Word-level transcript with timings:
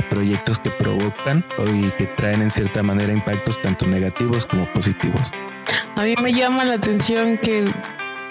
eh, 0.00 0.06
proyectos 0.08 0.58
que 0.58 0.70
provocan 0.70 1.44
y 1.74 1.90
que 1.92 2.06
traen 2.06 2.42
en 2.42 2.50
cierta 2.50 2.82
manera 2.82 3.12
impactos 3.12 3.60
tanto 3.60 3.86
negativos 3.86 4.46
como 4.46 4.70
positivos. 4.72 5.30
A 5.96 6.02
mí 6.02 6.14
me 6.22 6.32
llama 6.32 6.64
la 6.64 6.74
atención 6.74 7.38
que, 7.38 7.70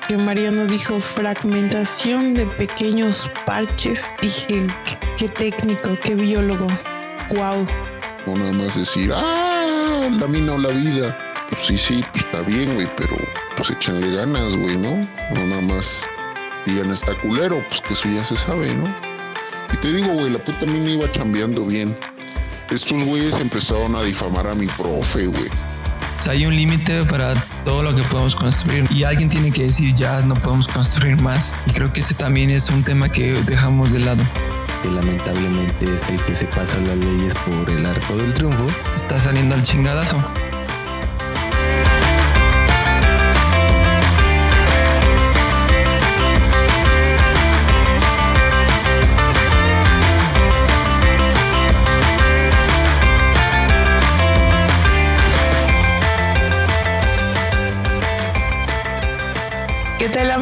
que 0.07 0.17
Mariano 0.17 0.65
dijo 0.65 0.99
fragmentación 0.99 2.33
de 2.33 2.45
pequeños 2.45 3.31
parches. 3.45 4.11
Dije, 4.21 4.67
qué 5.17 5.29
técnico, 5.29 5.91
qué 6.03 6.15
biólogo. 6.15 6.67
Wow. 7.29 7.67
No 8.25 8.35
nada 8.35 8.51
más 8.51 8.75
decir, 8.75 9.11
ah, 9.15 10.09
la 10.19 10.27
mina 10.27 10.53
o 10.53 10.57
la 10.57 10.69
vida. 10.69 11.17
Pues 11.49 11.61
sí, 11.65 11.77
sí, 11.77 12.05
pues 12.11 12.25
está 12.25 12.41
bien, 12.41 12.75
güey, 12.75 12.87
pero 12.95 13.17
pues 13.57 13.71
échanle 13.71 14.15
ganas, 14.15 14.55
güey, 14.55 14.77
¿no? 14.77 14.95
No 15.35 15.45
nada 15.47 15.61
más 15.61 16.03
digan 16.65 16.91
está 16.91 17.13
culero, 17.15 17.63
pues 17.69 17.81
que 17.81 17.93
eso 17.93 18.09
ya 18.09 18.23
se 18.23 18.37
sabe, 18.37 18.73
¿no? 18.75 19.08
Te 19.81 19.93
digo, 19.93 20.13
güey, 20.13 20.29
la 20.29 20.39
puta 20.39 20.65
mina 20.65 20.89
iba 20.89 21.09
chambeando 21.09 21.65
bien. 21.65 21.95
Estos 22.69 23.03
güeyes 23.05 23.33
empezaron 23.39 23.95
a 23.95 24.03
difamar 24.03 24.45
a 24.47 24.53
mi 24.53 24.67
profe, 24.67 25.27
güey. 25.27 25.47
O 26.19 26.23
sea, 26.23 26.33
hay 26.33 26.45
un 26.45 26.53
límite 26.53 27.05
para 27.05 27.33
todo 27.63 27.81
lo 27.81 27.95
que 27.95 28.03
podemos 28.03 28.35
construir 28.35 28.85
y 28.91 29.03
alguien 29.03 29.29
tiene 29.29 29.51
que 29.51 29.63
decir 29.63 29.93
ya 29.93 30.21
no 30.21 30.35
podemos 30.35 30.67
construir 30.67 31.21
más. 31.21 31.55
Y 31.65 31.71
creo 31.71 31.93
que 31.93 32.01
ese 32.01 32.13
también 32.13 32.49
es 32.49 32.69
un 32.69 32.83
tema 32.83 33.09
que 33.09 33.31
dejamos 33.43 33.91
de 33.93 33.99
lado. 33.99 34.21
Que 34.83 34.91
lamentablemente 34.91 35.93
es 35.93 36.09
el 36.09 36.19
que 36.25 36.35
se 36.35 36.45
pasa 36.47 36.77
las 36.79 36.97
leyes 36.97 37.33
por 37.45 37.69
el 37.69 37.85
arco 37.85 38.17
del 38.17 38.33
triunfo. 38.33 38.67
Está 38.93 39.17
saliendo 39.17 39.55
al 39.55 39.63
chingadazo. 39.63 40.21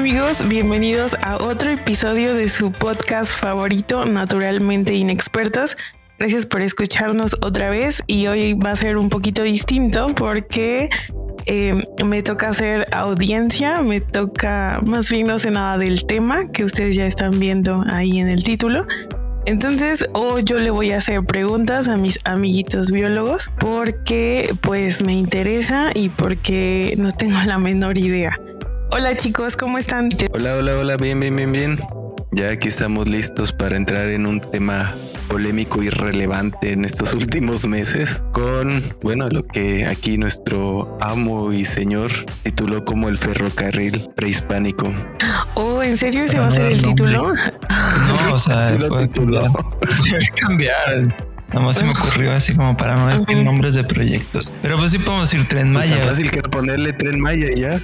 Amigos? 0.07 0.47
Bienvenidos 0.47 1.17
a 1.21 1.35
otro 1.35 1.69
episodio 1.69 2.33
de 2.33 2.47
su 2.47 2.71
podcast 2.71 3.29
favorito, 3.29 4.05
Naturalmente 4.05 4.93
Inexpertos. 4.93 5.75
Gracias 6.17 6.45
por 6.45 6.61
escucharnos 6.61 7.35
otra 7.41 7.69
vez 7.69 8.01
y 8.07 8.27
hoy 8.27 8.53
va 8.53 8.71
a 8.71 8.75
ser 8.77 8.97
un 8.97 9.09
poquito 9.09 9.43
distinto 9.43 10.15
porque 10.15 10.87
eh, 11.45 11.83
me 12.05 12.23
toca 12.23 12.47
hacer 12.47 12.87
audiencia, 12.93 13.81
me 13.81 13.99
toca, 13.99 14.79
más 14.81 15.11
bien 15.11 15.27
no 15.27 15.39
sé 15.39 15.51
nada 15.51 15.77
del 15.77 16.05
tema 16.05 16.49
que 16.53 16.63
ustedes 16.63 16.95
ya 16.95 17.05
están 17.05 17.37
viendo 17.37 17.83
ahí 17.85 18.19
en 18.19 18.29
el 18.29 18.45
título. 18.45 18.87
Entonces, 19.45 20.07
hoy 20.13 20.41
yo 20.45 20.57
le 20.57 20.69
voy 20.69 20.91
a 20.91 20.99
hacer 20.99 21.25
preguntas 21.25 21.89
a 21.89 21.97
mis 21.97 22.17
amiguitos 22.23 22.93
biólogos 22.93 23.51
porque 23.59 24.55
pues 24.61 25.03
me 25.03 25.11
interesa 25.11 25.89
y 25.93 26.07
porque 26.07 26.95
no 26.97 27.11
tengo 27.11 27.39
la 27.45 27.57
menor 27.57 27.97
idea. 27.97 28.37
Hola 28.91 29.15
chicos, 29.15 29.55
¿cómo 29.55 29.77
están? 29.77 30.09
Hola, 30.33 30.55
hola, 30.55 30.77
hola, 30.77 30.97
bien, 30.97 31.19
bien, 31.19 31.35
bien, 31.35 31.51
bien. 31.51 31.79
Ya 32.31 32.49
aquí 32.51 32.67
estamos 32.67 33.07
listos 33.07 33.51
para 33.51 33.75
entrar 33.75 34.07
en 34.09 34.25
un 34.25 34.39
tema 34.39 34.93
polémico 35.27 35.81
y 35.83 35.89
relevante 35.89 36.71
en 36.71 36.85
estos 36.85 37.13
últimos 37.15 37.67
meses 37.67 38.23
con, 38.31 38.83
bueno, 39.01 39.27
lo 39.29 39.43
que 39.43 39.85
aquí 39.85 40.17
nuestro 40.17 40.97
amo 41.01 41.51
y 41.51 41.65
señor 41.65 42.11
tituló 42.43 42.85
como 42.85 43.09
el 43.09 43.17
ferrocarril 43.17 44.01
prehispánico. 44.15 44.91
Oh, 45.55 45.81
¿en 45.83 45.97
serio 45.97 46.23
ese 46.23 46.39
va 46.39 46.47
a 46.47 46.51
ser 46.51 46.71
el 46.71 46.81
título? 46.81 47.31
No, 47.33 48.33
o 48.33 48.37
sea, 48.37 48.59
Sí 48.59 48.77
lo 48.77 48.89
puede 48.89 49.07
tituló. 49.07 49.39
cambiar. 49.41 50.21
Cambiar. 50.39 50.99
Nada 51.49 51.61
más 51.61 51.77
se 51.77 51.85
me 51.85 51.91
ocurrió 51.91 52.33
así 52.33 52.53
como 52.53 52.75
para 52.75 52.95
no 52.97 53.07
decir 53.07 53.37
nombres 53.37 53.73
de 53.73 53.83
proyectos. 53.85 54.53
Pero 54.61 54.77
pues 54.77 54.91
sí 54.91 54.99
podemos 54.99 55.29
decir 55.31 55.47
Tren 55.47 55.71
Maya. 55.71 55.97
fácil 56.03 56.29
que 56.29 56.41
ponerle 56.41 56.91
tren 56.93 57.21
Maya 57.21 57.47
y 57.55 57.61
ya. 57.61 57.79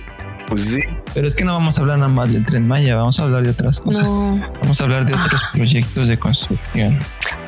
Pues 0.55 0.69
sí. 0.69 0.79
Pero 1.13 1.27
es 1.27 1.35
que 1.35 1.45
no 1.45 1.53
vamos 1.53 1.77
a 1.77 1.81
hablar 1.81 1.97
nada 1.97 2.09
más 2.09 2.33
del 2.33 2.45
Tren 2.45 2.67
Maya, 2.67 2.95
vamos 2.95 3.19
a 3.19 3.23
hablar 3.23 3.43
de 3.43 3.49
otras 3.51 3.79
cosas. 3.79 4.09
No. 4.09 4.51
Vamos 4.61 4.79
a 4.79 4.83
hablar 4.83 5.05
de 5.05 5.13
otros 5.13 5.41
proyectos 5.53 6.07
de 6.07 6.17
construcción. 6.19 6.99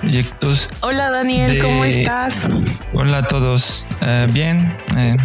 Proyectos. 0.02 0.70
Hola 0.82 1.10
Daniel, 1.10 1.54
De- 1.54 1.60
¿cómo 1.60 1.86
estás? 1.86 2.50
Hola 2.94 3.20
a 3.20 3.28
todos. 3.28 3.86
Eh, 4.02 4.28
bien. 4.32 4.76
eh, 4.98 5.16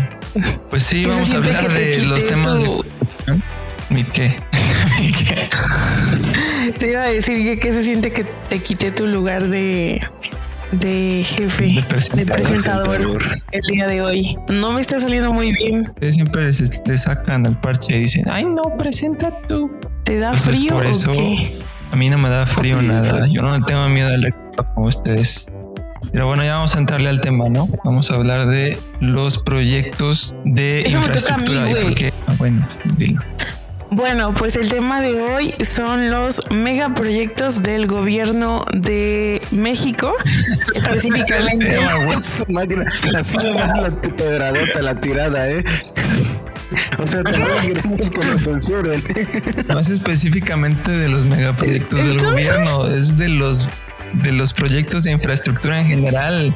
pues 0.71 0.83
sí, 0.85 0.97
¿Qué 1.03 1.03
se 1.05 1.09
vamos 1.11 1.35
a 1.35 1.37
hablar 1.39 1.59
te 1.61 1.69
de 1.73 2.03
los 2.03 2.27
temas 2.27 2.63
tu- 2.63 2.83
de 2.83 2.89
construcción. 2.89 3.43
¿Mi 3.91 4.05
qué? 4.05 4.37
¿Mi 5.01 5.11
qué? 5.13 5.49
Te 6.79 6.91
iba 6.93 7.03
a 7.03 7.07
decir 7.07 7.43
que 7.43 7.59
qué 7.59 7.73
se 7.73 7.83
siente 7.83 8.13
que 8.13 8.25
te 8.25 8.59
quité 8.61 8.93
tu 8.93 9.07
lugar 9.07 9.49
de, 9.49 10.01
de 10.73 11.23
jefe, 11.25 11.65
De 11.65 11.73
de 12.25 12.27
presentador. 12.27 13.19
el 13.53 13.63
día 13.73 13.89
de 13.89 14.03
hoy. 14.03 14.37
No 14.49 14.73
me 14.73 14.81
está 14.81 15.01
saliendo 15.01 15.33
muy 15.33 15.53
bien. 15.53 15.89
Ustedes 15.89 16.15
siempre 16.15 16.45
les, 16.45 16.81
les 16.87 17.03
sacan 17.03 17.47
al 17.47 17.61
parche 17.61 17.97
y 17.97 18.01
dicen, 18.01 18.25
ay 18.31 18.45
no, 18.45 18.63
presenta 18.79 19.31
tú. 19.49 19.71
¿Te 20.05 20.19
da 20.19 20.29
Entonces, 20.33 20.57
frío 20.57 20.75
por 20.75 20.87
eso- 20.87 21.11
o 21.11 21.17
qué? 21.17 21.57
A 21.93 21.97
mí 21.97 22.09
no 22.09 22.19
me 22.19 22.29
da 22.31 22.47
frío 22.47 22.81
nada. 22.81 23.27
Yo 23.27 23.43
no 23.43 23.65
tengo 23.65 23.89
miedo 23.89 24.11
al 24.15 24.33
como 24.75 24.87
ustedes. 24.87 25.51
Pero 26.13 26.27
bueno, 26.29 26.43
ya 26.45 26.55
vamos 26.55 26.75
a 26.77 26.79
entrarle 26.79 27.09
al 27.11 27.21
tema, 27.21 27.49
¿no? 27.49 27.69
Vamos 27.85 28.11
a 28.11 28.15
hablar 28.15 28.47
de 28.47 28.79
los 29.01 29.39
proyectos 29.39 30.35
de 30.45 30.83
Eso 30.83 31.01
me 31.01 31.09
toca 31.09 31.35
a 31.35 31.39
mí, 31.39 31.45
infraestructura. 31.45 31.71
¿Y 31.71 31.75
por 31.75 31.83
güey. 31.83 31.95
qué? 31.95 32.13
Ah, 32.27 32.33
bueno, 32.39 32.67
dilo. 32.97 33.21
Bueno, 33.91 34.33
pues 34.35 34.55
el 34.57 34.69
tema 34.69 35.01
de 35.01 35.21
hoy 35.21 35.55
son 35.65 36.11
los 36.11 36.41
megaproyectos 36.51 37.63
del 37.63 37.89
gobierno 37.89 38.65
de 38.73 39.43
México, 39.51 40.15
específicamente. 40.75 41.77
Su 42.21 42.51
máquina, 42.53 42.85
así 43.19 43.37
nomás 43.37 43.77
la 43.79 43.91
pedradota, 43.91 44.83
la 44.83 45.01
tirada, 45.01 45.51
¿eh? 45.51 45.65
O 46.99 47.07
sea, 47.07 47.23
también 47.25 47.75
queremos 47.75 48.11
que 48.11 48.25
nos 48.25 48.43
censuren. 48.43 49.03
No 49.69 49.81
es 49.81 49.91
específicamente 49.91 50.93
de 50.93 51.09
los 51.09 51.25
megaproyectos 51.25 52.07
del 52.07 52.19
gobierno, 52.19 52.87
es 52.87 53.17
de 53.17 53.29
los 53.29 53.69
de 54.13 54.33
los 54.33 54.53
proyectos 54.53 55.05
de 55.05 55.13
infraestructura 55.13 55.81
en 55.81 55.87
general, 55.89 56.55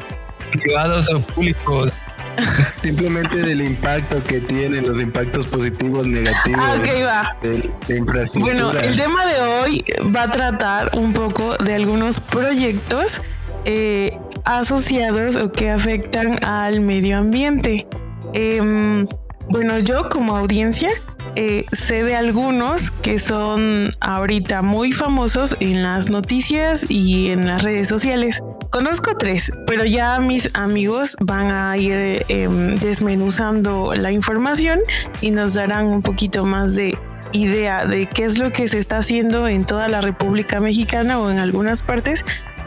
privados 0.53 1.13
o 1.13 1.21
públicos. 1.21 1.93
Simplemente 2.83 3.39
del 3.39 3.61
impacto 3.63 4.23
que 4.25 4.41
tienen, 4.41 4.87
los 4.87 5.01
impactos 5.01 5.47
positivos, 5.47 6.07
negativos 6.07 6.63
Ah, 6.65 6.77
va. 7.07 7.37
de, 7.43 7.71
de 7.89 7.99
infraestructura. 7.99 8.57
Bueno, 8.73 8.79
el 8.81 8.97
tema 8.97 9.25
de 9.27 9.41
hoy 9.41 9.85
va 10.15 10.25
a 10.25 10.31
tratar 10.31 10.91
un 10.97 11.13
poco 11.13 11.57
de 11.57 11.75
algunos 11.75 12.21
proyectos 12.21 13.21
eh, 13.65 14.19
asociados 14.45 15.37
o 15.37 15.51
que 15.53 15.71
afectan 15.71 16.43
al 16.45 16.81
medio 16.81 17.19
ambiente. 17.19 17.87
Em, 18.33 19.07
bueno, 19.49 19.79
yo 19.79 20.09
como 20.09 20.37
audiencia 20.37 20.91
eh, 21.37 21.65
sé 21.73 22.05
de 22.05 22.15
algunos 22.15 22.91
que 22.91 23.19
son 23.19 23.91
ahorita 24.01 24.63
muy 24.63 24.93
famosos 24.93 25.57
en 25.59 25.83
las 25.83 26.09
noticias 26.09 26.87
y 26.89 27.31
en 27.31 27.47
las 27.47 27.63
redes 27.63 27.89
sociales. 27.89 28.41
Conozco 28.71 29.17
tres, 29.17 29.53
pero 29.67 29.85
ya 29.85 30.19
mis 30.21 30.51
amigos 30.55 31.17
van 31.21 31.51
a 31.51 31.77
ir 31.77 32.25
em, 32.29 32.77
desmenuzando 32.77 33.95
la 33.95 34.13
información 34.13 34.81
y 35.21 35.31
nos 35.31 35.55
darán 35.55 35.87
un 35.87 36.03
poquito 36.03 36.45
más 36.45 36.75
de 36.75 36.97
idea 37.33 37.85
de 37.87 38.07
qué 38.07 38.25
es 38.25 38.39
lo 38.39 38.53
que 38.53 38.69
se 38.69 38.79
está 38.79 38.99
haciendo 38.99 39.49
en 39.49 39.65
toda 39.65 39.89
la 39.89 40.01
República 40.01 40.61
Mexicana 40.61 41.19
o 41.19 41.31
en 41.31 41.41
algunas 41.41 41.83
partes 41.83 42.25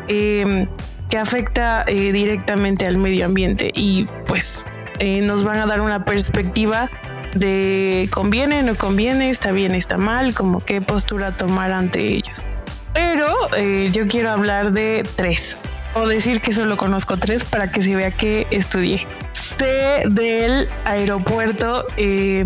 eh, 0.09 0.67
que 1.09 1.17
afecta 1.17 1.85
eh, 1.87 2.11
directamente 2.11 2.85
al 2.85 2.97
medio 2.97 3.25
ambiente 3.25 3.71
y 3.73 4.07
pues 4.27 4.65
eh, 4.99 5.21
nos 5.21 5.43
van 5.43 5.59
a 5.59 5.65
dar 5.65 5.81
una 5.81 6.05
perspectiva 6.05 6.89
de 7.33 8.09
conviene, 8.11 8.63
no 8.63 8.75
conviene, 8.75 9.29
está 9.29 9.51
bien, 9.51 9.75
está 9.75 9.97
mal, 9.97 10.33
como 10.33 10.59
qué 10.59 10.81
postura 10.81 11.35
tomar 11.35 11.71
ante 11.71 12.01
ellos. 12.01 12.45
Pero 12.93 13.27
eh, 13.55 13.89
yo 13.91 14.07
quiero 14.07 14.31
hablar 14.31 14.71
de 14.71 15.05
tres 15.15 15.57
o 15.93 16.07
decir 16.07 16.41
que 16.41 16.51
solo 16.51 16.77
conozco 16.77 17.17
tres 17.17 17.43
para 17.43 17.69
que 17.71 17.81
se 17.81 17.95
vea 17.95 18.11
que 18.11 18.47
estudié. 18.51 19.05
Sé 19.33 20.03
del 20.09 20.67
aeropuerto 20.85 21.85
eh, 21.97 22.43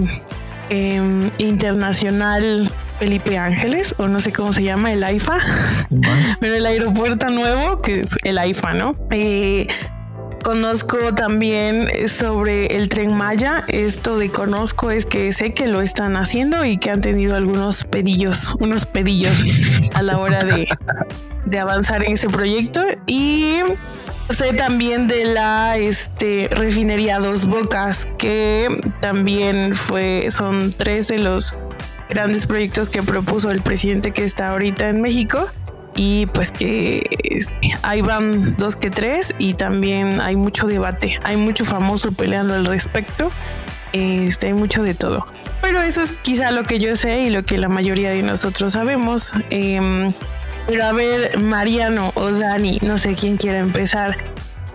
em, 0.70 1.31
internacional 1.38 2.74
Felipe 2.98 3.38
Ángeles, 3.38 3.96
o 3.98 4.08
no 4.08 4.22
sé 4.22 4.31
cómo 4.31 4.54
se 4.54 4.64
llama, 4.64 4.94
el 4.94 5.04
AIFA, 5.04 5.40
pero 6.40 6.56
el 6.56 6.66
aeropuerto 6.66 7.30
nuevo, 7.30 7.81
que 7.81 8.02
es 8.02 8.12
el 8.24 8.38
AIFA, 8.38 8.74
¿no? 8.74 8.96
Eh, 9.10 9.68
conozco 10.44 11.14
también 11.14 11.88
sobre 12.08 12.68
el 12.76 12.90
tren 12.90 13.14
Maya. 13.14 13.64
Esto 13.68 14.18
de 14.18 14.30
conozco 14.30 14.92
es 14.92 15.06
que 15.06 15.32
sé 15.34 15.54
que 15.54 15.68
lo 15.68 15.82
están 15.82 16.16
haciendo 16.16 16.66
y 16.66 16.78
que 16.78 16.92
han 16.92 17.02
tenido 17.02 17.36
algunos 17.36 17.84
pedillos, 17.84 18.54
unos 18.60 18.86
pedillos 18.86 19.38
a 19.94 20.02
la 20.02 20.18
hora 20.18 20.44
de, 20.44 20.68
de 21.46 21.60
avanzar 21.60 22.04
en 22.04 22.14
ese 22.14 22.30
proyecto. 22.30 22.82
Y 23.08 23.56
sé 24.30 24.54
también 24.54 25.08
de 25.08 25.26
la 25.26 25.78
este, 25.78 26.50
refinería 26.52 27.20
Dos 27.20 27.46
Bocas, 27.46 28.08
que 28.18 28.68
también 29.00 29.76
fue, 29.76 30.30
son 30.32 30.74
tres 30.76 31.08
de 31.08 31.20
los 31.20 31.54
grandes 32.10 32.46
proyectos 32.46 32.90
que 32.90 33.04
propuso 33.04 33.52
el 33.52 33.62
presidente 33.62 34.12
que 34.12 34.24
está 34.24 34.50
ahorita 34.50 34.90
en 34.90 35.02
México. 35.02 35.46
Y 35.96 36.26
pues 36.28 36.52
que 36.52 37.04
ahí 37.82 38.02
van 38.02 38.56
dos 38.58 38.76
que 38.76 38.90
tres 38.90 39.36
y 39.40 39.56
también 39.56 40.22
hay 40.22 40.36
mucho 40.36 40.68
debate, 40.68 41.20
hay 41.24 41.38
mucho 41.38 41.66
famoso 41.66 42.12
peleando 42.12 42.54
al 42.54 42.66
respecto, 42.66 43.32
este, 43.94 44.48
hay 44.48 44.54
mucho 44.54 44.84
de 44.84 44.94
todo. 44.94 45.26
Pero 45.62 45.82
eso 45.82 46.02
es 46.02 46.12
quizá 46.12 46.52
lo 46.52 46.64
que 46.64 46.80
yo 46.80 46.96
sé 46.96 47.22
y 47.22 47.30
lo 47.30 47.44
que 47.44 47.58
la 47.58 47.70
mayoría 47.70 48.10
de 48.12 48.24
nosotros 48.24 48.74
sabemos. 48.74 49.34
Em, 49.50 50.14
pero 50.68 50.86
a 50.86 50.94
ver, 50.94 51.40
Mariano 51.40 52.12
o 52.16 52.32
Dani, 52.32 52.80
no 52.82 52.98
sé 52.98 53.14
quién 53.14 53.38
quiera 53.38 53.60
empezar. 53.60 54.18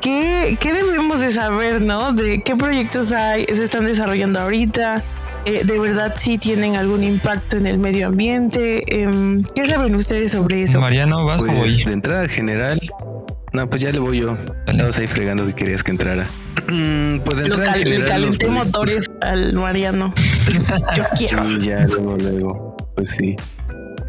¿Qué, 0.00 0.56
¿Qué 0.60 0.72
debemos 0.72 1.20
de 1.20 1.32
saber, 1.32 1.82
no? 1.82 2.12
De 2.12 2.42
qué 2.42 2.54
proyectos 2.54 3.10
hay, 3.12 3.44
se 3.44 3.64
están 3.64 3.86
desarrollando 3.86 4.40
ahorita, 4.40 5.02
eh, 5.46 5.62
de 5.64 5.78
verdad 5.78 6.14
sí 6.16 6.38
tienen 6.38 6.74
algún 6.74 7.04
impacto 7.04 7.56
en 7.56 7.66
el 7.66 7.78
medio 7.78 8.08
ambiente. 8.08 8.82
Em, 9.02 9.44
¿Qué 9.54 9.64
saben 9.66 9.94
ustedes 9.94 10.32
sobre 10.32 10.62
eso? 10.62 10.80
Mariano, 10.80 11.24
vas 11.24 11.44
pues, 11.44 11.56
voy. 11.56 11.84
De 11.84 11.92
entrada 11.92 12.26
general, 12.26 12.80
no, 13.52 13.70
pues 13.70 13.80
ya 13.80 13.92
le 13.92 14.00
voy 14.00 14.18
yo. 14.18 14.36
Estabas 14.66 14.98
ahí 14.98 15.06
fregando 15.06 15.46
que 15.46 15.54
querías 15.54 15.84
que 15.84 15.92
entrara. 15.92 16.26
pues 16.66 17.38
de 17.38 17.44
entrada 17.44 17.64
cal 17.64 17.78
general. 17.78 18.00
le 18.00 18.06
calenté 18.06 18.48
motores 18.48 19.06
al 19.20 19.52
Mariano. 19.52 20.12
yo 20.96 21.04
quiero. 21.16 21.48
Y 21.48 21.60
ya 21.60 21.86
luego, 21.86 22.16
luego, 22.16 22.76
pues 22.96 23.10
sí. 23.10 23.36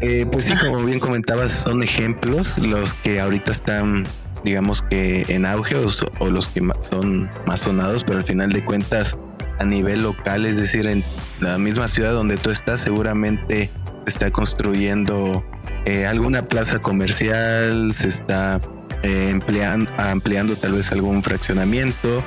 Eh, 0.00 0.26
pues 0.30 0.44
sí, 0.44 0.54
como 0.60 0.84
bien 0.84 0.98
comentabas, 0.98 1.52
son 1.52 1.84
ejemplos 1.84 2.58
los 2.58 2.94
que 2.94 3.20
ahorita 3.20 3.52
están, 3.52 4.06
digamos 4.44 4.82
que 4.82 5.24
en 5.28 5.46
auge 5.46 5.76
o, 5.76 5.86
o 6.18 6.30
los 6.30 6.48
que 6.48 6.62
son 6.88 7.30
más 7.46 7.60
sonados, 7.60 8.02
pero 8.02 8.18
al 8.18 8.24
final 8.24 8.50
de 8.50 8.64
cuentas 8.64 9.16
a 9.58 9.64
nivel 9.64 10.02
local, 10.02 10.46
es 10.46 10.56
decir, 10.56 10.86
en 10.86 11.04
la 11.40 11.58
misma 11.58 11.88
ciudad 11.88 12.12
donde 12.12 12.36
tú 12.36 12.50
estás, 12.50 12.80
seguramente 12.80 13.70
se 14.06 14.10
está 14.10 14.30
construyendo 14.30 15.44
eh, 15.84 16.06
alguna 16.06 16.42
plaza 16.42 16.78
comercial, 16.78 17.92
se 17.92 18.08
está 18.08 18.60
eh, 19.02 19.28
empleando, 19.30 19.92
ampliando 19.96 20.56
tal 20.56 20.72
vez 20.72 20.92
algún 20.92 21.22
fraccionamiento 21.22 22.22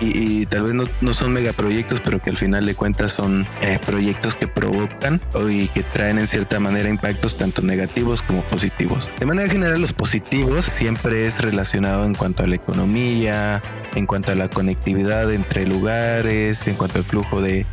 y, 0.00 0.46
tal 0.46 0.64
vez 0.64 0.74
no, 0.74 0.84
no, 1.00 1.12
son 1.12 1.32
megaproyectos, 1.32 2.00
pero 2.00 2.20
que 2.20 2.30
al 2.30 2.36
final 2.36 2.64
de 2.66 2.74
cuentas 2.74 3.12
son 3.12 3.48
eh, 3.62 3.78
proyectos 3.84 4.36
que 4.36 4.46
provocan 4.46 5.20
y 5.50 5.68
que 5.68 5.82
traen 5.82 6.18
en 6.18 6.26
cierta 6.26 6.60
manera 6.60 6.88
impactos 6.88 7.36
tanto 7.36 7.62
negativos 7.62 8.22
como 8.22 8.42
positivos. 8.42 9.10
De 9.18 9.26
manera 9.26 9.48
general, 9.48 9.80
los 9.80 9.92
positivos 9.92 10.64
siempre 10.64 11.26
es 11.26 11.42
relacionado 11.42 12.04
en 12.04 12.14
cuanto 12.14 12.44
a 12.44 12.46
la 12.46 12.54
economía, 12.54 13.60
en 13.94 14.06
cuanto 14.06 14.32
a 14.32 14.34
la 14.34 14.48
conectividad 14.48 15.32
entre 15.32 15.66
lugares, 15.66 16.66
en 16.66 16.74
cuanto 16.74 16.98
al 16.98 17.04
flujo 17.04 17.40
de 17.42 17.66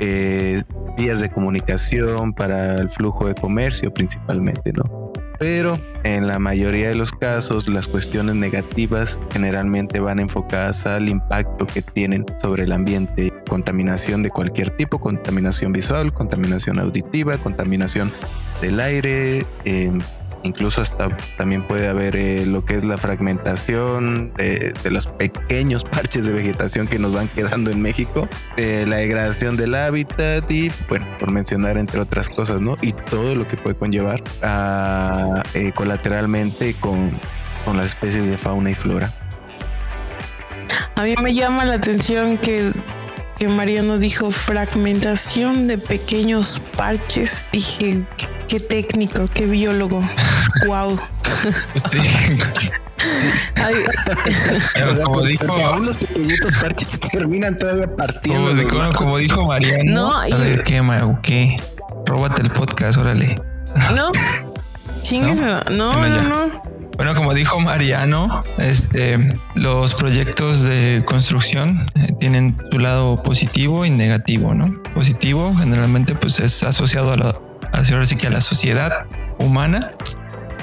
eh, 0.00 0.62
vías 0.96 1.20
de 1.20 1.30
comunicación 1.30 2.32
para 2.32 2.76
el 2.76 2.88
flujo 2.88 3.26
de 3.26 3.34
comercio 3.34 3.92
principalmente, 3.92 4.72
¿no? 4.72 5.10
pero 5.40 5.72
en 6.04 6.26
la 6.26 6.38
mayoría 6.38 6.88
de 6.88 6.94
los 6.94 7.12
casos 7.12 7.66
las 7.66 7.88
cuestiones 7.88 8.36
negativas 8.36 9.22
generalmente 9.32 9.98
van 9.98 10.20
enfocadas 10.20 10.84
al 10.84 11.08
impacto 11.08 11.66
que 11.66 11.80
tienen 11.80 12.26
sobre 12.42 12.64
el 12.64 12.72
ambiente. 12.72 13.32
Contaminación 13.48 14.22
de 14.22 14.28
cualquier 14.28 14.68
tipo, 14.68 15.00
contaminación 15.00 15.72
visual, 15.72 16.12
contaminación 16.12 16.78
auditiva, 16.78 17.38
contaminación 17.38 18.12
del 18.60 18.80
aire, 18.80 19.46
eh, 19.64 19.90
incluso 20.42 20.82
hasta 20.82 21.08
también 21.36 21.66
puede 21.66 21.88
haber 21.88 22.16
eh, 22.16 22.46
lo 22.46 22.64
que 22.64 22.76
es 22.76 22.84
la 22.84 22.98
fragmentación 22.98 24.32
de, 24.34 24.72
los 24.90 25.06
pequeños 25.06 25.84
parches 25.90 26.24
de 26.24 26.32
vegetación 26.32 26.86
que 26.86 26.98
nos 26.98 27.12
van 27.12 27.28
quedando 27.28 27.70
en 27.70 27.80
México, 27.80 28.28
eh, 28.56 28.84
la 28.88 28.96
degradación 28.96 29.56
del 29.56 29.74
hábitat 29.74 30.50
y 30.50 30.70
bueno, 30.88 31.06
por 31.18 31.30
mencionar 31.30 31.78
entre 31.78 32.00
otras 32.00 32.28
cosas, 32.28 32.60
¿no? 32.60 32.76
Y 32.80 32.92
todo 32.92 33.34
lo 33.34 33.46
que 33.46 33.56
puede 33.56 33.76
conllevar 33.76 34.22
a, 34.42 35.42
eh, 35.54 35.72
colateralmente 35.74 36.74
con, 36.74 37.10
con 37.64 37.76
las 37.76 37.86
especies 37.86 38.26
de 38.26 38.38
fauna 38.38 38.70
y 38.70 38.74
flora. 38.74 39.12
A 40.96 41.04
mí 41.04 41.14
me 41.22 41.32
llama 41.32 41.64
la 41.64 41.74
atención 41.74 42.36
que 42.36 42.72
que 43.40 43.48
Mariano 43.48 43.96
dijo 43.96 44.30
fragmentación 44.30 45.66
de 45.66 45.78
pequeños 45.78 46.60
parches. 46.76 47.42
Dije, 47.50 48.02
qué 48.48 48.60
técnico, 48.60 49.24
qué 49.32 49.46
biólogo. 49.46 50.06
wow. 50.66 51.00
Sí. 51.74 51.98
como 55.04 55.22
dijo, 55.22 55.50
aún 55.50 55.86
los 55.86 55.96
pequeñitos 55.96 56.52
parches 56.58 57.00
terminan 57.00 57.58
todavía 57.58 57.96
partiendo. 57.96 58.68
Como, 58.68 58.92
como 58.92 59.16
dijo 59.16 59.46
Mariano. 59.46 59.90
No, 59.90 60.14
a 60.14 60.26
ver, 60.26 60.62
¿qué, 60.62 60.82
¿qué? 61.22 61.56
Róbate 62.04 62.42
el 62.42 62.50
podcast, 62.50 62.98
órale. 62.98 63.40
No. 63.94 64.12
Chingues, 65.00 65.40
no, 65.40 65.62
no, 65.70 65.94
no. 65.94 66.22
no. 66.22 66.79
Bueno, 67.00 67.14
como 67.14 67.32
dijo 67.32 67.58
Mariano, 67.60 68.42
este, 68.58 69.16
los 69.54 69.94
proyectos 69.94 70.62
de 70.64 71.02
construcción 71.06 71.86
eh, 71.94 72.08
tienen 72.20 72.58
su 72.70 72.78
lado 72.78 73.16
positivo 73.22 73.86
y 73.86 73.90
negativo, 73.90 74.52
¿no? 74.52 74.82
Positivo 74.94 75.54
generalmente 75.56 76.14
pues 76.14 76.40
es 76.40 76.62
asociado 76.62 77.14
a 77.14 77.16
la, 77.16 77.34
ahora 77.72 78.04
sí 78.04 78.16
que 78.16 78.26
a 78.26 78.30
la 78.30 78.42
sociedad 78.42 79.06
humana 79.38 79.92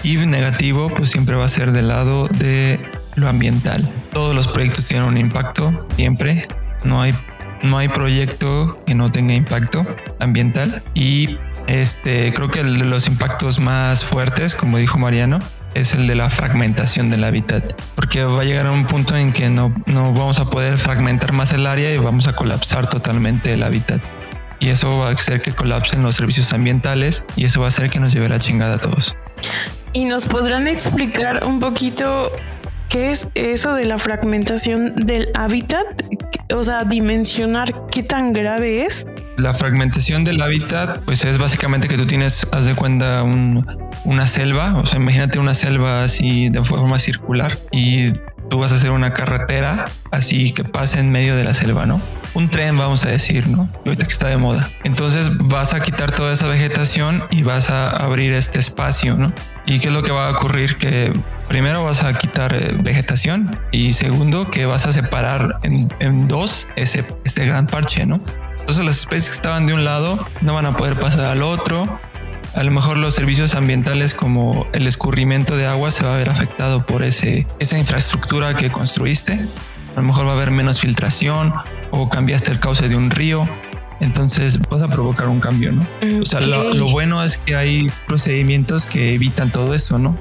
y 0.03 0.17
negativo 0.17 0.91
pues 0.95 1.09
siempre 1.09 1.35
va 1.35 1.45
a 1.45 1.49
ser 1.49 1.71
del 1.71 1.87
lado 1.87 2.27
de 2.27 2.79
lo 3.15 3.27
ambiental. 3.27 3.91
Todos 4.11 4.35
los 4.35 4.47
proyectos 4.47 4.85
tienen 4.85 5.07
un 5.07 5.17
impacto 5.17 5.87
siempre. 5.95 6.47
No 6.83 7.01
hay 7.01 7.15
no 7.63 7.79
hay 7.79 7.87
proyecto 7.87 8.79
que 8.85 8.93
no 8.93 9.11
tenga 9.11 9.33
impacto 9.33 9.87
ambiental 10.19 10.83
y 10.93 11.39
este 11.65 12.31
creo 12.31 12.51
que 12.51 12.63
los 12.63 13.07
impactos 13.07 13.59
más 13.59 14.05
fuertes, 14.05 14.53
como 14.53 14.77
dijo 14.77 14.99
Mariano, 14.99 15.39
es 15.79 15.93
el 15.93 16.07
de 16.07 16.15
la 16.15 16.29
fragmentación 16.29 17.09
del 17.09 17.23
hábitat, 17.23 17.79
porque 17.95 18.23
va 18.23 18.41
a 18.41 18.43
llegar 18.43 18.67
a 18.67 18.71
un 18.71 18.85
punto 18.85 19.15
en 19.15 19.33
que 19.33 19.49
no, 19.49 19.73
no 19.85 20.13
vamos 20.13 20.39
a 20.39 20.45
poder 20.45 20.77
fragmentar 20.77 21.33
más 21.33 21.53
el 21.53 21.67
área 21.67 21.93
y 21.93 21.97
vamos 21.97 22.27
a 22.27 22.33
colapsar 22.33 22.89
totalmente 22.89 23.53
el 23.53 23.63
hábitat. 23.63 24.01
Y 24.59 24.69
eso 24.69 24.97
va 24.97 25.09
a 25.09 25.11
hacer 25.11 25.41
que 25.41 25.53
colapsen 25.53 26.01
los 26.01 26.15
servicios 26.15 26.51
ambientales 26.51 27.23
y 27.35 27.45
eso 27.45 27.59
va 27.59 27.67
a 27.67 27.69
hacer 27.69 27.89
que 27.89 27.99
nos 27.99 28.13
lleve 28.13 28.27
la 28.27 28.39
chingada 28.39 28.75
a 28.75 28.79
todos. 28.79 29.15
¿Y 29.93 30.05
nos 30.05 30.27
podrán 30.27 30.67
explicar 30.67 31.45
un 31.45 31.59
poquito 31.59 32.31
qué 32.89 33.11
es 33.11 33.27
eso 33.35 33.75
de 33.75 33.85
la 33.85 33.97
fragmentación 33.97 34.95
del 34.95 35.29
hábitat? 35.35 35.85
O 36.53 36.63
sea, 36.63 36.83
dimensionar 36.83 37.87
qué 37.91 38.03
tan 38.03 38.33
grave 38.33 38.83
es. 38.83 39.05
La 39.37 39.53
fragmentación 39.53 40.23
del 40.23 40.41
hábitat, 40.41 41.01
pues 41.01 41.23
es 41.23 41.37
básicamente 41.37 41.87
que 41.87 41.95
tú 41.95 42.07
tienes, 42.07 42.47
haz 42.51 42.65
de 42.65 42.73
cuenta, 42.73 43.21
un, 43.21 43.65
una 44.03 44.25
selva, 44.25 44.75
o 44.75 44.85
sea, 44.87 44.99
imagínate 44.99 45.37
una 45.37 45.53
selva 45.53 46.01
así 46.01 46.49
de 46.49 46.63
forma 46.63 46.97
circular 46.97 47.55
y 47.71 48.13
tú 48.49 48.57
vas 48.59 48.71
a 48.71 48.75
hacer 48.75 48.89
una 48.89 49.13
carretera 49.13 49.85
así 50.11 50.53
que 50.53 50.63
pase 50.63 50.99
en 50.99 51.11
medio 51.11 51.35
de 51.35 51.43
la 51.43 51.53
selva, 51.53 51.85
¿no? 51.85 52.01
Un 52.33 52.49
tren, 52.49 52.75
vamos 52.77 53.05
a 53.05 53.09
decir, 53.09 53.47
¿no? 53.47 53.69
Ahorita 53.85 54.07
que 54.07 54.11
está 54.11 54.27
de 54.27 54.37
moda. 54.37 54.69
Entonces 54.83 55.37
vas 55.37 55.75
a 55.75 55.81
quitar 55.81 56.11
toda 56.11 56.33
esa 56.33 56.47
vegetación 56.47 57.23
y 57.29 57.43
vas 57.43 57.69
a 57.69 57.89
abrir 57.89 58.33
este 58.33 58.57
espacio, 58.57 59.17
¿no? 59.17 59.33
¿Y 59.67 59.77
qué 59.77 59.89
es 59.89 59.93
lo 59.93 60.01
que 60.01 60.11
va 60.11 60.29
a 60.29 60.31
ocurrir? 60.31 60.77
Que 60.77 61.13
primero 61.47 61.83
vas 61.83 62.03
a 62.03 62.13
quitar 62.13 62.55
eh, 62.55 62.75
vegetación 62.81 63.59
y 63.71 63.93
segundo 63.93 64.49
que 64.49 64.65
vas 64.65 64.87
a 64.87 64.91
separar 64.91 65.59
en, 65.61 65.89
en 65.99 66.27
dos 66.27 66.67
ese, 66.75 67.05
este 67.23 67.45
gran 67.45 67.67
parche, 67.67 68.07
¿no? 68.07 68.19
Entonces 68.67 68.83
las 68.83 68.97
especies 68.97 69.29
que 69.29 69.35
estaban 69.35 69.65
de 69.65 69.73
un 69.73 69.85
lado 69.85 70.19
no 70.41 70.53
van 70.53 70.65
a 70.65 70.75
poder 70.75 70.99
pasar 70.99 71.23
al 71.23 71.41
otro 71.41 71.99
a 72.57 72.63
lo 72.63 72.71
mejor 72.71 72.97
los 72.97 73.13
servicios 73.13 73.53
ambientales 73.53 74.15
como 74.15 74.65
el 74.73 74.87
escurrimiento 74.87 75.55
de 75.55 75.67
agua 75.67 75.91
se 75.91 76.03
va 76.03 76.15
a 76.15 76.17
ver 76.17 76.29
afectado 76.29 76.83
por 76.85 77.03
ese, 77.03 77.45
esa 77.59 77.77
infraestructura 77.77 78.55
que 78.55 78.71
construiste. 78.71 79.33
A 79.95 80.01
lo 80.01 80.07
mejor 80.07 80.25
va 80.25 80.31
a 80.31 80.33
haber 80.33 80.49
menos 80.49 80.79
filtración 80.79 81.53
o 81.91 82.09
cambiaste 82.09 82.51
el 82.51 82.59
cauce 82.59 82.89
de 82.89 82.95
un 82.95 83.11
río. 83.11 83.47
Entonces 83.99 84.59
vas 84.69 84.81
a 84.81 84.87
provocar 84.87 85.27
un 85.27 85.39
cambio, 85.39 85.71
¿no? 85.71 85.87
O 86.19 86.25
sea, 86.25 86.41
lo, 86.41 86.89
bueno 86.89 87.23
es 87.23 87.37
que 87.37 87.55
hay 87.55 87.87
procedimientos 88.07 88.87
que 88.87 89.13
evitan 89.13 89.51
todo 89.51 89.75
eso, 89.75 89.99
¿no? 89.99 90.17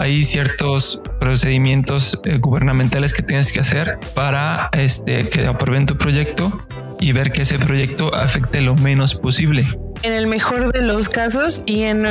hay 0.00 0.22
ciertos 0.22 1.02
procedimientos 1.18 2.20
eh, 2.22 2.38
gubernamentales 2.38 3.12
que 3.12 3.24
tienes 3.24 3.50
que 3.50 3.58
hacer 3.58 3.98
para 4.14 4.68
este, 4.70 5.28
que 5.28 5.46
aprueben 5.48 5.86
tu 5.86 5.98
proyecto 5.98 6.64
y 7.00 7.12
ver 7.12 7.32
que 7.32 7.42
ese 7.42 7.58
proyecto 7.58 8.14
afecte 8.14 8.60
lo 8.60 8.74
menos 8.76 9.14
posible 9.14 9.66
en 10.02 10.12
el 10.12 10.26
mejor 10.26 10.72
de 10.72 10.82
los 10.82 11.08
casos 11.08 11.62
y 11.66 11.82
en, 11.82 12.06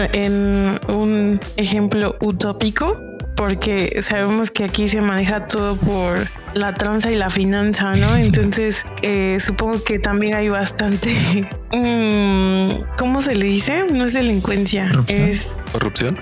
un 0.88 1.40
ejemplo 1.56 2.16
utópico, 2.22 3.02
porque 3.36 4.00
sabemos 4.02 4.52
que 4.52 4.66
aquí 4.66 4.90
se 4.90 5.02
maneja 5.02 5.48
todo 5.48 5.76
por 5.78 6.28
la 6.54 6.74
tranza 6.74 7.12
y 7.12 7.16
la 7.16 7.30
finanza, 7.30 7.96
¿no? 7.96 8.16
Entonces, 8.18 8.86
eh, 9.02 9.38
supongo 9.40 9.84
que 9.84 10.00
también 10.00 10.36
hay 10.36 10.50
bastante... 10.50 11.10
Mm, 11.70 12.86
¿Cómo 12.98 13.22
se 13.22 13.36
le 13.36 13.46
dice? 13.46 13.88
No 13.94 14.06
es 14.06 14.14
delincuencia, 14.14 14.90
es... 15.08 15.62
Corrupción. 15.74 16.18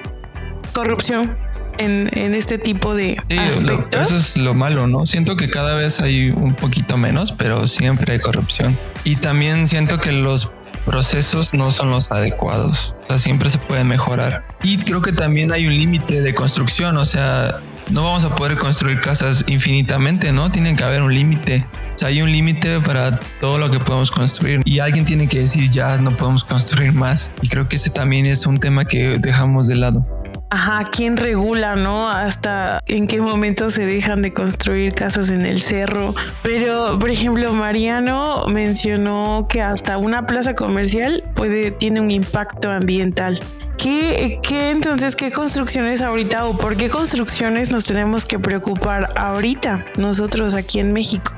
Corrupción. 0.74 1.38
En, 1.78 2.34
este 2.36 2.58
tipo 2.58 2.96
de 2.96 3.18
aspectos. 3.38 4.10
eso 4.10 4.18
es 4.18 4.38
lo 4.38 4.54
malo, 4.54 4.88
¿no? 4.88 5.06
Siento 5.06 5.36
que 5.36 5.50
cada 5.50 5.76
vez 5.76 6.00
hay 6.00 6.30
un 6.30 6.56
poquito 6.56 6.98
menos, 6.98 7.32
pero 7.32 7.68
siempre 7.68 8.14
hay 8.14 8.20
corrupción. 8.20 8.78
Y 9.04 9.18
también 9.18 9.68
siento 9.68 10.00
que 10.00 10.12
los 10.12 10.52
procesos 10.86 11.54
no 11.54 11.72
son 11.72 11.90
los 11.90 12.12
adecuados. 12.12 12.96
O 13.06 13.08
sea, 13.10 13.18
siempre 13.18 13.50
se 13.50 13.58
puede 13.58 13.84
mejorar. 13.84 14.46
Y 14.64 14.78
creo 14.78 15.02
que 15.02 15.12
también 15.12 15.52
hay 15.52 15.68
un 15.68 15.78
límite 15.78 16.22
de 16.22 16.34
construcción, 16.36 16.98
o 16.98 17.06
sea, 17.06 17.58
no 17.90 18.04
vamos 18.04 18.26
a 18.26 18.34
poder 18.34 18.58
construir 18.58 19.02
casas 19.02 19.46
infinitamente, 19.48 20.32
¿no? 20.32 20.52
Tiene 20.52 20.76
que 20.76 20.84
haber 20.84 21.02
un 21.02 21.14
límite. 21.14 21.66
O 21.94 21.98
sea, 21.98 22.10
hay 22.10 22.22
un 22.22 22.32
límite 22.32 22.80
para 22.82 23.20
todo 23.40 23.58
lo 23.58 23.72
que 23.72 23.80
podemos 23.80 24.12
construir 24.12 24.62
y 24.66 24.80
alguien 24.80 25.06
tiene 25.06 25.28
que 25.28 25.40
decir 25.40 25.70
ya 25.70 25.98
no 25.98 26.16
podemos 26.16 26.44
construir 26.44 26.94
más. 26.94 27.32
Y 27.42 27.48
creo 27.48 27.68
que 27.68 27.78
ese 27.78 27.90
también 27.90 28.26
es 28.26 28.46
un 28.48 28.58
tema 28.58 28.86
que 28.86 29.18
dejamos 29.20 29.68
de 29.68 29.76
lado. 29.76 30.06
Ajá, 30.50 30.86
¿quién 30.92 31.18
regula, 31.18 31.76
no? 31.76 32.08
Hasta 32.10 32.82
en 32.86 33.08
qué 33.08 33.20
momento 33.20 33.70
se 33.70 33.86
dejan 33.86 34.22
de 34.22 34.32
construir 34.32 34.94
casas 34.94 35.30
en 35.30 35.46
el 35.46 35.60
cerro. 35.60 36.14
Pero, 36.44 36.98
por 37.00 37.10
ejemplo, 37.10 37.52
Mariano 37.54 38.46
mencionó 38.48 39.48
que 39.50 39.62
hasta 39.62 39.98
una 39.98 40.28
plaza 40.28 40.54
comercial 40.54 41.24
puede, 41.36 41.72
tiene 41.72 42.00
un 42.00 42.12
impacto 42.12 42.72
ambiental. 42.72 43.40
¿Qué, 43.78 44.40
¿Qué, 44.42 44.72
entonces, 44.72 45.16
qué 45.16 45.32
construcciones 45.32 46.02
ahorita 46.02 46.46
o 46.46 46.58
por 46.58 46.78
qué 46.78 46.90
construcciones 46.90 47.72
nos 47.72 47.86
tenemos 47.86 48.26
que 48.26 48.40
preocupar 48.40 49.10
ahorita 49.16 49.86
nosotros 49.98 50.54
aquí 50.54 50.80
en 50.80 50.94
México? 50.94 51.34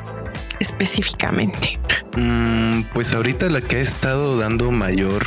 específicamente? 0.60 1.80
Mm, 2.16 2.82
pues 2.94 3.14
ahorita 3.14 3.50
la 3.50 3.62
que 3.62 3.78
ha 3.78 3.82
estado 3.82 4.38
dando 4.38 4.72
mayor 4.72 5.24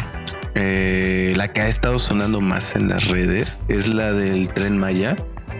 eh, 0.54 1.32
la 1.36 1.52
que 1.52 1.60
ha 1.62 1.68
estado 1.68 1.98
sonando 1.98 2.40
más 2.40 2.74
en 2.74 2.88
las 2.88 3.08
redes 3.08 3.60
es 3.68 3.92
la 3.92 4.12
del 4.12 4.48
tren 4.48 4.78
Maya. 4.78 5.16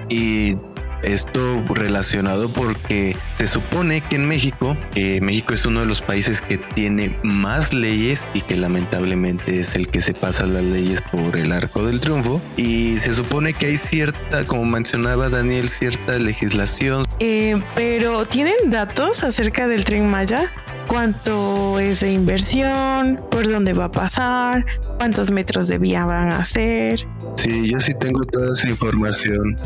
Y 0.09 0.57
esto 1.03 1.65
relacionado 1.71 2.49
porque 2.49 3.17
se 3.39 3.47
supone 3.47 4.01
que 4.03 4.17
en 4.17 4.27
México, 4.27 4.77
México 4.95 5.55
es 5.55 5.65
uno 5.65 5.81
de 5.81 5.87
los 5.87 6.03
países 6.03 6.41
que 6.41 6.59
tiene 6.59 7.17
más 7.23 7.73
leyes 7.73 8.29
y 8.35 8.43
que 8.43 8.57
lamentablemente 8.57 9.61
es 9.61 9.75
el 9.77 9.89
que 9.89 10.01
se 10.01 10.15
pasa 10.15 10.47
las 10.47 10.63
leyes 10.63 11.03
por 11.11 11.37
el 11.37 11.53
arco 11.53 11.85
del 11.87 12.01
triunfo. 12.01 12.43
Y 12.57 12.99
se 12.99 13.15
supone 13.15 13.53
que 13.55 13.67
hay 13.67 13.77
cierta, 13.77 14.45
como 14.45 14.65
mencionaba 14.65 15.29
Daniel, 15.29 15.71
cierta 15.71 16.19
legislación. 16.19 17.07
Eh, 17.19 17.63
pero 17.75 18.27
¿tienen 18.27 18.55
datos 18.67 19.25
acerca 19.25 19.69
del 19.69 19.85
tren 19.85 20.11
Maya? 20.11 20.53
Cuánto 20.91 21.79
es 21.79 22.01
de 22.01 22.13
inversión, 22.13 23.21
por 23.31 23.49
dónde 23.49 23.75
va 23.75 23.85
a 23.85 23.93
pasar, 23.93 24.67
cuántos 24.99 25.31
metros 25.31 25.69
de 25.69 25.79
vía 25.79 26.05
van 26.05 26.33
a 26.33 26.39
hacer. 26.39 27.07
Sí, 27.37 27.71
yo 27.71 27.79
sí 27.79 27.93
tengo 27.95 28.25
toda 28.25 28.53
esa 28.53 28.69
información. 28.69 29.57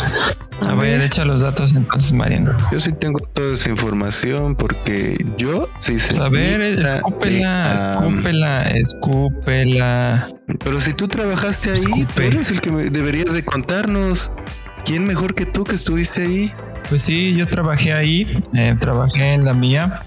A 0.69 0.75
ver, 0.75 1.01
echa 1.01 1.25
los 1.25 1.41
datos 1.41 1.75
entonces, 1.75 2.13
Mariano. 2.13 2.55
Yo 2.71 2.79
sí 2.79 2.93
tengo 2.93 3.21
toda 3.21 3.55
esa 3.55 3.71
información 3.71 4.55
porque 4.55 5.17
yo 5.39 5.71
sí 5.79 5.99
sé. 5.99 6.21
A 6.21 6.29
ver, 6.29 6.61
escúpela, 6.61 7.75
escúpela, 8.03 8.63
escúpela. 8.65 10.29
Pero 10.63 10.79
si 10.79 10.93
tú 10.93 11.09
trabajaste 11.09 11.71
ahí, 11.71 12.07
tú 12.15 12.21
eres 12.21 12.51
el 12.51 12.61
que 12.61 12.71
deberías 12.71 13.33
de 13.33 13.43
contarnos. 13.43 14.31
¿Quién 14.85 15.07
mejor 15.07 15.35
que 15.35 15.47
tú 15.47 15.65
que 15.65 15.77
estuviste 15.77 16.25
ahí? 16.25 16.53
Pues 16.91 17.01
sí, 17.01 17.35
yo 17.35 17.49
trabajé 17.49 17.95
ahí, 17.95 18.43
eh, 18.53 18.77
trabajé 18.79 19.33
en 19.33 19.47
la 19.47 19.55
mía 19.55 20.03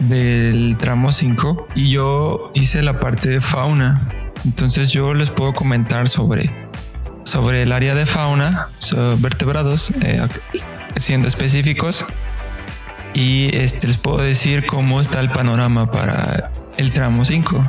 del 0.00 0.76
tramo 0.78 1.12
5 1.12 1.68
y 1.74 1.90
yo 1.90 2.50
hice 2.54 2.82
la 2.82 3.00
parte 3.00 3.28
de 3.28 3.40
fauna. 3.40 4.08
Entonces 4.44 4.90
yo 4.90 5.14
les 5.14 5.30
puedo 5.30 5.52
comentar 5.52 6.08
sobre, 6.08 6.50
sobre 7.24 7.62
el 7.62 7.72
área 7.72 7.94
de 7.94 8.06
fauna, 8.06 8.68
sobre 8.78 9.16
vertebrados, 9.16 9.92
eh, 10.02 10.26
siendo 10.96 11.28
específicos. 11.28 12.04
Y 13.14 13.54
este, 13.56 13.86
les 13.86 13.96
puedo 13.96 14.18
decir 14.18 14.66
cómo 14.66 15.00
está 15.00 15.20
el 15.20 15.30
panorama 15.30 15.90
para 15.90 16.50
el 16.76 16.92
tramo 16.92 17.24
5. 17.24 17.64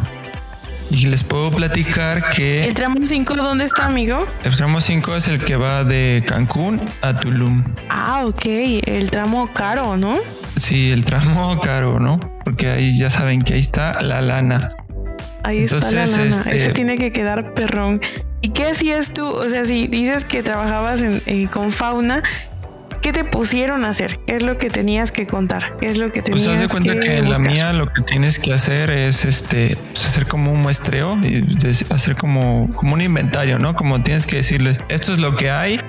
Y 0.91 1.07
les 1.07 1.23
puedo 1.23 1.51
platicar 1.51 2.29
que... 2.29 2.65
¿El 2.65 2.73
tramo 2.73 2.97
5 3.03 3.35
dónde 3.35 3.65
está, 3.65 3.85
amigo? 3.85 4.25
El 4.43 4.55
tramo 4.55 4.79
5 4.79 5.15
es 5.15 5.27
el 5.27 5.43
que 5.43 5.55
va 5.55 5.83
de 5.83 6.23
Cancún 6.25 6.81
a 7.01 7.15
Tulum. 7.15 7.63
Ah, 7.89 8.23
ok. 8.25 8.45
El 8.45 9.09
tramo 9.11 9.51
caro, 9.51 9.97
¿no? 9.97 10.19
Sí, 10.55 10.91
el 10.91 11.03
tramo 11.03 11.59
caro, 11.63 11.99
¿no? 11.99 12.19
Porque 12.43 12.69
ahí 12.69 12.97
ya 12.97 13.09
saben 13.09 13.41
que 13.41 13.55
ahí 13.55 13.59
está 13.59 14.01
la 14.01 14.21
lana. 14.21 14.69
Ahí 15.43 15.63
está 15.63 15.79
la 15.91 16.05
lana. 16.05 16.23
Este... 16.23 16.55
Eso 16.55 16.73
tiene 16.73 16.97
que 16.97 17.11
quedar 17.11 17.53
perrón. 17.53 17.99
¿Y 18.41 18.49
qué 18.49 18.65
hacías 18.65 19.11
tú? 19.11 19.27
O 19.27 19.49
sea, 19.49 19.65
si 19.65 19.87
dices 19.87 20.23
que 20.23 20.43
trabajabas 20.43 21.01
eh, 21.01 21.47
con 21.51 21.71
fauna, 21.71 22.21
¿qué 23.05 23.11
te 23.11 23.23
pusieron 23.23 23.85
a 23.85 23.89
hacer? 23.89 24.17
¿Qué 24.25 24.35
es 24.35 24.41
lo 24.41 24.57
que 24.57 24.71
tenías 24.71 25.11
que 25.11 25.27
contar? 25.27 25.77
¿Qué 25.79 25.91
es 25.91 25.99
lo 25.99 26.11
que 26.11 26.23
tenías 26.23 26.43
pues 26.43 26.55
haz 26.55 26.61
de 26.61 26.67
cuenta 26.67 26.99
que, 26.99 27.17
en 27.17 27.29
la 27.29 27.37
mía 27.37 27.71
lo 27.71 27.93
que 27.93 28.01
tienes 28.01 28.39
que 28.39 28.51
hacer 28.51 28.89
es 28.89 29.25
este 29.25 29.77
pues, 29.93 30.07
hacer 30.07 30.25
como 30.25 30.51
un 30.51 30.61
muestreo 30.61 31.15
y 31.21 31.45
hacer 31.91 32.15
como, 32.15 32.67
como 32.75 32.95
un 32.95 33.01
inventario, 33.01 33.59
¿no? 33.59 33.75
Como 33.75 34.01
tienes 34.01 34.25
que 34.25 34.37
decirles, 34.37 34.79
esto 34.89 35.13
es 35.13 35.19
lo 35.19 35.35
que 35.35 35.51
hay, 35.51 35.79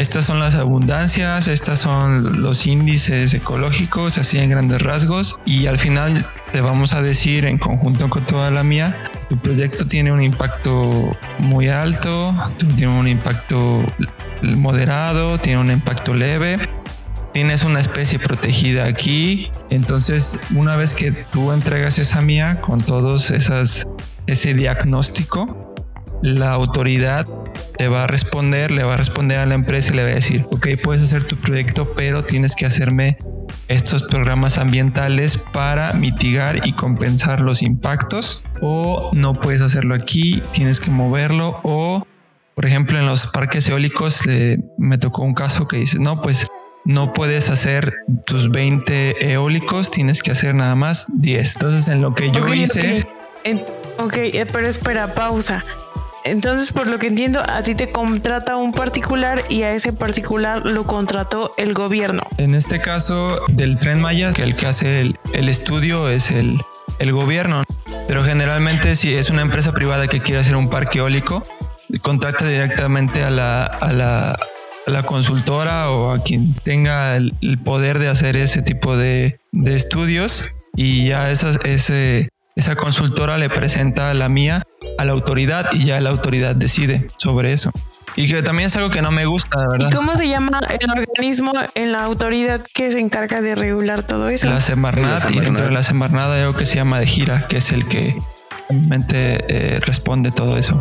estas 0.00 0.24
son 0.24 0.40
las 0.40 0.54
abundancias, 0.54 1.46
estas 1.46 1.78
son 1.78 2.40
los 2.40 2.66
índices 2.66 3.34
ecológicos, 3.34 4.16
así 4.16 4.38
en 4.38 4.48
grandes 4.48 4.80
rasgos. 4.80 5.38
Y 5.44 5.66
al 5.66 5.78
final 5.78 6.24
te 6.52 6.62
vamos 6.62 6.94
a 6.94 7.02
decir 7.02 7.44
en 7.44 7.58
conjunto 7.58 8.08
con 8.08 8.24
toda 8.24 8.50
la 8.50 8.62
mía, 8.62 9.10
tu 9.28 9.36
proyecto 9.36 9.86
tiene 9.86 10.10
un 10.10 10.22
impacto 10.22 11.14
muy 11.38 11.68
alto, 11.68 12.34
tiene 12.76 12.98
un 12.98 13.08
impacto 13.08 13.84
moderado, 14.56 15.36
tiene 15.36 15.60
un 15.60 15.70
impacto 15.70 16.14
leve. 16.14 16.58
Tienes 17.34 17.64
una 17.64 17.78
especie 17.78 18.18
protegida 18.18 18.86
aquí. 18.86 19.50
Entonces, 19.68 20.40
una 20.54 20.76
vez 20.76 20.94
que 20.94 21.12
tú 21.12 21.52
entregas 21.52 21.98
esa 21.98 22.22
mía 22.22 22.62
con 22.62 22.78
todos 22.78 23.30
esas, 23.30 23.86
ese 24.26 24.54
diagnóstico, 24.54 25.69
la 26.22 26.52
autoridad 26.52 27.26
te 27.76 27.88
va 27.88 28.04
a 28.04 28.06
responder, 28.06 28.70
le 28.70 28.82
va 28.82 28.94
a 28.94 28.96
responder 28.96 29.38
a 29.38 29.46
la 29.46 29.54
empresa 29.54 29.92
y 29.92 29.96
le 29.96 30.02
va 30.04 30.10
a 30.10 30.14
decir, 30.14 30.46
ok, 30.50 30.68
puedes 30.82 31.02
hacer 31.02 31.24
tu 31.24 31.36
proyecto, 31.36 31.94
pero 31.94 32.24
tienes 32.24 32.54
que 32.54 32.66
hacerme 32.66 33.16
estos 33.68 34.02
programas 34.02 34.58
ambientales 34.58 35.38
para 35.38 35.92
mitigar 35.94 36.66
y 36.66 36.72
compensar 36.72 37.40
los 37.40 37.62
impactos 37.62 38.44
o 38.60 39.10
no 39.14 39.40
puedes 39.40 39.62
hacerlo 39.62 39.94
aquí, 39.94 40.42
tienes 40.52 40.80
que 40.80 40.90
moverlo 40.90 41.60
o, 41.62 42.06
por 42.54 42.66
ejemplo, 42.66 42.98
en 42.98 43.06
los 43.06 43.28
parques 43.28 43.68
eólicos 43.68 44.22
me 44.76 44.98
tocó 44.98 45.22
un 45.22 45.34
caso 45.34 45.66
que 45.66 45.78
dice, 45.78 45.98
no, 46.00 46.20
pues 46.20 46.48
no 46.84 47.12
puedes 47.12 47.48
hacer 47.48 47.94
tus 48.26 48.50
20 48.50 49.32
eólicos, 49.32 49.90
tienes 49.90 50.22
que 50.22 50.32
hacer 50.32 50.54
nada 50.54 50.74
más 50.74 51.06
10. 51.14 51.54
Entonces, 51.54 51.88
en 51.88 52.02
lo 52.02 52.14
que 52.14 52.30
yo 52.30 52.46
hice... 52.52 53.06
ok, 53.98 54.16
eh, 54.16 54.46
pero 54.50 54.66
espera, 54.66 55.14
pausa. 55.14 55.64
Entonces, 56.24 56.72
por 56.72 56.86
lo 56.86 56.98
que 56.98 57.06
entiendo, 57.06 57.42
a 57.46 57.62
ti 57.62 57.74
te 57.74 57.90
contrata 57.90 58.56
un 58.56 58.72
particular 58.72 59.42
y 59.48 59.62
a 59.62 59.72
ese 59.72 59.92
particular 59.92 60.64
lo 60.64 60.84
contrató 60.84 61.52
el 61.56 61.74
gobierno. 61.74 62.22
En 62.36 62.54
este 62.54 62.80
caso 62.80 63.40
del 63.48 63.78
tren 63.78 64.00
Maya, 64.00 64.32
que 64.32 64.42
el 64.42 64.56
que 64.56 64.66
hace 64.66 65.00
el, 65.00 65.48
estudio 65.48 66.08
es 66.08 66.30
el, 66.30 66.60
el 66.98 67.12
gobierno. 67.12 67.64
Pero 68.06 68.24
generalmente 68.24 68.96
si 68.96 69.14
es 69.14 69.30
una 69.30 69.42
empresa 69.42 69.72
privada 69.72 70.08
que 70.08 70.20
quiere 70.20 70.40
hacer 70.40 70.56
un 70.56 70.68
parque 70.68 70.98
eólico, 70.98 71.46
contacta 71.98 72.46
directamente 72.46 73.24
a 73.24 73.30
la, 73.30 73.64
a 73.64 73.92
la, 73.92 74.32
a 74.32 74.90
la 74.90 75.02
consultora 75.02 75.90
o 75.90 76.12
a 76.12 76.22
quien 76.22 76.54
tenga 76.54 77.16
el, 77.16 77.34
poder 77.64 77.98
de 77.98 78.08
hacer 78.08 78.36
ese 78.36 78.62
tipo 78.62 78.96
de, 78.96 79.40
de 79.52 79.76
estudios 79.76 80.44
y 80.76 81.08
ya 81.08 81.30
ese, 81.30 82.28
esa 82.56 82.76
consultora 82.76 83.38
le 83.38 83.50
presenta 83.50 84.14
la 84.14 84.28
mía 84.28 84.64
a 85.00 85.04
la 85.06 85.12
autoridad 85.12 85.70
y 85.72 85.86
ya 85.86 86.00
la 86.00 86.10
autoridad 86.10 86.54
decide 86.54 87.08
sobre 87.16 87.52
eso. 87.54 87.70
Y 88.16 88.28
que 88.28 88.42
también 88.42 88.66
es 88.66 88.76
algo 88.76 88.90
que 88.90 89.00
no 89.00 89.10
me 89.10 89.24
gusta, 89.24 89.58
de 89.60 89.66
verdad. 89.68 89.88
¿Y 89.90 89.94
cómo 89.94 90.14
se 90.14 90.28
llama 90.28 90.60
el 90.68 90.90
organismo 90.90 91.52
en 91.74 91.92
la 91.92 92.04
autoridad 92.04 92.60
que 92.74 92.90
se 92.90 93.00
encarga 93.00 93.40
de 93.40 93.54
regular 93.54 94.02
todo 94.02 94.28
eso? 94.28 94.46
La 94.46 94.60
Semarnat, 94.60 95.30
y 95.30 95.40
dentro 95.40 95.66
de 95.66 95.72
la 95.72 95.82
Semarnat 95.82 96.30
hay 96.30 96.42
algo 96.42 96.54
que 96.54 96.66
se 96.66 96.74
llama 96.74 96.98
de 96.98 97.06
gira, 97.06 97.46
que 97.48 97.58
es 97.58 97.72
el 97.72 97.86
que 97.86 98.14
realmente 98.70 99.44
eh, 99.48 99.80
responde 99.80 100.30
todo 100.30 100.56
eso. 100.56 100.80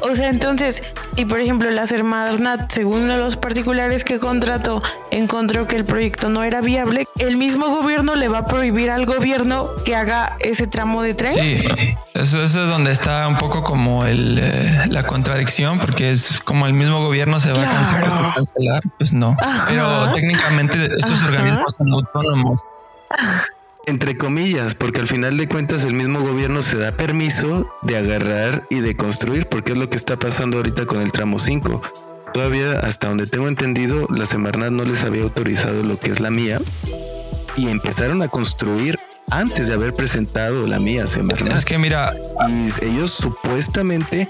O 0.00 0.14
sea, 0.14 0.28
entonces, 0.28 0.82
y 1.16 1.24
por 1.24 1.40
ejemplo, 1.40 1.70
la 1.70 1.86
Semarnat, 1.86 2.70
según 2.70 3.08
los 3.08 3.36
particulares 3.36 4.04
que 4.04 4.18
contrató, 4.18 4.82
encontró 5.10 5.66
que 5.66 5.76
el 5.76 5.86
proyecto 5.86 6.28
no 6.28 6.44
era 6.44 6.60
viable, 6.60 7.08
el 7.18 7.38
mismo 7.38 7.68
gobierno 7.68 8.14
le 8.14 8.28
va 8.28 8.38
a 8.38 8.46
prohibir 8.46 8.90
al 8.90 9.06
gobierno 9.06 9.70
que 9.86 9.96
haga 9.96 10.36
ese 10.40 10.66
tramo 10.66 11.00
de 11.00 11.14
tren. 11.14 11.32
Sí, 11.32 11.64
eso, 12.12 12.42
es 12.42 12.52
donde 12.52 12.92
está 12.92 13.26
un 13.28 13.38
poco 13.38 13.64
como 13.64 14.04
el, 14.04 14.38
eh, 14.42 14.84
la 14.88 15.06
contradicción, 15.06 15.78
porque 15.78 16.10
es 16.10 16.38
como 16.40 16.66
el 16.66 16.74
mismo 16.74 17.00
gobierno 17.00 17.40
se 17.40 17.52
va 17.54 17.62
a 17.62 18.34
cancelar, 18.34 18.82
pues 18.98 19.14
no. 19.14 19.36
Pero 19.68 20.12
técnicamente 20.12 20.84
estos 20.98 21.22
organismos 21.24 21.74
son 21.78 21.90
autónomos. 21.90 22.60
Entre 23.86 24.16
comillas, 24.16 24.74
porque 24.74 25.00
al 25.00 25.06
final 25.06 25.36
de 25.36 25.46
cuentas 25.46 25.84
el 25.84 25.92
mismo 25.92 26.20
gobierno 26.20 26.62
se 26.62 26.78
da 26.78 26.92
permiso 26.92 27.70
de 27.82 27.98
agarrar 27.98 28.66
y 28.70 28.80
de 28.80 28.96
construir, 28.96 29.46
porque 29.46 29.72
es 29.72 29.78
lo 29.78 29.90
que 29.90 29.96
está 29.96 30.18
pasando 30.18 30.56
ahorita 30.56 30.86
con 30.86 31.02
el 31.02 31.12
tramo 31.12 31.38
5. 31.38 31.82
Todavía, 32.32 32.80
hasta 32.80 33.08
donde 33.08 33.26
tengo 33.26 33.46
entendido, 33.46 34.08
la 34.10 34.26
Semarnat 34.26 34.70
no 34.70 34.84
les 34.84 35.04
había 35.04 35.22
autorizado 35.22 35.82
lo 35.82 35.98
que 35.98 36.10
es 36.10 36.20
la 36.20 36.30
mía 36.30 36.60
y 37.56 37.68
empezaron 37.68 38.22
a 38.22 38.28
construir 38.28 38.98
antes 39.30 39.66
de 39.66 39.74
haber 39.74 39.94
presentado 39.94 40.66
la 40.66 40.78
mía 40.78 41.06
Semarnat. 41.06 41.54
Es 41.54 41.64
que 41.64 41.78
mira, 41.78 42.12
y 42.48 42.84
ellos 42.84 43.12
supuestamente, 43.12 44.22
eh, 44.22 44.28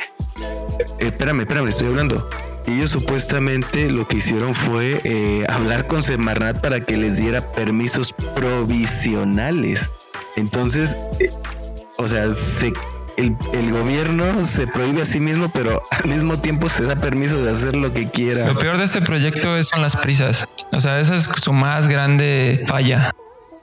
espérame, 0.99 1.41
espérame, 1.41 1.69
estoy 1.69 1.87
hablando. 1.87 2.29
Ellos 2.67 2.91
supuestamente 2.91 3.91
lo 3.91 4.09
que 4.09 4.17
hicieron 4.17 4.55
fue 4.55 5.01
eh, 5.05 5.45
hablar 5.49 5.87
con 5.87 6.03
Semarnat 6.03 6.61
para 6.61 6.81
que 6.81 6.97
les 6.97 7.19
diera 7.19 7.53
permisos 7.53 8.15
provisionales. 8.35 9.91
Entonces, 10.37 10.97
eh, 11.21 11.31
o 11.99 12.09
sea, 12.09 12.35
se 12.35 12.73
el, 13.17 13.37
el, 13.53 13.71
gobierno 13.71 14.45
se 14.45 14.67
prohíbe 14.67 15.03
a 15.03 15.05
sí 15.05 15.21
mismo, 15.21 15.51
pero 15.53 15.83
al 15.91 16.11
mismo 16.11 16.39
tiempo 16.41 16.69
se 16.69 16.85
da 16.85 16.97
permiso 16.97 17.43
de 17.43 17.53
hacer 17.53 17.77
lo 17.77 17.93
que 17.93 18.09
quiera. 18.09 18.47
Lo 18.47 18.59
peor 18.59 18.79
de 18.79 18.85
este 18.85 19.03
proyecto 19.03 19.63
son 19.63 19.83
las 19.83 19.97
prisas. 19.97 20.47
O 20.73 20.81
sea, 20.81 20.99
esa 20.99 21.15
es 21.15 21.25
su 21.25 21.53
más 21.53 21.89
grande 21.89 22.65
falla. 22.67 23.13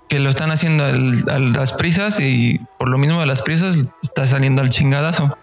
Que 0.07 0.19
lo 0.19 0.29
están 0.29 0.51
haciendo 0.51 0.83
a 0.85 1.39
las 1.39 1.73
prisas 1.73 2.19
y 2.19 2.59
por 2.77 2.89
lo 2.89 2.97
mismo 2.97 3.19
de 3.21 3.25
las 3.25 3.41
prisas 3.41 3.77
está 4.03 4.27
saliendo 4.27 4.61
al 4.61 4.69
chingadazo. 4.69 5.37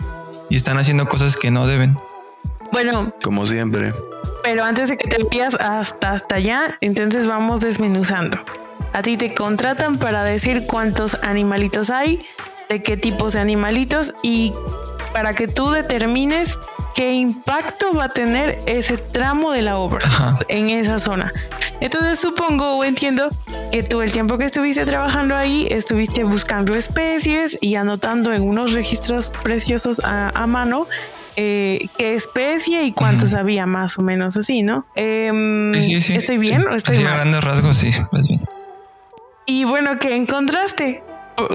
Y 0.51 0.57
están 0.57 0.79
haciendo 0.79 1.09
cosas 1.09 1.37
que 1.37 1.51
no 1.51 1.67
deben. 1.67 1.97
Bueno. 2.85 3.13
Como 3.25 3.45
siempre. 3.45 3.93
Pero 4.45 4.63
antes 4.63 4.89
de 4.89 4.97
que 4.97 5.09
te 5.09 5.21
envías 5.21 5.57
hasta, 5.57 6.13
hasta 6.13 6.37
allá, 6.37 6.79
entonces 6.81 7.27
vamos 7.27 7.61
desmenuzando. 7.61 8.39
A 8.93 9.03
ti 9.03 9.17
te 9.17 9.35
contratan 9.35 9.99
para 9.99 10.23
decir 10.23 10.65
cuántos 10.69 11.19
animalitos 11.23 11.91
hay, 11.91 12.23
de 12.69 12.81
qué 12.81 12.97
tipos 12.97 13.33
de 13.33 13.41
animalitos 13.41 14.15
y 14.23 14.53
para 15.13 15.35
que 15.35 15.49
tú 15.49 15.73
determines 15.73 16.61
qué 16.95 17.15
impacto 17.15 17.95
va 17.95 18.05
a 18.05 18.09
tener 18.11 18.61
ese 18.67 18.97
tramo 18.97 19.51
de 19.51 19.63
la 19.63 19.79
obra 19.79 20.09
en 20.47 20.71
esa 20.71 21.01
zona. 21.01 21.33
Entonces 21.81 22.19
supongo 22.21 22.77
o 22.77 22.85
entiendo 22.85 23.31
que 23.73 23.83
tú 23.83 24.03
el 24.03 24.13
tiempo 24.13 24.39
que 24.39 24.45
estuviste 24.45 24.85
trabajando 24.85 25.37
ahí 25.37 25.67
estuviste 25.71 26.25
buscando 26.25 26.75
especies 26.75 27.59
y 27.61 27.75
anotando 27.75 28.33
en 28.33 28.43
unos 28.43 28.73
registros 28.73 29.33
preciosos 29.43 30.01
a, 30.05 30.47
mano 30.47 30.87
eh, 31.41 31.89
qué 31.97 32.17
especie 32.17 32.83
y 32.83 32.91
cuántos 32.91 33.33
había 33.33 33.65
más 33.65 33.97
o 33.97 34.03
menos 34.03 34.37
así, 34.37 34.65
¿no? 34.65 34.87
Em, 34.97 35.73
sí, 35.79 36.01
sí, 36.01 36.15
¿Estoy 36.15 36.37
bien 36.37 36.67
o 36.67 36.75
estoy 36.75 36.99
mal? 36.99 37.15
grandes 37.15 37.45
rasgos, 37.45 37.77
sí, 37.77 37.93
pues 38.11 38.27
bien. 38.27 38.41
Y 39.47 39.63
bueno, 39.63 40.01
¿qué 40.01 40.17
encontraste? 40.17 41.05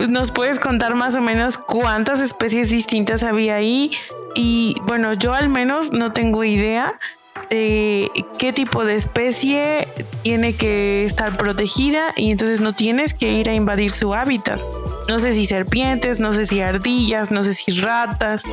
¿Nos 0.07 0.31
puedes 0.31 0.57
contar 0.59 0.95
más 0.95 1.15
o 1.17 1.21
menos 1.21 1.57
cuántas 1.57 2.21
especies 2.21 2.69
distintas 2.69 3.25
había 3.25 3.55
ahí? 3.55 3.91
Y 4.35 4.75
bueno, 4.83 5.11
yo 5.15 5.33
al 5.33 5.49
menos 5.49 5.91
no 5.91 6.13
tengo 6.13 6.45
idea 6.45 6.93
de 7.49 8.09
qué 8.39 8.53
tipo 8.53 8.83
de 8.85 8.95
especie 8.95 9.87
tiene 10.23 10.53
que 10.53 11.05
estar 11.05 11.37
protegida 11.37 12.11
y 12.15 12.31
entonces 12.31 12.61
no 12.61 12.73
tienes 12.73 13.13
que 13.13 13.31
ir 13.31 13.49
a 13.49 13.53
invadir 13.53 13.91
su 13.91 14.13
hábitat. 14.13 14.59
No 15.07 15.19
sé 15.19 15.33
si 15.33 15.45
serpientes, 15.45 16.19
no 16.19 16.31
sé 16.31 16.45
si 16.45 16.61
ardillas, 16.61 17.31
no 17.31 17.43
sé 17.43 17.53
si 17.53 17.71
ratas. 17.73 18.43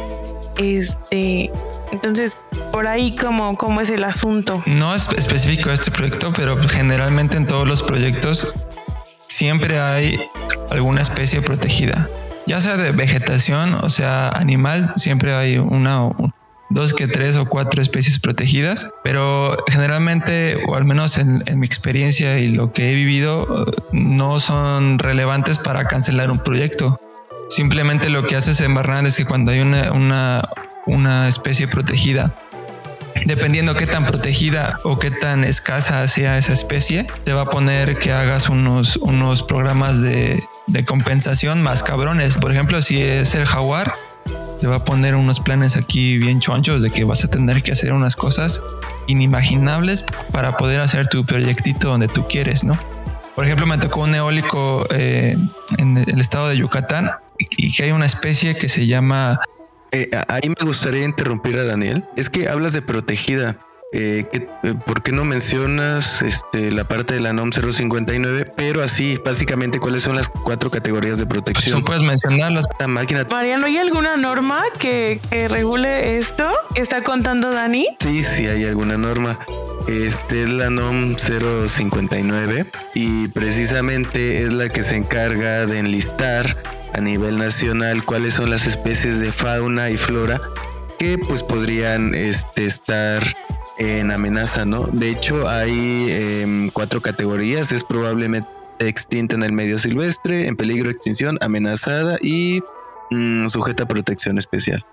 Este, 0.57 1.51
entonces, 1.93 2.37
por 2.73 2.87
ahí 2.87 3.17
cómo, 3.17 3.57
cómo 3.57 3.81
es 3.81 3.91
el 3.91 4.05
asunto. 4.05 4.63
No 4.67 4.95
es 4.95 5.09
específico 5.17 5.71
este 5.71 5.91
proyecto, 5.91 6.33
pero 6.35 6.57
generalmente 6.69 7.37
en 7.37 7.47
todos 7.47 7.67
los 7.67 7.83
proyectos 7.83 8.55
siempre 9.27 9.81
hay 9.81 10.21
alguna 10.71 11.03
especie 11.03 11.41
protegida. 11.41 12.09
Ya 12.47 12.61
sea 12.61 12.77
de 12.77 12.91
vegetación 12.93 13.75
o 13.75 13.89
sea 13.89 14.29
animal, 14.29 14.93
siempre 14.97 15.35
hay 15.35 15.59
una, 15.59 16.11
dos 16.71 16.95
que 16.95 17.09
tres 17.09 17.37
o 17.37 17.45
cuatro 17.45 17.83
especies 17.83 18.19
protegidas, 18.19 18.91
pero 19.05 19.57
generalmente, 19.69 20.57
o 20.67 20.77
al 20.77 20.85
menos 20.85 21.19
en, 21.19 21.43
mi 21.57 21.67
experiencia 21.67 22.39
y 22.39 22.49
lo 22.49 22.73
que 22.73 22.91
he 22.91 22.95
vivido, 22.95 23.67
no 23.93 24.41
son 24.41 24.99
relevantes 24.99 25.59
para 25.59 25.85
cancelar 25.87 26.31
un 26.31 26.39
proyecto. 26.39 26.99
Simplemente 27.51 28.09
lo 28.09 28.27
que 28.27 28.37
hace 28.37 28.55
Semarnat 28.55 29.07
es 29.07 29.17
que 29.17 29.25
cuando 29.25 29.51
hay 29.51 29.61
una, 29.61 29.93
una, 29.93 30.49
una 30.87 31.29
especie 31.29 31.69
protegida 31.69 32.33
dependiendo 33.27 33.75
qué 33.75 33.87
tan 33.87 34.07
protegida 34.07 34.81
o 34.85 34.99
qué 34.99 35.11
tan 35.11 35.45
escasa 35.45 36.07
sea 36.07 36.39
esa 36.39 36.53
especie, 36.53 37.07
te 37.25 37.33
va 37.33 37.43
a 37.43 37.51
poner 37.51 37.99
que 37.99 38.13
hagas 38.13 38.49
unos, 38.49 38.97
unos 38.97 39.43
programas 39.43 40.01
de, 40.01 40.43
de 40.67 40.85
compensación 40.85 41.63
más 41.63 41.83
cabrones. 41.83 42.39
Por 42.39 42.53
ejemplo, 42.53 42.81
si 42.83 43.03
es 43.03 43.35
el 43.35 43.47
jaguar, 43.47 43.95
te 44.61 44.67
va 44.67 44.77
a 44.77 44.85
poner 44.85 45.15
unos 45.15 45.41
planes 45.41 45.77
aquí 45.77 46.19
bien 46.19 46.41
chonchos 46.41 46.83
de 46.83 46.91
que 46.91 47.05
vas 47.05 47.25
a 47.25 47.29
tener 47.29 47.63
que 47.63 47.73
hacer 47.73 47.93
unas 47.93 48.17
cosas 48.17 48.63
inimaginables 49.07 50.05
para 50.33 50.57
poder 50.57 50.81
hacer 50.81 51.09
tu 51.09 51.25
proyectito 51.25 51.89
donde 51.89 52.09
tú 52.09 52.27
quieres, 52.29 52.65
¿no? 52.65 52.79
Por 53.35 53.45
ejemplo, 53.45 53.67
me 53.67 53.79
tocó 53.79 54.01
un 54.03 54.15
eólico 54.15 54.87
eh, 54.91 55.37
en 55.79 55.97
el 55.97 56.21
estado 56.21 56.49
de 56.49 56.59
Yucatán 56.59 57.11
y 57.39 57.73
que 57.73 57.85
hay 57.85 57.93
una 57.93 58.07
especie 58.07 58.57
que 58.57 58.69
se 58.69 58.87
llama 58.87 59.41
eh, 59.93 60.09
ahí 60.29 60.49
me 60.49 60.67
gustaría 60.67 61.05
interrumpir 61.05 61.59
a 61.59 61.65
Daniel. 61.65 62.05
Es 62.17 62.31
que 62.31 62.49
hablas 62.49 62.73
de 62.73 62.83
protegida. 62.83 63.59
Eh, 63.93 64.25
eh, 64.63 64.75
¿Por 64.87 65.03
qué 65.03 65.11
no 65.11 65.25
mencionas 65.25 66.23
este, 66.23 66.71
la 66.71 66.85
parte 66.85 67.15
de 67.15 67.21
la 67.21 67.33
NOM 67.33 67.51
059? 67.51 68.53
Pero 68.57 68.83
así, 68.83 69.19
básicamente, 69.25 69.81
¿cuáles 69.81 70.05
son 70.05 70.15
las 70.15 70.29
cuatro 70.29 70.71
categorías 70.71 71.19
de 71.19 71.27
protección? 71.27 71.81
Tú 71.81 71.85
puedes 71.85 72.03
mencionarlas. 72.03 72.67
La 72.79 72.87
máquina. 72.87 73.27
Mariano, 73.29 73.67
¿hay 73.67 73.79
alguna 73.79 74.17
norma 74.17 74.63
que, 74.79 75.21
que 75.29 75.49
regule 75.49 76.19
esto? 76.19 76.49
¿Está 76.77 77.03
contando 77.03 77.51
Dani? 77.51 77.89
Sí, 77.99 78.23
sí, 78.23 78.47
hay 78.47 78.65
alguna 78.65 78.97
norma. 78.97 79.41
Este 79.89 80.45
es 80.45 80.51
la 80.51 80.71
NOM 80.71 81.17
059 81.17 82.67
y 82.95 83.29
precisamente 83.29 84.45
es 84.45 84.53
la 84.53 84.69
que 84.69 84.85
se 84.85 84.97
encarga 84.97 85.67
de 85.67 85.79
enlistar 85.79 86.57
a 86.93 87.01
nivel 87.01 87.39
nacional 87.39 88.05
cuáles 88.05 88.35
son 88.35 88.51
las 88.51 88.67
especies 88.67 89.19
de 89.19 89.33
fauna 89.33 89.91
y 89.91 89.97
flora 89.97 90.41
que 90.99 91.19
pues 91.19 91.43
podrían 91.43 92.15
este, 92.15 92.67
estar 92.67 93.23
en 93.81 94.11
amenaza, 94.11 94.67
¿no? 94.67 94.87
De 94.93 95.11
hecho 95.11 95.49
hay 95.49 96.09
em, 96.11 96.71
cuatro 96.71 97.01
categorías, 97.01 97.73
es 97.73 97.83
probablemente 97.83 98.47
extinta 98.79 99.35
en 99.35 99.43
el 99.43 99.53
medio 99.53 99.79
silvestre, 99.79 100.47
en 100.47 100.57
peligro 100.57 100.89
de 100.89 100.93
extinción, 100.93 101.39
amenazada 101.41 102.19
y 102.21 102.61
mm, 103.11 103.49
sujeta 103.49 103.85
a 103.85 103.89
protección 103.89 104.37
especial. 104.37 104.85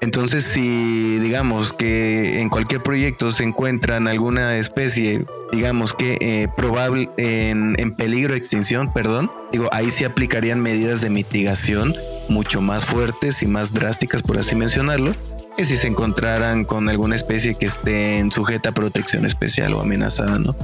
Entonces, 0.00 0.44
si 0.44 1.18
digamos 1.18 1.72
que 1.72 2.40
en 2.40 2.48
cualquier 2.48 2.82
proyecto 2.82 3.32
se 3.32 3.42
encuentran 3.42 4.06
alguna 4.06 4.56
especie, 4.56 5.26
digamos 5.52 5.92
que 5.92 6.16
eh, 6.20 6.48
probable 6.56 7.10
en, 7.16 7.74
en, 7.78 7.94
peligro 7.94 8.32
de 8.32 8.38
extinción, 8.38 8.92
perdón, 8.94 9.30
digo, 9.50 9.68
ahí 9.72 9.90
sí 9.90 10.04
aplicarían 10.04 10.60
medidas 10.60 11.00
de 11.00 11.10
mitigación 11.10 11.94
mucho 12.28 12.60
más 12.60 12.86
fuertes 12.86 13.42
y 13.42 13.46
más 13.46 13.74
drásticas, 13.74 14.22
por 14.22 14.38
así 14.38 14.54
mencionarlo, 14.54 15.14
que 15.56 15.64
si 15.64 15.76
se 15.76 15.88
encontraran 15.88 16.64
con 16.64 16.88
alguna 16.88 17.16
especie 17.16 17.54
que 17.54 17.66
esté 17.66 18.24
sujeta 18.30 18.70
a 18.70 18.72
protección 18.72 19.26
especial 19.26 19.74
o 19.74 19.80
amenazada, 19.80 20.38
¿no? 20.38 20.54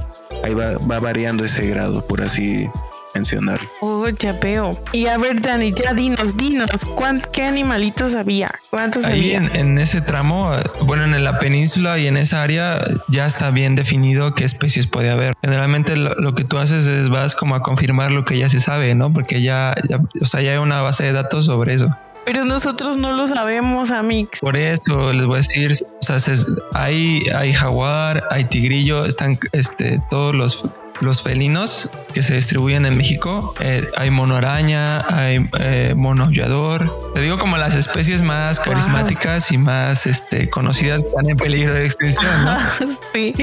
Ahí 0.43 0.53
va, 0.53 0.77
va 0.77 0.99
variando 0.99 1.43
ese 1.45 1.67
grado, 1.67 2.05
por 2.05 2.21
así 2.21 2.69
mencionar. 3.17 3.59
Oh, 3.81 4.07
ya 4.09 4.33
veo. 4.33 4.79
Y 4.91 5.07
a 5.07 5.17
ver, 5.17 5.41
Dani, 5.41 5.73
ya 5.73 5.93
dinos, 5.93 6.37
dinos, 6.37 6.69
¿qué 7.31 7.43
animalitos 7.43 8.15
había? 8.15 8.49
¿Cuántos 8.69 9.05
Ahí 9.05 9.35
había? 9.35 9.37
En, 9.37 9.55
en, 9.55 9.77
ese 9.79 10.01
tramo, 10.01 10.51
bueno, 10.81 11.03
en 11.03 11.23
la 11.23 11.39
península 11.39 11.97
y 11.97 12.07
en 12.07 12.17
esa 12.17 12.43
área 12.43 12.79
ya 13.07 13.25
está 13.25 13.49
bien 13.51 13.75
definido 13.75 14.35
qué 14.35 14.45
especies 14.45 14.87
puede 14.87 15.09
haber. 15.09 15.35
Generalmente 15.41 15.95
lo, 15.95 16.35
que 16.35 16.43
tú 16.43 16.57
haces 16.57 16.85
es 16.85 17.09
vas 17.09 17.35
como 17.35 17.55
a 17.55 17.61
confirmar 17.61 18.11
lo 18.11 18.23
que 18.25 18.37
ya 18.37 18.49
se 18.49 18.59
sabe, 18.59 18.93
¿no? 18.95 19.11
Porque 19.11 19.41
ya, 19.41 19.73
ya, 19.89 19.99
o 20.21 20.25
sea, 20.25 20.41
ya 20.41 20.51
hay 20.51 20.57
una 20.57 20.81
base 20.81 21.03
de 21.03 21.13
datos 21.13 21.45
sobre 21.45 21.73
eso. 21.73 21.95
Pero 22.27 22.43
nosotros 22.43 22.97
no 22.97 23.13
lo 23.13 23.25
sabemos, 23.25 23.89
Amix. 23.89 24.41
Por 24.41 24.57
eso 24.57 25.13
les 25.13 25.25
voy 25.25 25.35
a 25.35 25.37
decir, 25.37 25.71
o 25.71 26.03
sea, 26.03 26.17
hay, 26.73 27.21
hay 27.33 27.53
jaguar, 27.53 28.21
hay 28.29 28.43
tigrillo, 28.43 29.05
están 29.05 29.39
este, 29.53 30.01
todos 30.09 30.35
los 30.35 30.65
los 31.01 31.21
felinos 31.21 31.89
que 32.13 32.23
se 32.23 32.35
distribuyen 32.35 32.85
en 32.85 32.97
México. 32.97 33.53
Eh, 33.59 33.87
hay 33.95 34.09
mono 34.09 34.35
araña, 34.35 35.05
hay 35.07 35.47
eh, 35.59 35.93
mono 35.95 36.25
aullador. 36.25 37.13
Te 37.13 37.21
digo 37.21 37.37
como 37.37 37.57
las 37.57 37.75
especies 37.75 38.21
más 38.21 38.59
carismáticas 38.59 39.51
y 39.51 39.57
más 39.57 40.05
este, 40.05 40.49
conocidas 40.49 41.03
que 41.03 41.09
están 41.09 41.29
en 41.29 41.37
peligro 41.37 41.73
de 41.73 41.85
extinción. 41.85 42.31
¿no? 42.43 42.57
sí, 43.13 43.33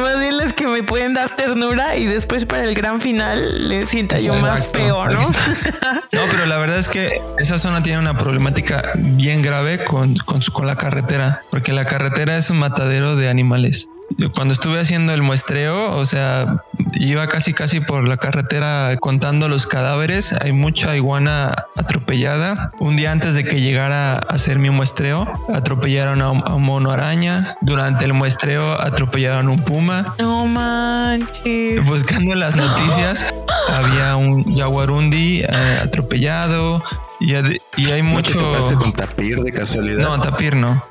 más 0.00 0.18
bien 0.18 0.36
las 0.38 0.52
que 0.52 0.66
me 0.66 0.82
pueden 0.82 1.14
dar 1.14 1.34
ternura 1.34 1.96
y 1.96 2.06
después 2.06 2.44
para 2.44 2.64
el 2.64 2.74
gran 2.74 3.00
final 3.00 3.68
le 3.68 3.86
sienta 3.86 4.16
yo 4.16 4.34
más 4.34 4.64
peor, 4.64 5.12
¿no? 5.12 5.20
no, 6.12 6.22
pero 6.30 6.46
la 6.46 6.56
verdad 6.58 6.78
es 6.78 6.88
que 6.88 7.20
esa 7.38 7.58
zona 7.58 7.82
tiene 7.82 7.98
una 7.98 8.16
problemática 8.16 8.92
bien 8.96 9.42
grave 9.42 9.84
con, 9.84 10.16
con, 10.16 10.40
con 10.52 10.66
la 10.66 10.76
carretera, 10.76 11.42
porque 11.50 11.72
la 11.72 11.84
carretera 11.84 12.36
es 12.36 12.50
un 12.50 12.58
matadero 12.58 13.16
de 13.16 13.28
animales 13.28 13.88
cuando 14.34 14.52
estuve 14.52 14.80
haciendo 14.80 15.12
el 15.12 15.22
muestreo, 15.22 15.94
o 15.94 16.04
sea, 16.06 16.64
iba 16.94 17.28
casi 17.28 17.52
casi 17.52 17.80
por 17.80 18.06
la 18.06 18.16
carretera 18.16 18.96
contando 18.98 19.48
los 19.48 19.66
cadáveres. 19.66 20.34
Hay 20.40 20.52
mucha 20.52 20.96
iguana 20.96 21.66
atropellada. 21.76 22.72
Un 22.80 22.96
día 22.96 23.12
antes 23.12 23.34
de 23.34 23.44
que 23.44 23.60
llegara 23.60 24.14
a 24.14 24.18
hacer 24.18 24.58
mi 24.58 24.70
muestreo, 24.70 25.30
atropellaron 25.54 26.22
a 26.22 26.30
un, 26.30 26.62
mono 26.62 26.90
araña. 26.90 27.56
Durante 27.60 28.04
el 28.04 28.14
muestreo 28.14 28.80
atropellaron 28.80 29.48
un 29.48 29.60
puma. 29.60 30.14
No 30.18 30.46
manches. 30.46 31.84
Buscando 31.86 32.34
las 32.34 32.56
noticias. 32.56 33.24
había 33.74 34.16
un 34.16 34.54
jaguarundi 34.54 35.42
eh, 35.42 35.80
atropellado 35.82 36.82
y, 37.20 37.34
hay 37.34 38.02
mucho... 38.02 38.40
¿No 38.40 38.78
con 38.78 38.92
tapir 38.92 39.38
de 39.40 39.52
casualidad? 39.52 40.02
No, 40.02 40.20
tapir 40.20 40.56
no. 40.56 40.84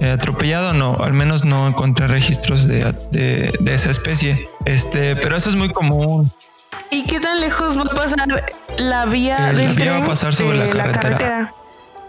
Eh, 0.00 0.10
atropellado 0.10 0.74
no, 0.74 0.96
al 1.00 1.12
menos 1.12 1.44
no 1.44 1.68
encontré 1.68 2.08
registros 2.08 2.66
de, 2.66 2.92
de, 3.10 3.74
esa 3.74 3.90
especie. 3.90 4.48
Este, 4.64 5.16
pero 5.16 5.36
eso 5.36 5.50
es 5.50 5.56
muy 5.56 5.68
común. 5.70 6.30
¿Y 6.90 7.04
qué 7.04 7.20
tan 7.20 7.40
lejos 7.40 7.78
va 7.78 7.82
a 7.82 7.94
pasar 7.94 8.44
la 8.78 9.06
vía 9.06 9.52
del 9.52 9.68
la 9.68 9.72
vía 9.72 9.92
va 9.92 9.98
a 9.98 10.04
pasar 10.04 10.34
sobre 10.34 10.58
la 10.58 10.68
carretera. 10.68 11.54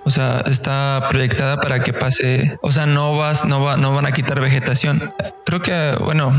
O 0.05 0.11
sea, 0.11 0.41
está 0.45 1.07
proyectada 1.09 1.59
para 1.59 1.81
que 1.81 1.91
pase. 1.91 2.59
O 2.61 2.71
sea, 2.71 2.85
no 2.85 3.17
vas, 3.17 3.43
no 3.45 3.63
va, 3.63 3.75
no 3.75 3.91
van 3.91 4.05
a 4.05 4.11
quitar 4.11 4.39
vegetación. 4.39 5.11
Creo 5.45 5.63
que, 5.63 5.97
bueno, 5.99 6.31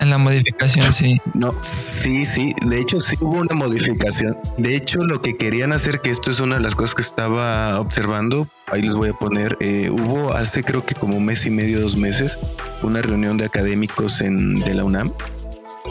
en 0.00 0.10
la 0.10 0.18
modificación 0.18 0.92
sí. 0.92 1.18
No, 1.32 1.52
sí, 1.62 2.24
sí. 2.24 2.52
De 2.66 2.80
hecho, 2.80 3.00
sí 3.00 3.16
hubo 3.20 3.38
una 3.38 3.54
modificación. 3.54 4.36
De 4.58 4.74
hecho, 4.74 5.04
lo 5.04 5.22
que 5.22 5.36
querían 5.36 5.72
hacer, 5.72 6.00
que 6.00 6.10
esto 6.10 6.32
es 6.32 6.40
una 6.40 6.56
de 6.56 6.62
las 6.62 6.74
cosas 6.74 6.96
que 6.96 7.02
estaba 7.02 7.78
observando, 7.78 8.48
ahí 8.66 8.82
les 8.82 8.96
voy 8.96 9.10
a 9.10 9.12
poner. 9.12 9.56
Eh, 9.60 9.88
hubo 9.88 10.34
hace 10.34 10.64
creo 10.64 10.84
que 10.84 10.96
como 10.96 11.16
un 11.16 11.24
mes 11.24 11.46
y 11.46 11.50
medio, 11.50 11.80
dos 11.80 11.96
meses, 11.96 12.40
una 12.82 13.02
reunión 13.02 13.36
de 13.36 13.44
académicos 13.44 14.20
en 14.20 14.58
de 14.58 14.74
la 14.74 14.82
UNAM, 14.82 15.12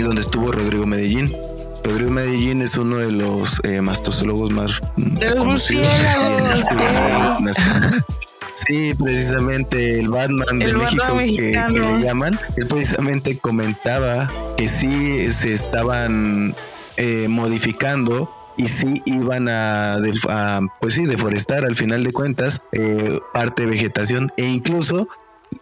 donde 0.02 0.20
estuvo 0.20 0.52
Rodrigo 0.52 0.86
Medellín 0.86 1.32
Rodrigo 1.84 2.12
Medellín 2.12 2.62
es 2.62 2.78
uno 2.78 2.98
de 2.98 3.12
los 3.12 3.60
eh, 3.64 3.82
mastozólogos 3.82 4.52
más 4.52 4.82
de 4.98 5.36
los 5.36 5.46
murciélagos. 5.46 6.66
Sí, 8.68 8.94
precisamente 8.94 10.00
el 10.00 10.10
Batman 10.10 10.60
de 10.60 10.74
México 10.74 11.18
que, 11.18 11.52
le 11.72 12.02
llaman, 12.02 12.40
él 12.58 12.68
precisamente 12.68 13.38
comentaba 13.40 14.30
que 14.56 14.70
sí 14.70 15.32
se 15.32 15.54
estaban 15.54 16.54
eh, 16.98 17.28
modificando 17.28 18.32
y 18.58 18.68
sí 18.68 19.02
iban 19.06 19.48
a, 19.50 19.98
pues 20.80 20.94
sí, 20.94 21.06
deforestar 21.06 21.66
al 21.66 21.76
final 21.76 22.04
de 22.04 22.12
cuentas 22.12 22.62
eh, 22.72 23.20
parte 23.34 23.64
de 23.64 23.72
vegetación 23.72 24.32
e 24.38 24.46
incluso 24.46 25.08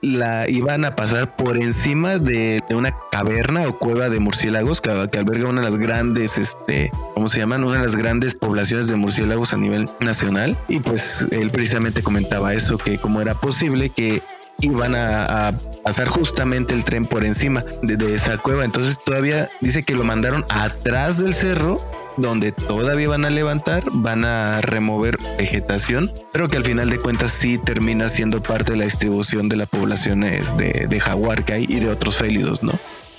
la 0.02 0.50
iban 0.50 0.86
a 0.86 0.96
pasar 0.96 1.36
por 1.36 1.58
encima 1.58 2.18
de, 2.18 2.64
una 2.70 2.96
caverna 3.12 3.68
o 3.68 3.78
cueva 3.78 4.10
de 4.10 4.20
murciélagos 4.20 4.82
que, 4.82 4.90
alberga 4.90 5.50
una 5.50 5.62
de 5.62 5.68
las 5.68 5.78
grandes, 5.78 6.38
este, 6.38 6.92
¿cómo 7.14 7.28
se 7.28 7.40
llaman? 7.40 7.64
Una 7.64 7.78
de 7.78 7.84
las 7.84 7.96
grandes 7.96 8.36
poblaciones 8.36 8.88
de 8.88 8.96
murciélagos 8.96 9.54
a 9.54 9.58
nivel 9.58 9.90
nacional. 10.00 10.58
Y 10.68 10.80
pues 10.80 11.28
él 11.32 11.50
precisamente 11.50 12.02
comentaba 12.02 12.54
eso, 12.54 12.78
que 12.78 12.98
cómo 12.98 13.22
era 13.22 13.34
posible 13.34 13.90
que 13.90 14.22
iban 14.62 14.96
a, 14.96 15.54
pasar 15.84 16.08
justamente 16.08 16.74
el 16.76 16.84
tren 16.84 17.06
por 17.06 17.24
encima 17.26 17.64
de, 17.82 18.14
esa 18.14 18.38
cueva. 18.38 18.66
Entonces 18.66 19.00
todavía 19.04 19.50
dice 19.62 19.84
que 19.84 19.96
lo 19.96 20.04
mandaron 20.04 20.46
atrás 20.50 21.18
del 21.18 21.34
cerro 21.34 21.82
donde 22.22 22.52
todavía 22.52 23.10
van 23.10 23.26
a 23.26 23.30
levantar, 23.30 23.84
van 23.92 24.26
a 24.26 24.62
remover 24.62 25.18
vegetación, 25.38 26.12
pero 26.32 26.48
que 26.50 26.58
al 26.58 26.64
final 26.64 26.90
de 26.90 27.00
cuentas 27.00 27.32
sí 27.32 27.58
termina 27.58 28.10
siendo 28.10 28.42
parte 28.42 28.74
de 28.74 28.80
la 28.80 28.86
distribución 28.86 29.50
de 29.50 29.58
las 29.58 29.70
poblaciones 29.70 30.58
de, 30.58 30.88
de 30.90 31.00
jaguar 31.00 31.46
que 31.46 31.54
hay 31.54 31.66
y 31.68 31.80
de 31.80 31.90
otros 31.90 32.18
félidos, 32.18 32.64
¿no? 32.64 32.74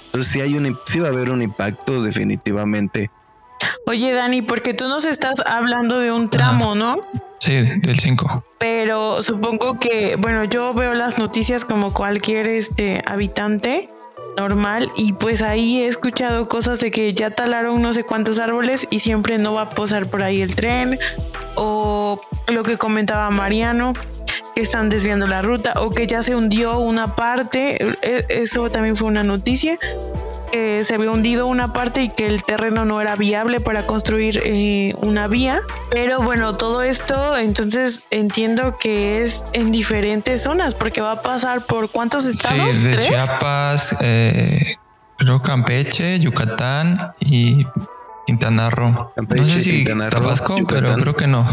Entonces 0.06 0.32
sí 0.32 0.40
hay 0.40 0.54
un, 0.54 0.78
sí 0.86 0.98
va 0.98 1.08
a 1.08 1.10
haber 1.10 1.30
un 1.30 1.40
impacto 1.40 2.02
definitivamente. 2.02 3.10
Oye, 3.86 4.12
Dani, 4.12 4.42
porque 4.42 4.74
tú 4.74 4.88
nos 4.88 5.04
estás 5.04 5.40
hablando 5.46 5.98
de 5.98 6.12
un 6.12 6.30
tramo, 6.30 6.74
¿no? 6.74 7.00
Sí, 7.38 7.54
del 7.54 7.98
5. 7.98 8.44
Pero 8.58 9.22
supongo 9.22 9.78
que, 9.78 10.16
bueno, 10.16 10.44
yo 10.44 10.74
veo 10.74 10.94
las 10.94 11.18
noticias 11.18 11.64
como 11.64 11.92
cualquier 11.92 12.48
este 12.48 13.02
habitante 13.06 13.88
normal 14.36 14.90
y 14.96 15.12
pues 15.12 15.42
ahí 15.42 15.82
he 15.82 15.86
escuchado 15.86 16.48
cosas 16.48 16.80
de 16.80 16.90
que 16.90 17.12
ya 17.12 17.30
talaron 17.30 17.80
no 17.82 17.92
sé 17.92 18.04
cuántos 18.04 18.38
árboles 18.38 18.86
y 18.90 19.00
siempre 19.00 19.38
no 19.38 19.54
va 19.54 19.62
a 19.62 19.70
posar 19.70 20.06
por 20.06 20.22
ahí 20.22 20.40
el 20.40 20.54
tren 20.54 20.98
o 21.56 22.20
lo 22.48 22.62
que 22.62 22.76
comentaba 22.76 23.30
Mariano 23.30 23.92
que 24.54 24.62
están 24.62 24.88
desviando 24.88 25.26
la 25.26 25.42
ruta 25.42 25.74
o 25.76 25.90
que 25.90 26.06
ya 26.06 26.22
se 26.22 26.34
hundió 26.34 26.78
una 26.78 27.14
parte. 27.14 27.96
E, 28.02 28.24
eso 28.28 28.70
también 28.70 28.96
fue 28.96 29.08
una 29.08 29.22
noticia 29.22 29.78
que 30.50 30.84
se 30.84 30.94
había 30.94 31.10
hundido 31.10 31.46
una 31.46 31.72
parte 31.72 32.02
y 32.02 32.08
que 32.08 32.26
el 32.26 32.42
terreno 32.42 32.84
no 32.84 33.00
era 33.00 33.16
viable 33.16 33.60
para 33.60 33.86
construir 33.86 34.40
eh, 34.44 34.94
una 34.98 35.28
vía. 35.28 35.60
Pero 35.90 36.22
bueno, 36.22 36.56
todo 36.56 36.82
esto 36.82 37.36
entonces 37.36 38.04
entiendo 38.10 38.76
que 38.78 39.22
es 39.22 39.44
en 39.52 39.72
diferentes 39.72 40.42
zonas 40.42 40.74
porque 40.74 41.00
va 41.00 41.12
a 41.12 41.22
pasar 41.22 41.66
por 41.66 41.90
cuántos 41.90 42.26
estados? 42.26 42.76
Sí, 42.76 42.82
de 42.82 42.96
Chiapas, 42.96 43.96
eh, 44.00 44.76
creo 45.18 45.42
Campeche, 45.42 46.18
Yucatán 46.20 47.12
y 47.18 47.66
Quintana 48.26 48.70
Roo. 48.70 49.12
no 49.16 49.46
sé 49.46 49.60
si 49.60 49.84
Tabasco, 49.84 50.56
pero 50.68 50.94
creo 50.94 51.16
que 51.16 51.26
no. 51.26 51.46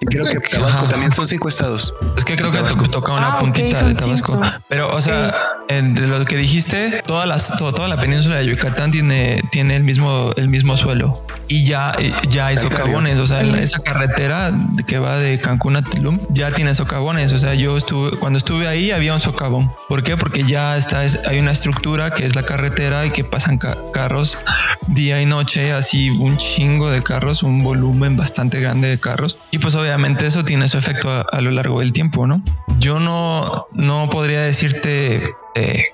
Y 0.00 0.06
creo 0.06 0.24
que 0.26 0.38
Tabasco 0.40 0.86
también 0.86 1.10
son 1.10 1.26
cinco 1.26 1.48
estados. 1.48 1.94
Es 2.16 2.24
que 2.24 2.36
creo 2.36 2.50
que 2.50 2.60
toca 2.88 3.12
una 3.12 3.34
ah, 3.34 3.38
puntita 3.38 3.86
de 3.86 3.94
Tabasco. 3.94 4.40
Pero, 4.68 4.88
o 4.88 5.00
sea, 5.00 5.34
de 5.68 6.06
lo 6.06 6.24
que 6.24 6.36
dijiste, 6.36 7.02
toda, 7.06 7.26
las, 7.26 7.56
toda 7.58 7.86
la 7.86 8.00
península 8.00 8.36
de 8.36 8.46
Yucatán 8.46 8.90
tiene, 8.90 9.42
tiene 9.50 9.76
el, 9.76 9.84
mismo, 9.84 10.32
el 10.36 10.48
mismo 10.48 10.76
suelo 10.76 11.22
y 11.50 11.64
ya, 11.64 11.92
ya 12.28 12.46
hay 12.46 12.56
socavones. 12.56 13.18
O 13.18 13.26
sea, 13.26 13.42
esa 13.42 13.80
carretera 13.80 14.52
que 14.86 15.00
va 15.00 15.18
de 15.18 15.40
Cancún 15.40 15.76
a 15.76 15.82
Tulum 15.82 16.20
ya 16.30 16.52
tiene 16.52 16.76
socavones. 16.76 17.32
O 17.32 17.38
sea, 17.38 17.54
yo 17.54 17.76
estuve, 17.76 18.16
cuando 18.18 18.38
estuve 18.38 18.68
ahí 18.68 18.92
había 18.92 19.12
un 19.12 19.20
socavón. 19.20 19.72
¿Por 19.88 20.04
qué? 20.04 20.16
Porque 20.16 20.44
ya 20.44 20.76
está, 20.76 21.00
hay 21.00 21.38
una 21.40 21.50
estructura 21.50 22.12
que 22.12 22.24
es 22.24 22.36
la 22.36 22.44
carretera 22.44 23.04
y 23.04 23.10
que 23.10 23.24
pasan 23.24 23.58
carros 23.58 24.38
día 24.86 25.20
y 25.20 25.26
noche, 25.26 25.72
así 25.72 26.08
un 26.10 26.36
chingo 26.36 26.88
de 26.88 27.02
carros, 27.02 27.42
un 27.42 27.64
volumen 27.64 28.16
bastante 28.16 28.60
grande 28.60 28.86
de 28.86 29.00
carros. 29.00 29.36
Y 29.50 29.58
pues 29.58 29.74
obviamente 29.74 30.28
eso 30.28 30.44
tiene 30.44 30.68
su 30.68 30.78
efecto 30.78 31.10
a, 31.10 31.22
a 31.32 31.40
lo 31.40 31.50
largo 31.50 31.80
del 31.80 31.92
tiempo, 31.92 32.28
¿no? 32.28 32.44
Yo 32.78 33.00
no, 33.00 33.66
no 33.72 34.08
podría 34.08 34.40
decirte 34.42 35.34
eh, 35.56 35.84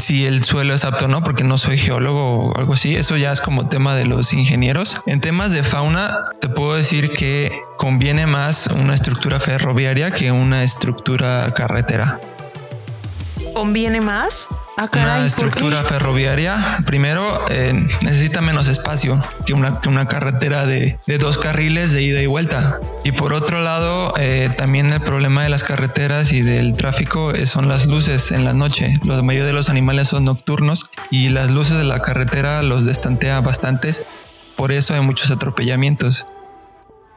si 0.00 0.26
el 0.26 0.42
suelo 0.42 0.74
es 0.74 0.84
apto 0.84 1.04
o 1.04 1.08
no, 1.08 1.22
porque 1.22 1.44
no 1.44 1.56
soy 1.56 1.78
geólogo 1.78 2.48
o 2.48 2.58
algo 2.58 2.72
así. 2.72 2.96
Eso 2.96 3.16
ya 3.16 3.32
es 3.32 3.40
como 3.40 3.68
tema 3.68 3.94
de 3.94 4.06
los 4.06 4.32
ingenieros. 4.32 5.00
En 5.06 5.20
temas 5.20 5.52
de 5.52 5.62
fauna, 5.62 6.26
te 6.40 6.48
puedo 6.48 6.74
decir 6.74 7.12
que 7.12 7.62
conviene 7.76 8.26
más 8.26 8.66
una 8.68 8.94
estructura 8.94 9.40
ferroviaria 9.40 10.10
que 10.10 10.32
una 10.32 10.62
estructura 10.64 11.52
carretera. 11.54 12.20
¿Conviene 13.54 14.00
más? 14.00 14.48
Ah, 14.82 14.88
una 14.94 15.26
estructura 15.26 15.84
ferroviaria, 15.84 16.78
primero, 16.86 17.44
eh, 17.50 17.86
necesita 18.00 18.40
menos 18.40 18.66
espacio 18.66 19.22
que 19.44 19.52
una, 19.52 19.78
que 19.78 19.90
una 19.90 20.06
carretera 20.06 20.64
de, 20.64 20.98
dos 21.18 21.36
carriles 21.36 21.92
de 21.92 22.00
ida 22.00 22.22
y 22.22 22.26
vuelta. 22.26 22.80
Y 23.04 23.12
por 23.12 23.34
otro 23.34 23.60
lado, 23.60 24.14
eh, 24.16 24.48
también 24.56 24.90
el 24.90 25.02
problema 25.02 25.42
de 25.42 25.50
las 25.50 25.64
carreteras 25.64 26.32
y 26.32 26.40
del 26.40 26.78
tráfico 26.78 27.32
eh, 27.32 27.44
son 27.44 27.68
las 27.68 27.84
luces 27.84 28.32
en 28.32 28.46
la 28.46 28.54
noche. 28.54 28.94
La 29.04 29.20
mayoría 29.20 29.48
de 29.48 29.52
los 29.52 29.68
animales 29.68 30.08
son 30.08 30.24
nocturnos 30.24 30.90
y 31.10 31.28
las 31.28 31.50
luces 31.50 31.76
de 31.76 31.84
la 31.84 32.00
carretera 32.00 32.62
los 32.62 32.86
destantea 32.86 33.38
bastantes. 33.42 34.06
Por 34.56 34.72
eso 34.72 34.94
hay 34.94 35.02
muchos 35.02 35.30
atropellamientos. 35.30 36.26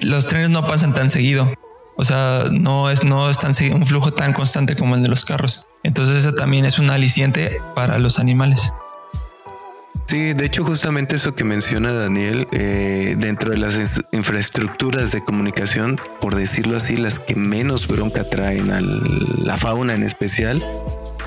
Los 0.01 0.27
trenes 0.27 0.49
no 0.49 0.67
pasan 0.67 0.93
tan 0.93 1.09
seguido. 1.09 1.49
O 1.95 2.03
sea, 2.03 2.45
no 2.51 2.89
es, 2.89 3.03
no 3.03 3.29
es 3.29 3.37
tan, 3.37 3.53
un 3.73 3.85
flujo 3.85 4.11
tan 4.11 4.33
constante 4.33 4.75
como 4.75 4.95
el 4.95 5.03
de 5.03 5.09
los 5.09 5.25
carros. 5.25 5.69
Entonces, 5.83 6.17
eso 6.17 6.33
también 6.33 6.65
es 6.65 6.79
un 6.79 6.89
aliciente 6.89 7.59
para 7.75 7.99
los 7.99 8.19
animales. 8.19 8.73
Sí, 10.07 10.33
de 10.33 10.45
hecho, 10.45 10.63
justamente 10.63 11.15
eso 11.15 11.33
que 11.33 11.43
menciona 11.43 11.93
Daniel, 11.93 12.47
eh, 12.51 13.15
dentro 13.17 13.51
de 13.51 13.57
las 13.57 13.79
infraestructuras 14.11 15.11
de 15.11 15.23
comunicación, 15.23 15.99
por 16.19 16.35
decirlo 16.35 16.77
así, 16.77 16.97
las 16.97 17.19
que 17.19 17.35
menos 17.35 17.87
bronca 17.87 18.23
traen 18.29 18.71
a 18.71 18.81
la 18.81 19.57
fauna 19.57 19.93
en 19.93 20.03
especial, 20.03 20.63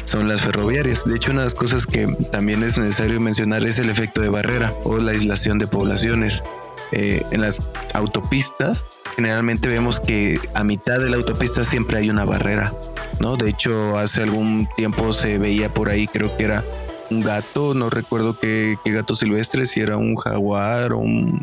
son 0.05 0.29
las 0.29 0.43
ferroviarias. 0.43 1.05
De 1.05 1.17
hecho, 1.17 1.33
una 1.33 1.41
de 1.41 1.47
las 1.47 1.55
cosas 1.55 1.87
que 1.87 2.07
también 2.31 2.63
es 2.63 2.79
necesario 2.79 3.21
mencionar 3.21 3.65
es 3.67 3.79
el 3.79 3.89
efecto 3.89 4.21
de 4.21 4.29
barrera 4.29 4.73
o 4.85 4.99
la 4.99 5.13
aislación 5.13 5.59
de 5.59 5.67
poblaciones. 5.67 6.43
Eh, 6.93 7.23
en 7.31 7.41
las 7.41 7.63
autopistas, 7.95 8.87
generalmente 9.17 9.69
vemos 9.69 9.99
que 9.99 10.39
a 10.55 10.63
mitad 10.63 10.99
de 11.01 11.11
la 11.11 11.17
autopista 11.17 11.65
siempre 11.65 11.99
hay 11.99 12.11
una 12.11 12.25
barrera, 12.25 12.73
¿no? 13.19 13.37
De 13.37 13.49
hecho, 13.49 13.99
hace 13.99 14.23
algún 14.23 14.69
tiempo 14.77 15.13
se 15.13 15.39
veía 15.39 15.69
por 15.69 15.89
ahí, 15.89 16.07
creo 16.07 16.37
que 16.37 16.45
era 16.45 16.65
un 17.11 17.23
gato, 17.23 17.75
no 17.75 17.91
recuerdo 17.91 18.39
qué, 18.39 18.79
gato 18.85 19.15
silvestre, 19.15 19.67
si 19.67 19.81
era 19.81 19.97
un 19.97 20.17
jaguar 20.17 20.93
o 20.93 20.99
un 20.99 21.43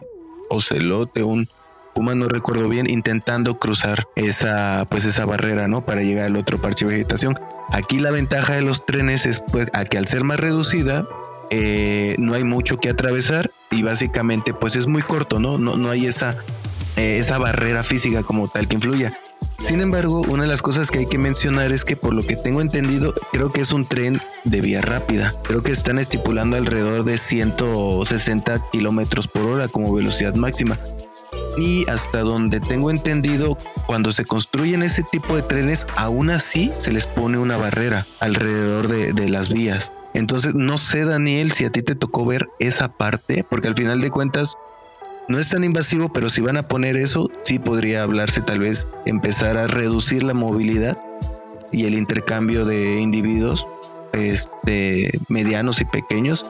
ocelote, 0.49 1.23
un 1.23 1.47
puma, 1.93 2.15
no 2.15 2.27
recuerdo 2.27 2.69
bien, 2.69 2.89
intentando 2.89 3.59
cruzar 3.59 4.07
esa, 4.15 4.87
pues 4.89 5.05
esa 5.05 5.25
barrera, 5.25 5.67
¿no? 5.67 5.85
Para 5.85 6.01
llegar 6.01 6.25
al 6.25 6.35
otro 6.35 6.57
parche 6.57 6.85
de 6.85 6.93
vegetación. 6.93 7.39
Aquí 7.69 7.99
la 7.99 8.11
ventaja 8.11 8.55
de 8.55 8.61
los 8.61 8.85
trenes 8.85 9.25
es 9.25 9.41
pues, 9.51 9.69
que 9.89 9.97
al 9.97 10.07
ser 10.07 10.23
más 10.23 10.39
reducida, 10.39 11.07
eh, 11.49 12.15
no 12.17 12.33
hay 12.33 12.43
mucho 12.43 12.77
que 12.79 12.89
atravesar 12.89 13.51
y 13.73 13.81
básicamente 13.83 14.53
pues 14.53 14.75
es 14.75 14.87
muy 14.87 15.01
corto, 15.01 15.39
¿no? 15.39 15.57
No, 15.57 15.77
no 15.77 15.89
hay 15.89 16.07
esa, 16.07 16.35
eh, 16.95 17.17
esa 17.19 17.37
barrera 17.37 17.83
física 17.83 18.23
como 18.23 18.47
tal 18.47 18.67
que 18.67 18.75
influya. 18.75 19.13
Sin 19.63 19.79
embargo, 19.79 20.21
una 20.27 20.43
de 20.43 20.49
las 20.49 20.61
cosas 20.61 20.91
que 20.91 20.99
hay 20.99 21.05
que 21.05 21.17
mencionar 21.17 21.71
es 21.71 21.85
que 21.85 21.95
por 21.95 22.13
lo 22.13 22.25
que 22.25 22.35
tengo 22.35 22.59
entendido, 22.59 23.13
creo 23.31 23.51
que 23.51 23.61
es 23.61 23.71
un 23.71 23.85
tren 23.85 24.21
de 24.43 24.61
vía 24.61 24.81
rápida. 24.81 25.33
Creo 25.43 25.63
que 25.63 25.71
están 25.71 25.99
estipulando 25.99 26.57
alrededor 26.57 27.05
de 27.05 27.17
160 27.17 28.69
kilómetros 28.71 29.27
por 29.27 29.43
hora 29.43 29.67
como 29.69 29.93
velocidad 29.93 30.35
máxima. 30.35 30.77
Y 31.57 31.89
hasta 31.89 32.19
donde 32.19 32.59
tengo 32.59 32.91
entendido, 32.91 33.57
cuando 33.85 34.11
se 34.11 34.25
construyen 34.25 34.83
ese 34.83 35.03
tipo 35.03 35.35
de 35.35 35.43
trenes, 35.43 35.87
aún 35.95 36.29
así 36.29 36.71
se 36.73 36.91
les 36.91 37.07
pone 37.07 37.37
una 37.37 37.57
barrera 37.57 38.05
alrededor 38.19 38.87
de, 38.87 39.13
de 39.13 39.29
las 39.29 39.49
vías. 39.49 39.93
Entonces, 40.13 40.53
no 40.55 40.77
sé, 40.77 41.05
Daniel, 41.05 41.51
si 41.51 41.65
a 41.65 41.71
ti 41.71 41.81
te 41.81 41.95
tocó 41.95 42.25
ver 42.25 42.49
esa 42.59 42.89
parte, 42.89 43.43
porque 43.49 43.67
al 43.67 43.75
final 43.75 44.01
de 44.01 44.11
cuentas 44.11 44.55
no 45.27 45.39
es 45.39 45.49
tan 45.49 45.63
invasivo, 45.63 46.11
pero 46.11 46.29
si 46.29 46.41
van 46.41 46.57
a 46.57 46.67
poner 46.67 46.97
eso, 46.97 47.31
sí 47.43 47.59
podría 47.59 48.03
hablarse 48.03 48.41
tal 48.41 48.59
vez 48.59 48.87
empezar 49.05 49.57
a 49.57 49.67
reducir 49.67 50.23
la 50.23 50.33
movilidad 50.33 50.97
y 51.71 51.85
el 51.85 51.95
intercambio 51.95 52.65
de 52.65 52.99
individuos 52.99 53.65
este, 54.11 55.11
medianos 55.27 55.81
y 55.81 55.85
pequeños 55.85 56.45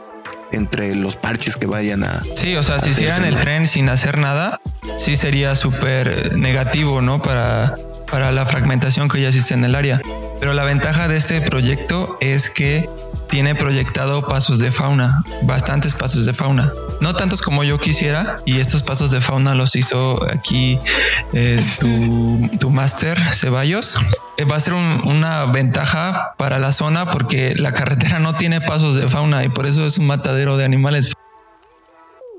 entre 0.52 0.96
los 0.96 1.16
parches 1.16 1.56
que 1.56 1.66
vayan 1.66 2.04
a... 2.04 2.24
Sí, 2.36 2.56
o 2.56 2.64
sea, 2.64 2.80
si 2.80 2.92
hicieran 2.92 3.26
el 3.26 3.36
tren 3.38 3.68
sin 3.68 3.90
hacer 3.90 4.18
nada, 4.18 4.60
sí 4.98 5.16
sería 5.16 5.56
súper 5.56 6.38
negativo, 6.38 7.02
¿no? 7.02 7.22
Para, 7.22 7.76
para 8.12 8.32
la 8.32 8.46
fragmentación 8.46 9.08
que 9.08 9.22
ya 9.22 9.30
existe 9.30 9.54
en 9.56 9.64
el 9.64 9.74
área. 9.74 10.02
Pero 10.40 10.54
la 10.54 10.64
ventaja 10.64 11.08
de 11.08 11.18
este 11.18 11.42
proyecto 11.42 12.18
es 12.20 12.50
que 12.50 12.88
tiene 13.34 13.56
proyectado 13.56 14.28
pasos 14.28 14.60
de 14.60 14.72
fauna, 14.72 15.24
bastantes 15.42 15.96
pasos 15.96 16.28
de 16.28 16.36
fauna. 16.36 16.72
No 17.02 17.16
tantos 17.16 17.42
como 17.42 17.64
yo 17.64 17.80
quisiera, 17.80 18.38
y 18.46 18.60
estos 18.60 18.84
pasos 18.84 19.10
de 19.10 19.22
fauna 19.22 19.56
los 19.56 19.76
hizo 19.76 20.24
aquí 20.32 20.78
eh, 21.34 21.60
tu, 21.80 22.48
tu 22.60 22.70
máster 22.70 23.20
Ceballos. 23.20 23.98
Eh, 24.38 24.46
va 24.46 24.58
a 24.58 24.60
ser 24.60 24.76
una 24.76 25.46
ventaja 25.46 26.36
para 26.38 26.60
la 26.60 26.72
zona 26.72 27.10
porque 27.10 27.56
la 27.56 27.74
carretera 27.74 28.20
no 28.20 28.36
tiene 28.36 28.62
pasos 28.62 28.94
de 28.94 29.10
fauna 29.10 29.44
y 29.44 29.50
por 29.50 29.66
eso 29.66 29.88
es 29.88 29.98
un 29.98 30.06
matadero 30.06 30.56
de 30.56 30.66
animales. 30.66 31.12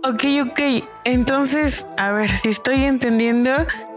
Ok, 0.05 0.25
ok. 0.49 0.61
Entonces, 1.03 1.89
a 1.99 2.13
ver 2.13 2.31
si 2.31 2.51
estoy 2.51 2.85
entendiendo. 2.85 3.51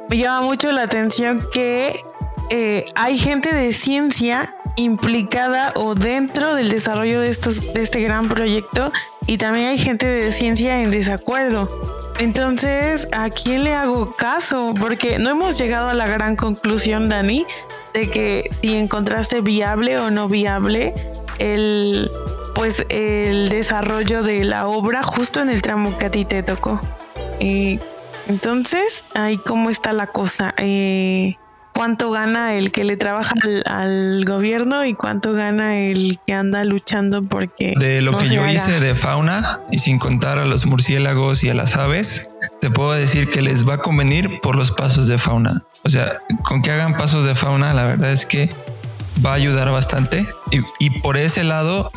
Me 0.10 0.18
llama 0.18 0.42
mucho 0.48 0.72
la 0.72 0.82
atención 0.82 1.46
que 1.54 2.02
eh, 2.50 2.86
hay 2.96 3.18
gente 3.18 3.54
de 3.54 3.74
ciencia 3.74 4.56
implicada 4.76 5.74
o 5.76 5.96
dentro 5.96 6.56
del 6.56 6.70
desarrollo 6.70 7.22
de, 7.22 7.30
estos, 7.30 7.74
de 7.74 7.82
este 7.82 8.02
gran 8.02 8.30
proyecto 8.30 8.92
y 9.26 9.38
también 9.38 9.68
hay 9.68 9.78
gente 9.78 10.06
de 10.06 10.32
ciencia 10.32 10.82
en 10.82 10.92
desacuerdo. 10.92 11.70
Entonces, 12.20 13.08
¿a 13.12 13.30
quién 13.30 13.64
le 13.64 13.74
hago 13.74 14.16
caso? 14.16 14.74
Porque 14.80 15.20
no 15.20 15.30
hemos 15.30 15.58
llegado 15.58 15.90
a 15.90 15.94
la 15.94 16.08
gran 16.08 16.36
conclusión, 16.36 17.10
Dani, 17.10 17.46
de 17.94 18.10
que 18.10 18.50
si 18.62 18.76
encontraste 18.76 19.42
viable 19.42 20.00
o 20.00 20.10
no 20.10 20.28
viable 20.28 20.94
el 21.38 22.10
pues 22.56 22.88
el 22.90 23.50
desarrollo 23.50 24.24
de 24.24 24.44
la 24.44 24.68
obra 24.68 25.04
justo 25.04 25.42
en 25.42 25.50
el 25.50 25.62
tramo 25.62 25.96
que 26.00 26.08
a 26.08 26.12
ti 26.12 26.26
te 26.26 26.42
tocó. 26.42 26.82
Eh, 27.40 27.80
entonces, 28.28 29.06
ahí 29.14 29.38
cómo 29.38 29.70
está 29.70 29.94
la 29.94 30.08
cosa. 30.08 30.56
Eh, 30.58 31.36
cuánto 31.78 32.10
gana 32.10 32.56
el 32.56 32.72
que 32.72 32.84
le 32.84 32.98
trabaja 32.98 33.36
al, 33.66 34.26
gobierno 34.26 34.84
y 34.84 34.96
cuánto 34.96 35.34
gana 35.34 35.78
el 35.78 36.18
que 36.26 36.34
anda 36.34 36.64
luchando 36.64 37.22
porque... 37.22 37.76
De 37.78 38.02
lo 38.02 38.18
que 38.18 38.28
yo 38.30 38.48
hice 38.48 38.80
de 38.80 38.96
fauna 38.96 39.60
y 39.72 39.78
sin 39.78 40.00
contar 40.00 40.40
a 40.40 40.46
los 40.46 40.66
murciélagos 40.66 41.44
y 41.44 41.50
a 41.50 41.54
las 41.54 41.78
aves, 41.78 42.32
te 42.62 42.72
puedo 42.72 42.94
decir 42.94 43.30
que 43.30 43.44
les 43.44 43.70
va 43.70 43.76
a 43.76 43.78
convenir 43.78 44.40
por 44.42 44.56
los 44.56 44.72
pasos 44.72 45.06
de 45.06 45.20
fauna. 45.20 45.66
O 45.84 45.90
sea, 45.90 46.18
con 46.44 46.64
que 46.64 46.72
hagan 46.72 46.98
pasos 46.98 47.26
de 47.26 47.36
fauna, 47.36 47.76
la 47.76 47.86
verdad 47.86 48.12
es 48.12 48.26
que 48.26 48.50
va 49.24 49.34
a 49.34 49.36
ayudar 49.36 49.70
bastante 49.70 50.28
y, 50.50 50.62
y 50.84 51.00
por 51.02 51.16
ese 51.16 51.44
lado 51.44 51.92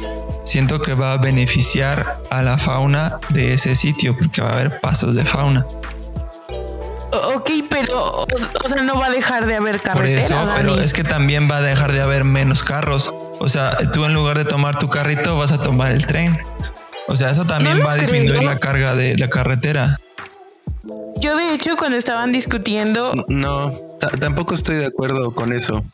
siento 0.45 0.83
que 0.83 0.93
va 0.93 1.15
a 1.15 1.17
beneficiar 1.17 2.21
a 2.31 2.43
la 2.43 2.59
fauna 2.59 3.19
de 3.31 3.55
ese 3.55 3.75
sitio 3.75 4.15
porque 4.19 4.43
va 4.43 4.51
a 4.51 4.53
haber 4.53 4.79
pasos 4.81 5.15
de 5.17 5.25
fauna. 5.25 5.65
Ok, 7.13 7.51
pero, 7.69 8.23
o, 8.23 8.69
sea, 8.69 8.83
no 8.83 8.99
va 8.99 9.07
a 9.07 9.11
dejar 9.11 9.47
de 9.47 9.57
haber 9.57 9.81
carretera. 9.81 10.21
Por 10.21 10.47
eso, 10.47 10.53
pero 10.57 10.75
es 10.77 10.93
que 10.93 11.05
también 11.05 11.49
va 11.51 11.59
a 11.59 11.63
dejar 11.63 11.93
de 11.93 12.01
haber 12.01 12.25
menos 12.25 12.63
carros. 12.63 13.13
O 13.39 13.49
sea, 13.49 13.77
tú 13.93 14.05
en 14.05 14.15
lugar 14.15 14.39
de 14.39 14.45
tomar 14.45 14.79
tu 14.79 14.89
carrito 14.89 15.37
vas 15.37 15.53
a 15.53 15.61
tomar 15.61 15.93
el 15.93 16.07
tren. 16.07 16.39
O 17.09 17.17
sea, 17.17 17.31
eso 17.31 17.45
también 17.45 17.81
va 17.85 17.93
a 17.93 17.97
disminuir 17.97 18.43
la 18.43 18.59
carga 18.59 18.95
de 18.95 19.17
la 19.17 19.29
carretera. 19.29 19.99
Yo 21.17 21.37
de 21.37 21.55
hecho 21.55 21.77
cuando 21.77 21.99
estaban 21.99 22.33
discutiendo... 22.33 23.13
No, 23.29 23.73
tampoco 24.21 24.55
estoy 24.55 24.77
de 24.77 24.87
acuerdo 24.87 25.33
con 25.33 25.53
eso. 25.53 25.85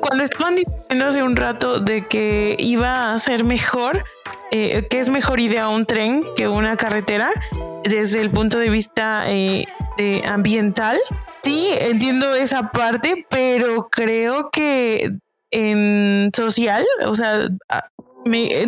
Cuando 0.00 0.24
estaban 0.24 0.56
discutiendo 0.56 1.06
hace 1.06 1.22
un 1.22 1.36
rato 1.36 1.80
de 1.80 2.06
que 2.06 2.56
iba 2.58 3.14
a 3.14 3.18
ser 3.18 3.44
mejor, 3.44 4.04
eh, 4.56 4.86
que 4.86 5.00
es 5.00 5.10
mejor 5.10 5.40
idea 5.40 5.66
un 5.68 5.84
tren 5.84 6.22
que 6.36 6.46
una 6.46 6.76
carretera, 6.76 7.28
desde 7.82 8.20
el 8.20 8.30
punto 8.30 8.60
de 8.60 8.70
vista 8.70 9.24
eh, 9.26 9.66
ambiental. 10.24 10.96
Sí, 11.42 11.70
entiendo 11.80 12.32
esa 12.36 12.70
parte, 12.70 13.26
pero 13.28 13.88
creo 13.88 14.50
que 14.52 15.10
en 15.50 16.30
social, 16.32 16.86
o 17.04 17.16
sea, 17.16 17.48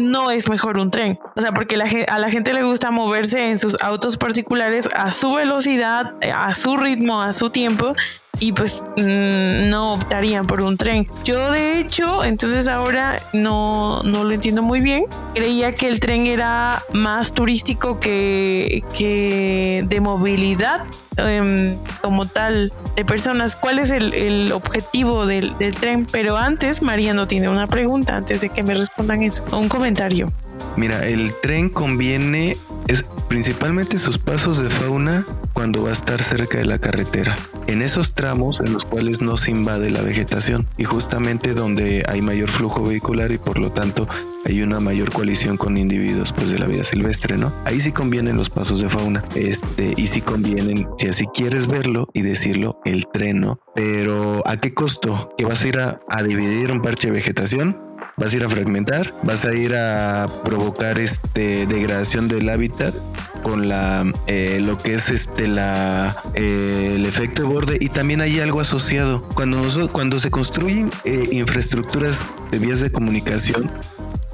no 0.00 0.32
es 0.32 0.50
mejor 0.50 0.80
un 0.80 0.90
tren. 0.90 1.20
O 1.36 1.40
sea, 1.40 1.52
porque 1.52 1.76
a 2.08 2.18
la 2.18 2.30
gente 2.30 2.52
le 2.52 2.64
gusta 2.64 2.90
moverse 2.90 3.52
en 3.52 3.60
sus 3.60 3.80
autos 3.80 4.16
particulares 4.16 4.88
a 4.92 5.12
su 5.12 5.34
velocidad, 5.34 6.16
a 6.34 6.52
su 6.54 6.76
ritmo, 6.76 7.22
a 7.22 7.32
su 7.32 7.50
tiempo 7.50 7.94
y 8.38 8.52
pues 8.52 8.82
mm, 8.96 9.68
no 9.68 9.94
optarían 9.94 10.46
por 10.46 10.60
un 10.60 10.76
tren. 10.76 11.08
Yo 11.24 11.50
de 11.50 11.78
hecho, 11.78 12.24
entonces 12.24 12.68
ahora 12.68 13.20
no, 13.32 14.02
no 14.02 14.24
lo 14.24 14.32
entiendo 14.32 14.62
muy 14.62 14.80
bien. 14.80 15.04
Creía 15.34 15.74
que 15.74 15.88
el 15.88 16.00
tren 16.00 16.26
era 16.26 16.82
más 16.92 17.32
turístico 17.32 18.00
que, 18.00 18.82
que 18.96 19.84
de 19.88 20.00
movilidad 20.00 20.84
em, 21.16 21.76
como 22.02 22.26
tal 22.26 22.72
de 22.94 23.04
personas. 23.04 23.56
¿Cuál 23.56 23.78
es 23.78 23.90
el, 23.90 24.52
objetivo 24.52 25.26
del, 25.26 25.56
del, 25.58 25.74
tren? 25.74 26.06
Pero 26.10 26.36
antes, 26.36 26.82
María 26.82 27.14
no 27.14 27.26
tiene 27.26 27.48
una 27.48 27.66
pregunta 27.66 28.16
antes 28.16 28.40
de 28.40 28.48
que 28.48 28.62
me 28.62 28.74
respondan 28.74 29.22
eso. 29.22 29.44
Un 29.52 29.68
comentario. 29.68 30.32
Mira, 30.76 31.06
el 31.06 31.32
tren 31.40 31.68
conviene 31.68 32.56
es 32.88 33.04
principalmente 33.28 33.98
sus 33.98 34.18
pasos 34.18 34.58
de 34.58 34.70
fauna 34.70 35.26
cuando 35.52 35.82
va 35.82 35.90
a 35.90 35.92
estar 35.92 36.22
cerca 36.22 36.58
de 36.58 36.66
la 36.66 36.78
carretera. 36.78 37.36
En 37.66 37.82
esos 37.82 38.14
tramos 38.14 38.60
en 38.60 38.72
los 38.72 38.84
cuales 38.84 39.20
no 39.20 39.36
se 39.36 39.50
invade 39.50 39.90
la 39.90 40.02
vegetación 40.02 40.66
y 40.76 40.84
justamente 40.84 41.54
donde 41.54 42.04
hay 42.08 42.22
mayor 42.22 42.48
flujo 42.48 42.84
vehicular 42.84 43.32
y 43.32 43.38
por 43.38 43.58
lo 43.58 43.72
tanto 43.72 44.06
hay 44.44 44.62
una 44.62 44.78
mayor 44.78 45.10
coalición 45.12 45.56
con 45.56 45.76
individuos 45.76 46.32
pues 46.32 46.50
de 46.50 46.58
la 46.58 46.66
vida 46.66 46.84
silvestre, 46.84 47.36
¿no? 47.36 47.52
Ahí 47.64 47.80
sí 47.80 47.90
convienen 47.90 48.36
los 48.36 48.50
pasos 48.50 48.80
de 48.80 48.88
fauna. 48.88 49.24
Este, 49.34 49.94
y 49.96 50.06
sí 50.06 50.20
convienen, 50.20 50.86
si 50.98 51.08
así 51.08 51.26
quieres 51.34 51.66
verlo 51.66 52.08
y 52.12 52.22
decirlo, 52.22 52.78
el 52.84 53.06
treno. 53.12 53.58
Pero 53.74 54.46
¿a 54.46 54.58
qué 54.58 54.74
costo? 54.74 55.34
¿Que 55.36 55.44
vas 55.44 55.64
a 55.64 55.68
ir 55.68 55.78
a 55.80 56.22
dividir 56.22 56.70
un 56.70 56.82
parche 56.82 57.08
de 57.08 57.14
vegetación? 57.14 57.85
Vas 58.16 58.32
a 58.32 58.36
ir 58.36 58.44
a 58.44 58.48
fragmentar, 58.48 59.14
vas 59.22 59.44
a 59.44 59.54
ir 59.54 59.74
a 59.74 60.26
provocar 60.44 60.98
este 60.98 61.66
degradación 61.66 62.28
del 62.28 62.48
hábitat 62.48 62.94
con 63.42 63.68
la 63.68 64.10
eh, 64.26 64.58
lo 64.62 64.78
que 64.78 64.94
es 64.94 65.10
este 65.10 65.46
la 65.46 66.16
eh, 66.34 66.94
el 66.96 67.04
efecto 67.04 67.42
de 67.42 67.48
borde. 67.48 67.78
Y 67.78 67.88
también 67.88 68.22
hay 68.22 68.40
algo 68.40 68.60
asociado. 68.60 69.22
Cuando 69.34 69.62
cuando 69.92 70.18
se 70.18 70.30
construyen 70.30 70.90
eh, 71.04 71.28
infraestructuras 71.32 72.26
de 72.50 72.58
vías 72.58 72.80
de 72.80 72.90
comunicación 72.90 73.70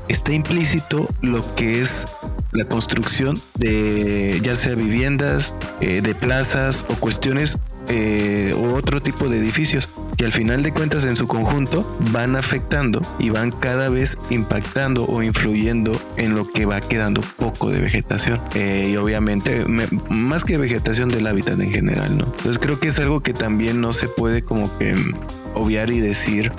está 0.09 0.33
implícito 0.33 1.09
lo 1.21 1.55
que 1.55 1.81
es 1.81 2.07
la 2.53 2.64
construcción 2.66 3.40
de 3.57 4.40
ya 4.42 4.55
sea 4.55 4.75
viviendas, 4.75 5.57
de 5.81 6.14
plazas 6.14 6.85
o 6.88 6.95
cuestiones 6.97 7.57
eh, 7.88 8.55
otro 8.75 9.01
tipo 9.01 9.29
de 9.29 9.38
edificios 9.38 9.88
que 10.16 10.25
al 10.25 10.33
final 10.33 10.62
de 10.62 10.73
cuentas 10.73 11.05
en 11.05 11.16
su 11.16 11.27
conjunto 11.27 11.90
van 12.12 12.37
afectando 12.37 13.01
y 13.18 13.31
van 13.31 13.51
cada 13.51 13.88
vez 13.88 14.16
impactando 14.31 15.05
o 15.07 15.23
influyendo 15.23 15.92
en 16.16 16.35
lo 16.35 16.51
que 16.51 16.66
va 16.66 16.81
quedando 16.81 17.23
poco 17.37 17.71
de 17.71 17.81
vegetación 17.81 18.40
eh, 18.55 18.90
y 18.92 18.97
obviamente 18.97 19.64
más 20.09 20.45
que 20.45 20.59
vegetación 20.59 21.09
del 21.09 21.27
hábitat 21.27 21.59
en 21.61 21.73
general, 21.73 22.16
¿no? 22.18 22.25
Entonces 22.25 22.59
creo 22.59 22.79
que 22.79 22.88
es 22.88 22.99
algo 22.99 23.21
que 23.21 23.33
también 23.33 23.81
no 23.81 23.92
se 23.92 24.09
puede 24.09 24.42
como 24.42 24.77
que 24.79 24.95
mm, 24.95 25.14
obviar 25.55 25.90
y 25.90 26.01
decir 26.01 26.53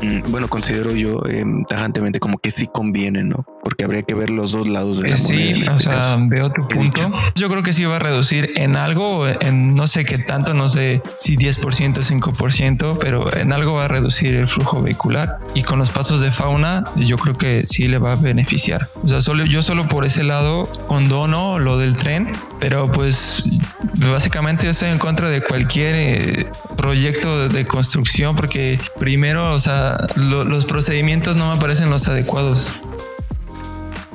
Mm, 0.00 0.30
bueno, 0.30 0.48
considero 0.48 0.92
yo 0.92 1.22
em, 1.26 1.64
tajantemente 1.64 2.20
como 2.20 2.38
que 2.38 2.50
sí 2.50 2.68
conviene, 2.72 3.24
¿no? 3.24 3.44
Porque 3.68 3.84
habría 3.84 4.02
que 4.02 4.14
ver 4.14 4.30
los 4.30 4.52
dos 4.52 4.66
lados 4.66 4.98
de 4.98 5.10
la 5.10 5.16
eh, 5.16 5.20
moneda. 5.20 5.46
Sí, 5.46 5.62
o 5.62 5.76
este 5.76 5.90
sea, 5.90 6.16
veo 6.18 6.50
tu 6.50 6.66
punto. 6.66 7.12
Yo 7.34 7.50
creo 7.50 7.62
que 7.62 7.74
sí 7.74 7.84
va 7.84 7.96
a 7.96 7.98
reducir 7.98 8.54
en 8.56 8.76
algo, 8.76 9.28
en 9.28 9.74
no 9.74 9.86
sé 9.86 10.06
qué 10.06 10.16
tanto, 10.16 10.54
no 10.54 10.70
sé 10.70 11.02
si 11.18 11.36
10%, 11.36 12.02
5%, 12.02 12.96
pero 12.98 13.36
en 13.36 13.52
algo 13.52 13.74
va 13.74 13.84
a 13.84 13.88
reducir 13.88 14.36
el 14.36 14.48
flujo 14.48 14.80
vehicular. 14.80 15.36
Y 15.54 15.64
con 15.64 15.78
los 15.78 15.90
pasos 15.90 16.22
de 16.22 16.30
fauna, 16.30 16.84
yo 16.96 17.18
creo 17.18 17.36
que 17.36 17.66
sí 17.66 17.88
le 17.88 17.98
va 17.98 18.12
a 18.12 18.16
beneficiar. 18.16 18.88
O 19.02 19.08
sea, 19.08 19.20
solo, 19.20 19.44
yo 19.44 19.60
solo 19.60 19.86
por 19.86 20.06
ese 20.06 20.24
lado 20.24 20.66
condono 20.86 21.58
lo 21.58 21.76
del 21.76 21.98
tren, 21.98 22.32
pero 22.60 22.90
pues 22.90 23.50
básicamente 24.10 24.64
yo 24.64 24.70
estoy 24.70 24.88
en 24.88 24.98
contra 24.98 25.28
de 25.28 25.42
cualquier... 25.42 25.94
Eh, 25.94 26.50
proyecto 26.78 27.48
de 27.48 27.66
construcción 27.66 28.36
porque 28.36 28.78
primero, 29.00 29.52
o 29.52 29.58
sea, 29.58 29.98
los 30.14 30.64
procedimientos 30.64 31.36
no 31.36 31.52
me 31.52 31.60
parecen 31.60 31.90
los 31.90 32.06
adecuados. 32.08 32.68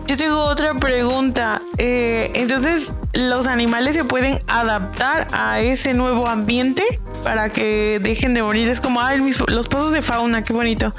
Yo 0.08 0.18
tengo 0.18 0.44
otra 0.46 0.74
pregunta. 0.76 1.62
Eh, 1.78 2.32
entonces, 2.36 2.92
¿los 3.14 3.48
animales 3.48 3.96
se 3.96 4.04
pueden 4.04 4.40
adaptar 4.48 5.28
a 5.32 5.60
ese 5.62 5.94
nuevo 5.94 6.28
ambiente 6.28 6.84
para 7.24 7.50
que 7.50 8.00
dejen 8.02 8.34
de 8.34 8.44
morir? 8.44 8.70
Es 8.70 8.82
como, 8.82 9.02
ay, 9.02 9.24
los 9.48 9.68
pozos 9.68 9.94
de 9.94 10.02
fauna, 10.02 10.44
qué 10.44 10.54
bonito 10.54 10.94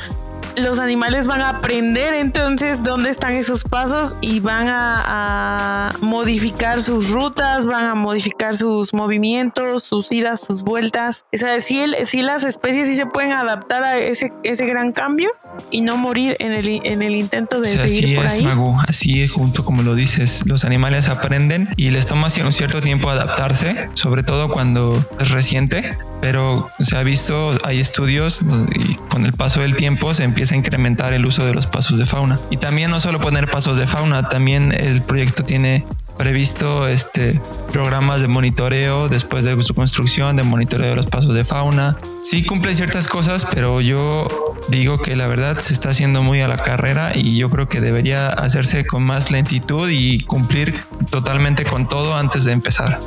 los 0.56 0.78
animales 0.78 1.26
van 1.26 1.40
a 1.40 1.50
aprender 1.50 2.14
entonces 2.14 2.82
dónde 2.82 3.10
están 3.10 3.34
esos 3.34 3.64
pasos 3.64 4.16
y 4.20 4.40
van 4.40 4.66
a, 4.68 5.94
modificar 6.00 6.82
sus 6.82 7.10
rutas, 7.10 7.66
van 7.66 7.84
a 7.84 7.94
modificar 7.94 8.56
sus 8.56 8.92
movimientos, 8.92 9.84
sus 9.84 10.10
idas, 10.12 10.40
sus 10.40 10.62
vueltas. 10.62 11.24
O 11.32 11.36
sea, 11.36 11.60
si, 11.60 11.84
si 12.04 12.22
las 12.22 12.44
especies 12.44 12.88
sí 12.88 12.96
se 12.96 13.06
pueden 13.06 13.32
adaptar 13.32 13.82
a 13.82 13.98
ese, 13.98 14.32
ese 14.42 14.66
gran 14.66 14.92
cambio 14.92 15.30
y 15.70 15.82
no 15.82 15.96
morir 15.96 16.36
en 16.40 16.52
el, 16.52 16.80
en 16.84 17.02
el 17.02 17.14
intento 17.14 17.60
de 17.60 17.68
seguir 17.68 18.18
así 18.20 18.38
es, 18.38 18.44
Magu, 18.44 18.76
así 18.86 19.22
es, 19.22 19.32
junto 19.32 19.64
como 19.64 19.82
lo 19.82 19.94
dices, 19.94 20.42
los 20.46 20.64
animales 20.64 21.08
aprenden 21.08 21.68
y 21.76 21.90
les 21.90 22.06
toma 22.06 22.28
un 22.44 22.52
cierto 22.52 22.80
tiempo 22.80 23.10
adaptarse, 23.10 23.88
sobre 23.94 24.22
todo 24.22 24.48
cuando 24.48 25.04
es 25.20 25.30
reciente 25.30 25.96
pero 26.24 26.70
se 26.80 26.96
ha 26.96 27.02
visto, 27.02 27.50
hay 27.64 27.80
estudios 27.80 28.40
y 28.74 28.94
con 29.10 29.26
el 29.26 29.34
paso 29.34 29.60
del 29.60 29.76
tiempo 29.76 30.14
se 30.14 30.24
empieza 30.24 30.54
a 30.54 30.56
incrementar 30.56 31.12
el 31.12 31.26
uso 31.26 31.44
de 31.44 31.52
los 31.52 31.66
pasos 31.66 31.98
de 31.98 32.06
fauna. 32.06 32.40
Y 32.48 32.56
también 32.56 32.90
no 32.90 32.98
solo 32.98 33.20
poner 33.20 33.50
pasos 33.50 33.76
de 33.76 33.86
fauna, 33.86 34.26
también 34.30 34.72
el 34.72 35.02
proyecto 35.02 35.44
tiene 35.44 35.84
previsto 36.16 36.88
este 36.88 37.42
programas 37.72 38.22
de 38.22 38.28
monitoreo 38.28 39.10
después 39.10 39.44
de 39.44 39.62
su 39.62 39.74
construcción, 39.74 40.34
de 40.34 40.44
monitoreo 40.44 40.88
de 40.88 40.96
los 40.96 41.04
pasos 41.04 41.34
de 41.34 41.44
fauna. 41.44 41.98
Sí 42.22 42.42
cumple 42.42 42.72
ciertas 42.72 43.06
cosas, 43.06 43.46
pero 43.52 43.82
yo 43.82 44.26
digo 44.68 45.02
que 45.02 45.16
la 45.16 45.26
verdad 45.26 45.58
se 45.58 45.74
está 45.74 45.90
haciendo 45.90 46.22
muy 46.22 46.40
a 46.40 46.48
la 46.48 46.56
carrera 46.56 47.12
y 47.14 47.36
yo 47.36 47.50
creo 47.50 47.68
que 47.68 47.82
debería 47.82 48.28
hacerse 48.28 48.86
con 48.86 49.02
más 49.02 49.30
lentitud 49.30 49.90
y 49.90 50.20
cumplir 50.20 50.74
totalmente 51.10 51.64
con 51.64 51.86
todo 51.86 52.16
antes 52.16 52.46
de 52.46 52.52
empezar. 52.52 52.98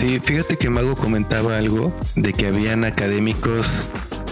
Sí, 0.00 0.18
fíjate 0.18 0.56
que 0.56 0.70
Mago 0.70 0.96
comentaba 0.96 1.58
algo 1.58 1.92
de 2.14 2.32
que 2.32 2.46
habían 2.46 2.84
académicos 2.84 3.86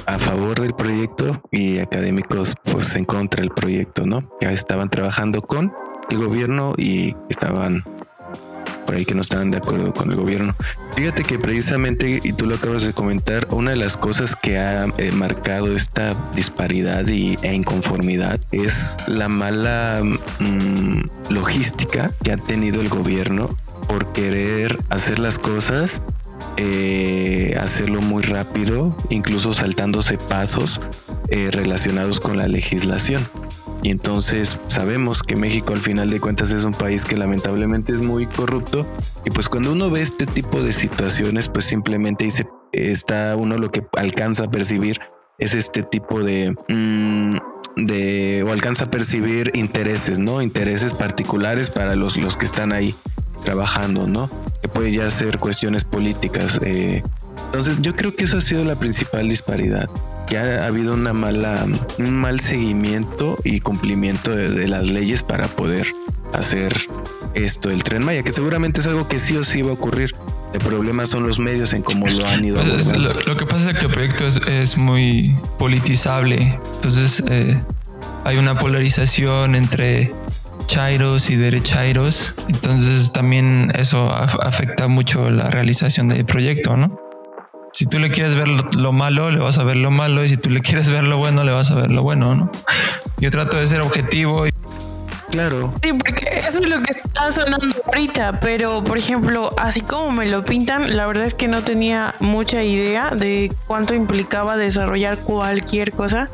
a 0.06 0.18
favor 0.18 0.58
del 0.58 0.72
proyecto 0.72 1.42
y 1.50 1.78
académicos 1.78 2.54
pues 2.72 2.94
en 2.94 3.04
contra 3.04 3.42
del 3.42 3.50
proyecto, 3.50 4.06
¿no? 4.06 4.30
Que 4.40 4.50
estaban 4.50 4.88
trabajando 4.88 5.42
con 5.42 5.74
el 6.08 6.16
gobierno 6.16 6.72
y 6.78 7.14
estaban 7.28 7.84
por 8.86 8.94
ahí 8.94 9.04
que 9.04 9.14
no 9.14 9.20
estaban 9.20 9.50
de 9.50 9.58
acuerdo 9.58 9.92
con 9.92 10.10
el 10.10 10.16
gobierno. 10.16 10.56
Fíjate 10.96 11.22
que 11.22 11.38
precisamente, 11.38 12.18
y 12.24 12.32
tú 12.32 12.46
lo 12.46 12.54
acabas 12.54 12.86
de 12.86 12.94
comentar, 12.94 13.46
una 13.50 13.72
de 13.72 13.76
las 13.76 13.98
cosas 13.98 14.36
que 14.36 14.58
ha 14.58 14.86
eh, 14.96 15.12
marcado 15.12 15.76
esta 15.76 16.16
disparidad 16.34 17.06
y, 17.08 17.38
e 17.42 17.52
inconformidad 17.52 18.40
es 18.52 18.96
la 19.06 19.28
mala 19.28 20.00
mm, 20.02 21.00
logística 21.28 22.10
que 22.24 22.32
ha 22.32 22.38
tenido 22.38 22.80
el 22.80 22.88
gobierno 22.88 23.50
por 23.88 24.12
querer 24.12 24.78
hacer 24.90 25.18
las 25.18 25.38
cosas, 25.38 26.00
eh, 26.56 27.56
hacerlo 27.60 28.00
muy 28.00 28.22
rápido, 28.22 28.96
incluso 29.08 29.54
saltándose 29.54 30.18
pasos 30.18 30.80
eh, 31.30 31.48
relacionados 31.50 32.20
con 32.20 32.36
la 32.36 32.46
legislación. 32.46 33.26
Y 33.82 33.90
entonces 33.90 34.58
sabemos 34.68 35.22
que 35.22 35.36
México 35.36 35.72
al 35.72 35.78
final 35.78 36.10
de 36.10 36.20
cuentas 36.20 36.52
es 36.52 36.64
un 36.64 36.74
país 36.74 37.04
que 37.04 37.16
lamentablemente 37.16 37.92
es 37.92 37.98
muy 37.98 38.26
corrupto. 38.26 38.86
Y 39.24 39.30
pues 39.30 39.48
cuando 39.48 39.72
uno 39.72 39.90
ve 39.90 40.02
este 40.02 40.26
tipo 40.26 40.62
de 40.62 40.72
situaciones, 40.72 41.48
pues 41.48 41.64
simplemente 41.64 42.24
dice, 42.24 42.46
está 42.72 43.36
uno 43.36 43.56
lo 43.56 43.70
que 43.70 43.86
alcanza 43.96 44.44
a 44.44 44.50
percibir 44.50 45.00
es 45.38 45.54
este 45.54 45.82
tipo 45.82 46.22
de... 46.22 46.56
Mm, 46.68 47.36
de 47.76 48.42
o 48.44 48.50
alcanza 48.50 48.86
a 48.86 48.90
percibir 48.90 49.52
intereses, 49.54 50.18
¿no? 50.18 50.42
Intereses 50.42 50.94
particulares 50.94 51.70
para 51.70 51.94
los, 51.94 52.16
los 52.16 52.36
que 52.36 52.44
están 52.44 52.72
ahí 52.72 52.96
trabajando, 53.48 54.06
¿no? 54.06 54.28
Que 54.60 54.68
puede 54.68 54.92
ya 54.92 55.08
ser 55.08 55.38
cuestiones 55.38 55.82
políticas. 55.82 56.60
Eh. 56.62 57.02
Entonces 57.46 57.78
yo 57.80 57.96
creo 57.96 58.14
que 58.14 58.24
eso 58.24 58.36
ha 58.36 58.40
sido 58.42 58.62
la 58.62 58.76
principal 58.76 59.26
disparidad. 59.26 59.88
Que 60.26 60.36
ha 60.36 60.66
habido 60.66 60.92
una 60.92 61.14
mala, 61.14 61.66
un 61.98 62.14
mal 62.14 62.40
seguimiento 62.40 63.38
y 63.44 63.60
cumplimiento 63.60 64.36
de, 64.36 64.68
las 64.68 64.88
leyes 64.88 65.22
para 65.22 65.48
poder 65.48 65.86
hacer 66.34 66.76
esto, 67.32 67.70
el 67.70 67.82
tren 67.82 68.04
Maya, 68.04 68.22
que 68.22 68.32
seguramente 68.32 68.80
es 68.80 68.86
algo 68.86 69.08
que 69.08 69.18
sí 69.18 69.34
o 69.38 69.44
sí 69.44 69.62
va 69.62 69.70
a 69.70 69.72
ocurrir. 69.72 70.14
El 70.52 70.60
problema 70.60 71.06
son 71.06 71.26
los 71.26 71.38
medios 71.38 71.72
en 71.72 71.80
cómo 71.80 72.06
lo 72.06 72.26
han 72.26 72.44
ido. 72.44 72.60
Pues 72.62 72.94
lo, 72.98 73.36
que 73.36 73.46
pasa 73.46 73.70
es 73.70 73.78
que 73.78 73.86
el 73.86 73.92
proyecto 73.92 74.26
es, 74.26 74.76
muy 74.76 75.34
politizable. 75.58 76.58
Entonces 76.74 77.24
eh, 77.28 77.58
hay 78.24 78.36
una 78.36 78.58
polarización 78.58 79.54
entre 79.54 80.12
chairos 80.68 81.30
y 81.30 81.36
derechairos. 81.36 82.34
Entonces 82.46 83.12
también 83.12 83.72
eso 83.74 84.12
afecta 84.12 84.86
mucho 84.86 85.30
la 85.30 85.50
realización 85.50 86.08
del 86.08 86.24
proyecto, 86.24 86.76
¿no? 86.76 86.96
Si 87.72 87.86
tú 87.86 87.98
le 87.98 88.10
quieres 88.10 88.34
ver 88.34 88.48
lo, 88.48 88.92
malo, 88.92 89.30
le 89.30 89.40
vas 89.40 89.58
a 89.58 89.64
ver 89.64 89.76
lo 89.76 89.90
malo. 89.90 90.24
Y 90.24 90.28
si 90.28 90.36
tú 90.36 90.50
le 90.50 90.60
quieres 90.60 90.90
ver 90.90 91.04
lo 91.04 91.18
bueno, 91.18 91.42
le 91.42 91.52
vas 91.52 91.70
a 91.70 91.74
ver 91.74 91.90
lo 91.90 92.02
bueno, 92.02 92.34
¿no? 92.34 92.50
Yo 93.18 93.30
trato 93.30 93.56
de 93.56 93.66
ser 93.66 93.80
objetivo. 93.80 94.44
Claro. 95.30 95.72
Sí, 95.82 95.92
porque 95.92 96.24
eso 96.32 96.60
es 96.60 96.68
lo 96.68 96.82
que 96.82 96.92
está 96.92 97.32
sonando 97.32 97.74
ahorita, 97.86 98.40
pero 98.40 98.82
por 98.82 98.96
ejemplo, 98.96 99.54
así 99.58 99.80
como 99.80 100.10
me 100.10 100.26
lo 100.26 100.44
pintan, 100.44 100.96
la 100.96 101.06
verdad 101.06 101.26
es 101.26 101.34
que 101.34 101.48
no 101.48 101.62
tenía 101.62 102.14
mucha 102.18 102.62
idea 102.62 103.10
de 103.10 103.52
cuánto 103.66 103.94
implicaba 103.94 104.56
desarrollar 104.56 105.18
cualquier 105.18 105.92
cosa. 105.92 106.30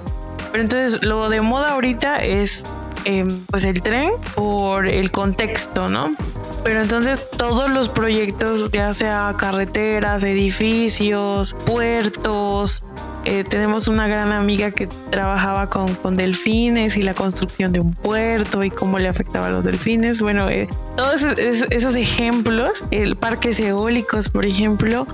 Pero 0.53 0.63
entonces 0.63 1.03
lo 1.03 1.29
de 1.29 1.41
moda 1.41 1.73
ahorita 1.73 2.23
es 2.23 2.65
Em, 3.05 3.45
pues 3.51 3.65
el 3.65 3.83
tren 3.83 4.13
por 4.35 4.87
el 4.87 5.11
contexto, 5.11 5.89
¿no? 5.89 6.17
Pero 6.65 6.81
entonces 6.81 7.23
todos 7.37 7.69
los 7.69 7.91
proyectos, 7.91 8.71
ya 8.73 8.93
sea 8.95 9.35
carreteras, 9.37 10.23
edificios, 10.25 11.55
puertos, 11.67 12.83
eh, 13.27 13.43
tenemos 13.43 13.89
una 13.89 14.07
gran 14.07 14.33
amiga 14.33 14.71
que 14.71 14.87
trabajaba 14.87 15.69
con, 15.71 16.17
delfines 16.17 16.97
y 16.97 17.03
la 17.03 17.15
construcción 17.15 17.73
de 17.73 17.81
un 17.81 17.93
puerto 17.93 18.63
y 18.65 18.71
cómo 18.71 18.99
le 18.99 19.09
afectaba 19.09 19.47
a 19.47 19.51
los 19.51 19.65
delfines. 19.65 20.21
Bueno, 20.21 20.51
eh, 20.51 20.69
todos 20.97 21.23
esos, 21.23 21.97
ejemplos, 21.97 22.85
el 22.91 23.17
parques 23.17 23.61
eólicos, 23.61 24.29
por 24.29 24.45
ejemplo, 24.45 25.07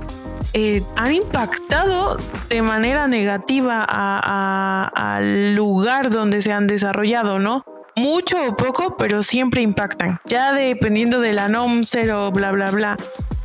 eh, 0.55 0.83
han 0.96 1.12
impactado 1.14 2.16
de 2.48 2.62
manera 2.62 3.07
negativa 3.07 3.85
al 3.88 5.55
lugar 5.55 6.11
donde 6.11 6.42
se 6.42 6.53
han 6.53 6.66
desarrollado, 6.66 7.38
¿no? 7.38 7.64
Mucho 8.01 8.37
o 8.47 8.57
poco, 8.57 8.97
pero 8.97 9.23
siempre 9.23 9.63
impactan. 9.63 10.21
Ya 10.25 10.53
dependiendo 10.53 11.21
de 11.21 11.33
la 11.33 11.49
NOM 11.49 11.85
0, 11.85 12.33
bla, 12.33 12.51
bla, 12.51 12.71
bla, 12.71 12.97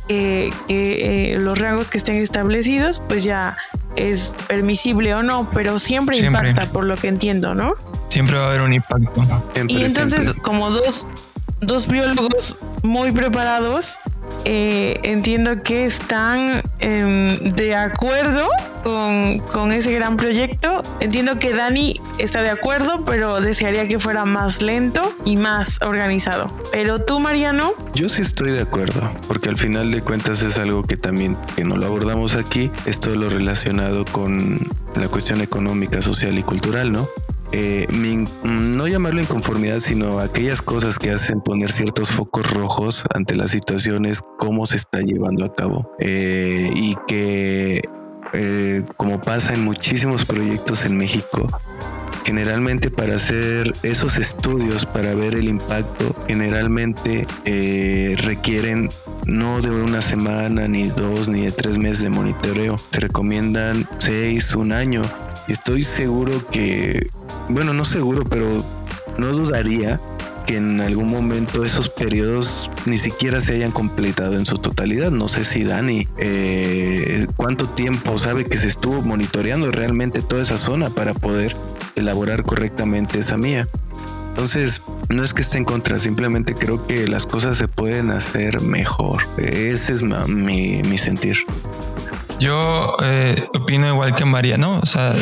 eh, 0.08 0.50
eh, 0.68 1.36
los 1.38 1.58
rangos 1.58 1.88
que 1.88 1.98
estén 1.98 2.16
establecidos, 2.16 3.00
pues 3.06 3.24
ya 3.24 3.56
es 3.96 4.34
permisible 4.46 5.14
o 5.14 5.22
no, 5.22 5.48
pero 5.52 5.78
siempre, 5.78 6.18
impacta, 6.18 6.66
por 6.66 6.84
lo 6.84 6.96
que 6.96 7.08
entiendo, 7.08 7.54
¿no? 7.54 7.74
Siempre 8.08 8.36
va 8.36 8.44
a 8.44 8.48
haber 8.48 8.62
un 8.62 8.72
impacto. 8.72 9.22
y 9.68 9.84
entonces, 9.84 10.32
como 10.42 10.70
dos, 10.70 11.06
dos 11.66 11.88
biólogos 11.88 12.56
muy 12.82 13.10
preparados, 13.10 13.98
eh, 14.44 15.00
entiendo 15.02 15.62
que 15.62 15.84
están 15.84 16.62
em, 16.78 17.36
de 17.54 17.74
acuerdo 17.74 18.48
con, 18.84 19.72
ese 19.72 19.92
gran 19.92 20.16
proyecto. 20.16 20.84
Entiendo 21.00 21.40
que 21.40 21.52
Dani 21.52 21.94
está 22.18 22.42
de 22.42 22.50
acuerdo, 22.50 23.04
pero 23.04 23.40
desearía 23.40 23.88
que 23.88 23.98
fuera 23.98 24.24
más 24.24 24.62
lento 24.62 25.12
y 25.24 25.36
más 25.36 25.80
organizado. 25.82 26.46
Pero 26.70 27.00
tú, 27.00 27.18
Mariano. 27.18 27.72
Yo 27.94 28.08
sí 28.08 28.22
estoy 28.22 28.52
de 28.52 28.60
acuerdo, 28.60 29.10
porque 29.26 29.48
al 29.48 29.56
final 29.56 29.90
de 29.90 30.02
cuentas 30.02 30.42
es 30.42 30.58
algo 30.58 30.84
que 30.84 30.96
también, 30.96 31.36
que 31.56 31.64
no 31.64 31.76
lo 31.76 31.86
abordamos 31.86 32.36
aquí, 32.36 32.70
es 32.84 33.00
todo 33.00 33.16
lo 33.16 33.28
relacionado 33.28 34.04
con 34.04 34.60
la 34.94 35.08
cuestión 35.08 35.40
económica, 35.40 36.00
social 36.02 36.38
y 36.38 36.44
cultural, 36.44 36.92
¿no? 36.92 37.08
Eh, 37.52 37.86
no 38.42 38.88
llamarlo 38.88 39.20
inconformidad, 39.20 39.80
sino 39.80 40.20
aquellas 40.20 40.62
cosas 40.62 40.98
que 40.98 41.10
hacen 41.10 41.40
poner 41.40 41.72
ciertos 41.72 42.10
focos 42.10 42.50
rojos 42.50 43.04
ante 43.14 43.34
las 43.34 43.50
situaciones, 43.50 44.22
cómo 44.38 44.66
se 44.66 44.76
está 44.76 45.00
llevando 45.00 45.44
a 45.44 45.54
cabo. 45.54 45.90
Eh, 45.98 46.70
y 46.74 46.96
que, 47.06 47.82
eh, 48.32 48.82
como 48.96 49.20
pasa 49.20 49.54
en 49.54 49.64
muchísimos 49.64 50.24
proyectos 50.24 50.84
en 50.84 50.96
México, 50.96 51.48
generalmente 52.24 52.90
para 52.90 53.14
hacer 53.14 53.72
esos 53.82 54.18
estudios, 54.18 54.84
para 54.84 55.14
ver 55.14 55.36
el 55.36 55.48
impacto, 55.48 56.14
generalmente 56.26 57.26
requieren 58.16 58.88
no 59.26 59.60
de 59.60 59.70
una 59.70 60.02
semana, 60.02 60.68
ni 60.68 60.88
dos, 60.88 61.28
ni 61.28 61.42
de 61.42 61.52
tres 61.52 61.78
meses 61.78 62.02
de 62.02 62.10
monitoreo. 62.10 62.76
Se 62.90 63.00
recomiendan 63.00 63.88
seis, 63.98 64.54
un 64.54 64.72
año. 64.72 65.02
Estoy 65.48 65.82
seguro 65.82 66.44
que 66.48 67.08
bueno, 67.48 67.72
no 67.72 67.84
seguro, 67.84 68.24
pero 68.24 68.64
no 69.18 69.28
dudaría 69.28 70.00
que 70.46 70.56
en 70.56 70.80
algún 70.80 71.10
momento 71.10 71.64
esos 71.64 71.88
periodos 71.88 72.70
ni 72.86 72.98
siquiera 72.98 73.40
se 73.40 73.54
hayan 73.54 73.72
completado 73.72 74.36
en 74.36 74.46
su 74.46 74.58
totalidad. 74.58 75.10
No 75.10 75.26
sé 75.28 75.44
si 75.44 75.64
Dani, 75.64 76.06
eh, 76.18 77.26
cuánto 77.36 77.66
tiempo 77.66 78.16
sabe 78.16 78.44
que 78.44 78.56
se 78.56 78.68
estuvo 78.68 79.02
monitoreando 79.02 79.70
realmente 79.72 80.22
toda 80.22 80.42
esa 80.42 80.56
zona 80.56 80.90
para 80.90 81.14
poder 81.14 81.56
elaborar 81.96 82.44
correctamente 82.44 83.18
esa 83.18 83.36
mía. 83.36 83.66
Entonces, 84.28 84.82
no 85.08 85.24
es 85.24 85.34
que 85.34 85.42
esté 85.42 85.58
en 85.58 85.64
contra, 85.64 85.98
simplemente 85.98 86.54
creo 86.54 86.86
que 86.86 87.08
las 87.08 87.26
cosas 87.26 87.56
se 87.56 87.68
pueden 87.68 88.10
hacer 88.10 88.60
mejor. 88.60 89.22
Ese 89.38 89.94
es 89.94 90.02
mi, 90.02 90.82
mi 90.82 90.98
sentir. 90.98 91.38
Yo 92.38 92.96
eh, 93.02 93.46
opino 93.54 93.88
igual 93.88 94.14
que 94.14 94.24
María, 94.26 94.58
¿no? 94.58 94.78
O 94.78 94.86
sea, 94.86 95.14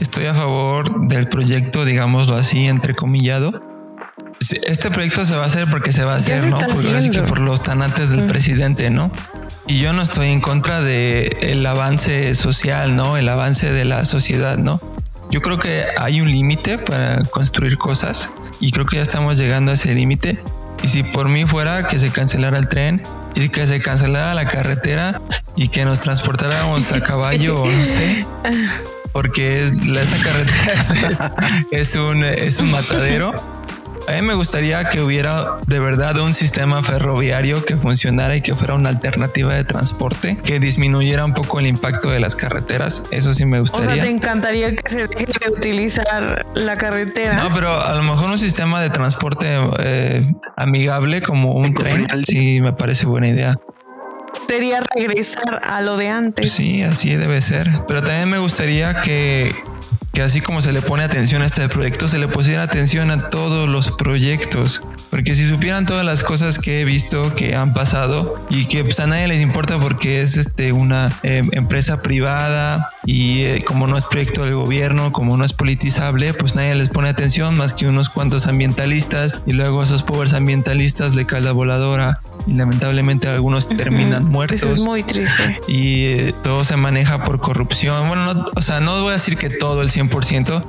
estoy 0.00 0.26
a 0.26 0.34
favor 0.34 1.06
del 1.06 1.28
proyecto, 1.28 1.84
digámoslo 1.84 2.36
así, 2.36 2.66
entrecomillado. 2.66 3.62
Este 4.66 4.90
proyecto 4.90 5.24
se 5.24 5.36
va 5.36 5.42
a 5.42 5.46
hacer 5.46 5.68
porque 5.70 5.92
se 5.92 6.04
va 6.04 6.14
a 6.14 6.16
hacer, 6.16 6.44
¿no? 6.44 6.58
así 6.96 7.10
que 7.10 7.20
por 7.22 7.40
los 7.40 7.62
tanates 7.62 8.10
del 8.10 8.26
presidente, 8.26 8.90
¿no? 8.90 9.10
Y 9.66 9.80
yo 9.80 9.92
no 9.92 10.02
estoy 10.02 10.28
en 10.28 10.40
contra 10.40 10.80
de 10.80 11.36
el 11.42 11.64
avance 11.66 12.34
social, 12.34 12.96
¿no? 12.96 13.18
El 13.18 13.28
avance 13.28 13.70
de 13.70 13.84
la 13.84 14.04
sociedad, 14.06 14.56
¿no? 14.56 14.80
Yo 15.30 15.42
creo 15.42 15.58
que 15.58 15.84
hay 15.96 16.20
un 16.20 16.30
límite 16.30 16.78
para 16.78 17.22
construir 17.24 17.76
cosas 17.76 18.30
y 18.58 18.72
creo 18.72 18.86
que 18.86 18.96
ya 18.96 19.02
estamos 19.02 19.38
llegando 19.38 19.70
a 19.70 19.74
ese 19.74 19.94
límite. 19.94 20.42
Y 20.82 20.88
si 20.88 21.02
por 21.02 21.28
mí 21.28 21.44
fuera 21.44 21.86
que 21.86 21.98
se 21.98 22.10
cancelara 22.10 22.58
el 22.58 22.66
tren 22.66 23.02
y 23.34 23.50
que 23.50 23.66
se 23.66 23.80
cancelara 23.80 24.34
la 24.34 24.46
carretera 24.46 25.20
y 25.54 25.68
que 25.68 25.84
nos 25.84 26.00
transportáramos 26.00 26.90
a 26.92 27.00
caballo 27.04 27.62
o 27.62 27.66
no 27.66 27.84
sé, 27.84 28.26
porque 29.12 29.64
es, 29.64 29.72
esa 29.72 30.18
carretera 30.22 30.74
es, 31.70 31.96
un, 31.96 32.24
es 32.24 32.60
un 32.60 32.70
matadero 32.70 33.34
a 34.10 34.12
mí 34.12 34.22
me 34.22 34.34
gustaría 34.34 34.88
que 34.88 35.00
hubiera 35.00 35.58
de 35.66 35.78
verdad 35.78 36.18
un 36.18 36.34
sistema 36.34 36.82
ferroviario 36.82 37.64
que 37.64 37.76
funcionara 37.76 38.36
y 38.36 38.40
que 38.40 38.54
fuera 38.54 38.74
una 38.74 38.88
alternativa 38.88 39.54
de 39.54 39.64
transporte, 39.64 40.36
que 40.42 40.58
disminuyera 40.58 41.24
un 41.24 41.32
poco 41.32 41.60
el 41.60 41.66
impacto 41.66 42.10
de 42.10 42.20
las 42.20 42.34
carreteras. 42.34 43.02
Eso 43.10 43.32
sí 43.32 43.44
me 43.44 43.60
gustaría. 43.60 43.88
O 43.88 43.92
sea, 43.94 44.02
te 44.02 44.10
encantaría 44.10 44.74
que 44.74 44.90
se 44.90 45.06
deje 45.06 45.26
de 45.26 45.50
utilizar 45.50 46.46
la 46.54 46.76
carretera. 46.76 47.36
No, 47.36 47.54
pero 47.54 47.80
a 47.80 47.94
lo 47.94 48.02
mejor 48.02 48.30
un 48.30 48.38
sistema 48.38 48.82
de 48.82 48.90
transporte 48.90 49.46
eh, 49.78 50.32
amigable 50.56 51.22
como 51.22 51.54
un 51.54 51.74
tren, 51.74 52.06
sí 52.26 52.60
me 52.60 52.72
parece 52.72 53.06
buena 53.06 53.28
idea 53.28 53.58
sería 54.46 54.80
regresar 54.94 55.60
a 55.62 55.80
lo 55.80 55.96
de 55.96 56.08
antes. 56.08 56.52
Sí, 56.52 56.82
así 56.82 57.16
debe 57.16 57.40
ser. 57.40 57.70
Pero 57.86 58.02
también 58.02 58.28
me 58.28 58.38
gustaría 58.38 59.00
que 59.00 59.52
que 60.12 60.22
así 60.22 60.40
como 60.40 60.60
se 60.60 60.72
le 60.72 60.82
pone 60.82 61.04
atención 61.04 61.42
a 61.42 61.46
este 61.46 61.68
proyecto, 61.68 62.08
se 62.08 62.18
le 62.18 62.26
pusiera 62.26 62.64
atención 62.64 63.10
a 63.10 63.30
todos 63.30 63.68
los 63.68 63.92
proyectos. 63.92 64.82
Porque 65.10 65.34
si 65.34 65.46
supieran 65.46 65.86
todas 65.86 66.04
las 66.04 66.22
cosas 66.22 66.58
que 66.58 66.80
he 66.80 66.84
visto 66.84 67.34
que 67.34 67.54
han 67.54 67.74
pasado 67.74 68.36
y 68.48 68.66
que 68.66 68.84
pues, 68.84 69.00
a 69.00 69.06
nadie 69.06 69.28
les 69.28 69.40
importa 69.40 69.78
porque 69.78 70.22
es 70.22 70.36
este, 70.36 70.72
una 70.72 71.12
em, 71.22 71.48
empresa 71.52 72.02
privada 72.02 72.90
y 73.04 73.42
eh, 73.42 73.64
como 73.64 73.86
no 73.86 73.96
es 73.96 74.04
proyecto 74.04 74.44
del 74.44 74.54
gobierno, 74.54 75.12
como 75.12 75.36
no 75.36 75.44
es 75.44 75.52
politizable, 75.52 76.34
pues 76.34 76.54
nadie 76.54 76.74
les 76.74 76.88
pone 76.88 77.08
atención 77.08 77.56
más 77.56 77.72
que 77.74 77.86
unos 77.86 78.08
cuantos 78.08 78.46
ambientalistas 78.46 79.42
y 79.46 79.52
luego 79.52 79.82
esos 79.82 80.02
pobres 80.02 80.32
ambientalistas 80.32 81.14
le 81.14 81.26
cae 81.26 81.40
la 81.40 81.52
voladora 81.52 82.20
y 82.46 82.54
lamentablemente 82.54 83.28
algunos 83.28 83.68
terminan 83.68 84.26
muertos. 84.26 84.62
Eso 84.62 84.70
es 84.70 84.82
muy 84.82 85.02
triste. 85.02 85.60
Y 85.68 86.06
eh, 86.06 86.34
todo 86.42 86.64
se 86.64 86.76
maneja 86.76 87.22
por 87.24 87.40
corrupción. 87.40 88.08
Bueno, 88.08 88.46
o 88.54 88.62
sea, 88.62 88.80
no 88.80 89.00
voy 89.02 89.10
a 89.10 89.12
decir 89.14 89.36
que 89.36 89.50
todo 89.50 89.82
el 89.82 89.90
100%, 89.90 90.62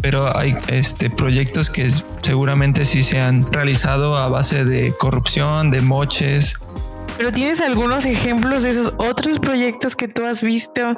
pero 0.00 0.36
hay 0.36 0.56
este, 0.68 1.10
proyectos 1.10 1.70
que 1.70 1.90
seguramente 2.22 2.84
sí 2.84 3.02
se 3.02 3.20
han 3.20 3.50
realizado 3.52 4.16
a 4.16 4.28
base 4.28 4.64
de 4.64 4.94
corrupción, 4.98 5.70
de 5.70 5.80
moches. 5.80 6.54
Pero 7.16 7.32
tienes 7.32 7.60
algunos 7.60 8.06
ejemplos 8.06 8.62
de 8.62 8.70
esos 8.70 8.94
otros 8.98 9.38
proyectos 9.38 9.96
que 9.96 10.08
tú 10.08 10.24
has 10.24 10.42
visto 10.42 10.96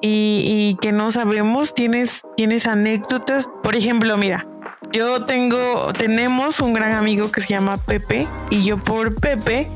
y, 0.00 0.44
y 0.46 0.76
que 0.80 0.92
no 0.92 1.10
sabemos. 1.10 1.74
¿Tienes, 1.74 2.22
tienes 2.36 2.66
anécdotas. 2.66 3.48
Por 3.62 3.74
ejemplo, 3.74 4.16
mira, 4.18 4.46
yo 4.92 5.24
tengo, 5.24 5.92
tenemos 5.92 6.60
un 6.60 6.74
gran 6.74 6.92
amigo 6.92 7.30
que 7.32 7.40
se 7.40 7.48
llama 7.48 7.78
Pepe 7.78 8.26
y 8.50 8.62
yo 8.62 8.76
por 8.76 9.14
Pepe 9.14 9.68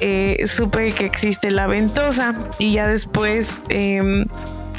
eh, 0.00 0.44
supe 0.46 0.92
que 0.92 1.04
existe 1.04 1.50
la 1.50 1.66
ventosa 1.66 2.34
y 2.58 2.72
ya 2.72 2.86
después 2.86 3.60
em, 3.68 4.26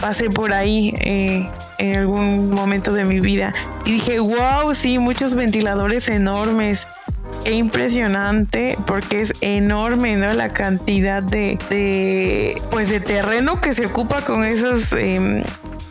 pasé 0.01 0.29
por 0.29 0.51
ahí 0.51 0.93
eh, 0.99 1.47
en 1.77 1.95
algún 1.95 2.49
momento 2.49 2.91
de 2.93 3.05
mi 3.05 3.19
vida 3.19 3.53
y 3.85 3.93
dije, 3.93 4.19
wow, 4.19 4.73
sí, 4.73 4.99
muchos 4.99 5.35
ventiladores 5.35 6.09
enormes. 6.09 6.87
Qué 7.43 7.51
impresionante 7.51 8.77
porque 8.87 9.19
es 9.19 9.33
enorme, 9.41 10.15
¿no? 10.15 10.31
La 10.33 10.49
cantidad 10.49 11.21
de, 11.21 11.59
de 11.69 12.61
pues 12.71 12.89
de 12.89 13.01
terreno 13.01 13.59
que 13.59 13.73
se 13.73 13.85
ocupa 13.85 14.21
con 14.21 14.45
esos 14.45 14.93
em, 14.93 15.43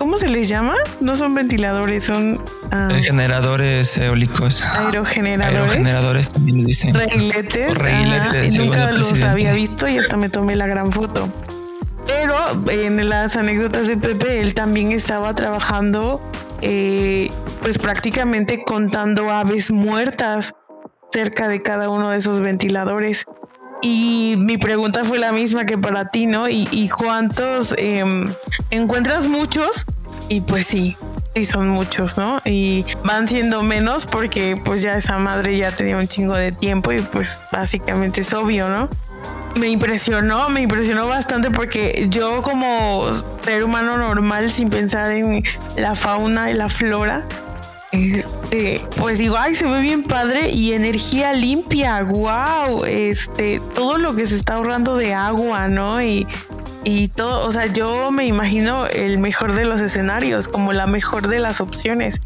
¿Cómo 0.03 0.18
se 0.18 0.28
les 0.28 0.48
llama? 0.48 0.74
No 0.98 1.14
son 1.14 1.32
ventiladores, 1.36 2.03
son 2.03 2.42
ah, 2.72 2.88
generadores 3.05 3.96
eólicos. 3.96 4.61
Aerogeneradores. 4.64 5.61
Aerogeneradores 5.61 6.30
también 6.30 6.59
le 6.59 6.64
dicen. 6.64 6.92
Reguiletes. 6.92 7.78
reguiletes. 7.78 8.57
nunca 8.57 8.90
los 8.90 9.22
había 9.22 9.53
visto 9.53 9.86
y 9.86 9.98
hasta 9.98 10.16
me 10.16 10.28
tomé 10.28 10.57
la 10.57 10.66
gran 10.66 10.90
foto. 10.90 11.28
Pero 12.05 12.34
en 12.72 13.09
las 13.09 13.36
anécdotas 13.36 13.86
de 13.86 13.96
Pepe, 13.96 14.40
él 14.40 14.55
también 14.55 14.90
estaba 14.90 15.36
trabajando, 15.36 16.20
eh, 16.62 17.30
pues 17.62 17.78
prácticamente 17.78 18.64
contando 18.64 19.30
aves 19.30 19.70
muertas 19.70 20.53
cerca 21.12 21.46
de 21.46 21.62
cada 21.62 21.88
uno 21.88 22.11
de 22.11 22.18
esos 22.18 22.40
ventiladores. 22.40 23.24
Y 23.83 24.37
mi 24.39 24.59
pregunta 24.59 25.05
fue 25.05 25.18
la 25.18 25.33
misma 25.33 25.66
que 25.66 25.76
para 25.76 26.09
ti, 26.09 26.26
¿no? 26.26 26.49
¿Y, 26.49 26.89
cuántos 26.89 27.74
em, 27.76 28.33
encuentras 28.70 29.26
muchos? 29.26 29.85
Y 30.28 30.41
pues 30.41 30.68
sí, 30.68 30.97
sí 31.35 31.45
son 31.45 31.68
muchos, 31.68 32.16
¿no? 32.16 32.41
Y 32.45 32.87
van 33.05 33.26
siendo 33.26 33.64
menos 33.64 34.07
porque 34.07 34.57
pues 34.64 34.83
ya 34.83 34.97
esa 34.97 35.18
madre 35.18 35.59
ya 35.59 35.72
tenía 35.72 35.97
un 35.97 36.07
chingo 36.07 36.35
de 36.35 36.53
tiempo 36.53 36.93
y 36.93 37.01
pues 37.01 37.43
básicamente 37.51 38.20
es 38.20 38.33
obvio, 38.33 38.68
¿no? 38.68 38.89
Me 39.57 39.68
impresionó, 39.68 40.49
me 40.49 40.62
impresionó 40.62 41.09
bastante 41.09 41.51
porque 41.51 42.07
yo 42.09 42.41
como 42.41 43.11
ser 43.45 43.64
humano 43.64 43.99
normal 43.99 44.49
sin 44.49 44.70
pensar 44.70 45.11
en 45.11 45.43
la 45.76 45.97
fauna 45.97 46.53
y 46.53 46.55
la 46.55 46.68
flora, 46.68 47.24
este, 47.93 48.80
pues 48.97 49.18
digo, 49.18 49.36
ay, 49.38 49.55
se 49.55 49.68
ve 49.68 49.80
bien 49.80 50.03
padre 50.03 50.51
y 50.51 50.72
energía 50.72 51.34
limpia, 51.34 52.03
wow, 52.03 52.84
este, 52.86 53.61
todo 53.74 53.99
lo 53.99 54.16
que 54.16 54.26
se 54.26 54.36
está 54.36 54.55
ahorrando 54.55 54.97
de 54.97 55.12
agua, 55.12 55.68
¿no? 55.68 56.03
Y, 56.03 56.26
y 56.84 57.09
todo, 57.09 57.47
o 57.47 57.53
sea, 57.53 57.66
yo 57.66 58.11
me 58.11 58.24
imagino 58.24 58.86
el 58.86 59.18
mejor 59.18 59.53
de 59.53 59.66
los 59.66 59.82
escenarios, 59.82 60.49
como 60.49 60.72
la 60.72 60.86
mejor 60.86 61.28
de 61.28 61.38
las 61.38 61.61
opciones. 61.61 62.22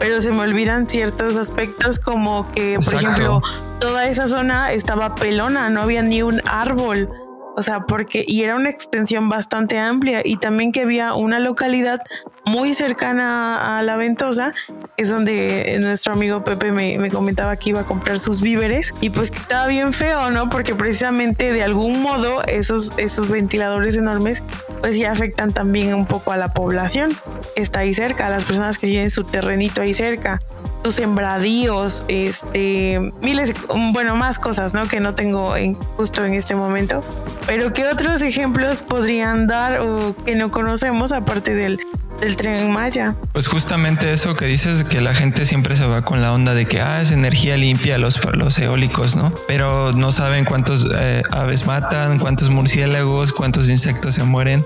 Pero 0.00 0.20
se 0.20 0.32
me 0.32 0.40
olvidan 0.40 0.88
ciertos 0.88 1.36
aspectos 1.36 2.00
como 2.00 2.50
que, 2.50 2.80
por 2.84 2.94
ejemplo, 2.94 3.40
toda 3.78 4.08
esa 4.08 4.26
zona 4.26 4.72
estaba 4.72 5.14
pelona, 5.14 5.70
no 5.70 5.80
había 5.80 6.02
ni 6.02 6.22
un 6.22 6.42
árbol. 6.50 7.08
O 7.56 7.62
sea, 7.62 7.80
porque, 7.80 8.24
y 8.26 8.42
era 8.42 8.56
una 8.56 8.70
extensión 8.70 9.28
bastante 9.28 9.78
amplia 9.78 10.22
y 10.24 10.36
también 10.36 10.72
que 10.72 10.80
había 10.82 11.14
una 11.14 11.38
localidad 11.38 12.00
muy 12.44 12.74
cercana 12.74 13.78
a 13.78 13.82
la 13.82 13.96
Ventosa, 13.96 14.52
es 14.96 15.08
donde 15.08 15.78
nuestro 15.80 16.12
amigo 16.12 16.44
Pepe 16.44 16.72
me, 16.72 17.10
comentaba 17.10 17.56
que 17.56 17.70
iba 17.70 17.80
a 17.80 17.84
comprar 17.84 18.18
sus 18.18 18.40
víveres 18.40 18.92
y 19.00 19.10
pues 19.10 19.30
que 19.30 19.38
estaba 19.38 19.66
bien 19.68 19.92
feo, 19.92 20.30
¿no? 20.30 20.50
Porque 20.50 20.74
precisamente 20.74 21.52
de 21.52 21.62
algún 21.62 22.02
modo 22.02 22.42
esos, 22.46 22.92
esos 22.96 23.28
ventiladores 23.28 23.96
enormes 23.96 24.42
pues 24.80 24.98
ya 24.98 25.12
afectan 25.12 25.52
también 25.52 25.94
un 25.94 26.06
poco 26.06 26.32
a 26.32 26.36
la 26.36 26.52
población 26.52 27.16
está 27.56 27.80
ahí 27.80 27.94
cerca, 27.94 28.26
a 28.26 28.30
las 28.30 28.44
personas 28.44 28.78
que 28.78 28.86
tienen 28.86 29.10
su 29.10 29.24
terrenito 29.24 29.80
ahí 29.80 29.94
cerca 29.94 30.42
sus 30.84 30.96
sembradíos, 30.96 32.04
este, 32.08 33.00
miles, 33.22 33.54
bueno, 33.92 34.16
más 34.16 34.38
cosas, 34.38 34.74
¿no? 34.74 34.86
Que 34.86 35.00
no 35.00 35.14
tengo 35.14 35.56
en, 35.56 35.74
justo 35.74 36.24
en 36.24 36.34
este 36.34 36.54
momento. 36.54 37.02
Pero 37.46 37.72
¿qué 37.72 37.86
otros 37.86 38.20
ejemplos 38.20 38.82
podrían 38.82 39.46
dar 39.46 39.80
o 39.80 40.14
que 40.26 40.34
no 40.34 40.50
conocemos 40.50 41.12
aparte 41.12 41.54
del, 41.54 41.80
del 42.20 42.36
tren 42.36 42.70
Maya? 42.70 43.14
Pues 43.32 43.46
justamente 43.46 44.12
eso 44.12 44.34
que 44.34 44.44
dices, 44.44 44.84
que 44.84 45.00
la 45.00 45.14
gente 45.14 45.46
siempre 45.46 45.74
se 45.74 45.86
va 45.86 46.02
con 46.02 46.20
la 46.20 46.34
onda 46.34 46.52
de 46.52 46.66
que, 46.66 46.82
ah, 46.82 47.00
es 47.00 47.12
energía 47.12 47.56
limpia 47.56 47.96
los, 47.96 48.20
los 48.34 48.58
eólicos, 48.58 49.16
¿no? 49.16 49.32
Pero 49.48 49.92
no 49.92 50.12
saben 50.12 50.44
cuántos 50.44 50.86
eh, 50.94 51.22
aves 51.30 51.64
matan, 51.64 52.18
cuántos 52.18 52.50
murciélagos, 52.50 53.32
cuántos 53.32 53.70
insectos 53.70 54.14
se 54.14 54.24
mueren 54.24 54.62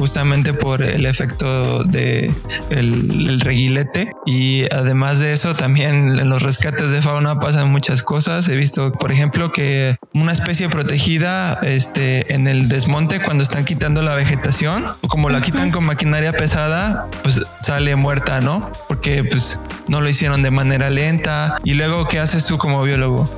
justamente 0.00 0.52
por 0.54 0.82
el 0.82 1.06
efecto 1.06 1.84
de 1.84 2.34
el, 2.70 3.38
reguilete 3.40 4.10
y 4.26 4.64
además 4.74 5.20
de 5.20 5.32
eso 5.32 5.54
también 5.54 6.18
en 6.18 6.28
los 6.28 6.42
rescates 6.42 6.90
de 6.90 7.00
fauna 7.00 7.38
pasan 7.38 7.70
muchas 7.70 8.02
cosas 8.02 8.48
he 8.48 8.56
visto 8.56 8.92
por 8.92 9.12
ejemplo 9.12 9.52
que 9.52 9.96
una 10.12 10.32
especie 10.32 10.68
protegida 10.68 11.54
este 11.62 12.34
en 12.34 12.48
el 12.48 12.68
desmonte 12.68 13.22
cuando 13.22 13.44
están 13.44 13.64
quitando 13.64 14.02
la 14.02 14.14
vegetación 14.14 14.86
o 15.02 15.08
como 15.08 15.30
la 15.30 15.40
quitan 15.40 15.70
con 15.70 15.84
maquinaria 15.84 16.32
pesada 16.32 17.06
pues 17.22 17.46
sale 17.62 17.94
muerta 17.94 18.40
no 18.40 18.72
porque 18.88 19.22
pues 19.22 19.60
no 19.90 20.00
lo 20.00 20.08
hicieron 20.08 20.42
de 20.42 20.50
manera 20.52 20.88
lenta. 20.88 21.58
Y 21.64 21.74
luego, 21.74 22.06
¿qué 22.06 22.20
haces 22.20 22.46
tú 22.46 22.58
como 22.58 22.82
biólogo? 22.82 23.28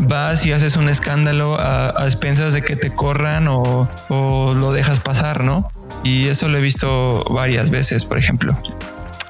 Vas 0.00 0.44
y 0.44 0.52
haces 0.52 0.76
un 0.76 0.88
escándalo 0.88 1.56
a, 1.58 1.94
expensas 2.04 2.52
de 2.52 2.62
que 2.62 2.74
te 2.74 2.92
corran 2.92 3.46
o, 3.48 3.88
o 4.08 4.54
lo 4.54 4.72
dejas 4.72 4.98
pasar, 4.98 5.44
¿no? 5.44 5.70
Y 6.02 6.28
eso 6.28 6.48
lo 6.48 6.58
he 6.58 6.60
visto 6.60 7.24
varias 7.30 7.70
veces, 7.70 8.04
por 8.04 8.18
ejemplo. 8.18 8.56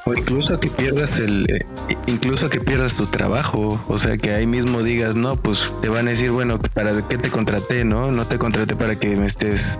O 0.04 0.14
incluso 0.14 0.58
que 0.58 0.70
pierdas 0.70 1.18
el, 1.18 1.46
eh, 1.50 1.96
incluso 2.06 2.48
que 2.48 2.60
pierdas 2.60 2.96
tu 2.96 3.06
trabajo. 3.06 3.82
O 3.88 3.98
sea, 3.98 4.16
que 4.16 4.32
ahí 4.34 4.46
mismo 4.46 4.82
digas, 4.82 5.14
no, 5.14 5.36
pues 5.36 5.72
te 5.82 5.88
van 5.88 6.06
a 6.06 6.10
decir, 6.10 6.30
bueno, 6.30 6.58
¿para 6.58 7.06
qué 7.06 7.18
te 7.18 7.28
contraté? 7.28 7.84
No, 7.84 8.10
no 8.10 8.26
te 8.26 8.38
contraté 8.38 8.76
para 8.76 8.96
que 8.96 9.16
me 9.16 9.26
estés 9.26 9.78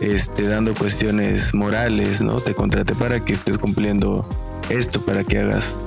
este, 0.00 0.48
dando 0.48 0.74
cuestiones 0.74 1.54
morales, 1.54 2.20
¿no? 2.22 2.40
Te 2.40 2.54
contraté 2.54 2.94
para 2.94 3.24
que 3.24 3.32
estés 3.32 3.58
cumpliendo 3.58 4.28
esto, 4.68 5.00
para 5.00 5.24
que 5.24 5.38
hagas 5.38 5.78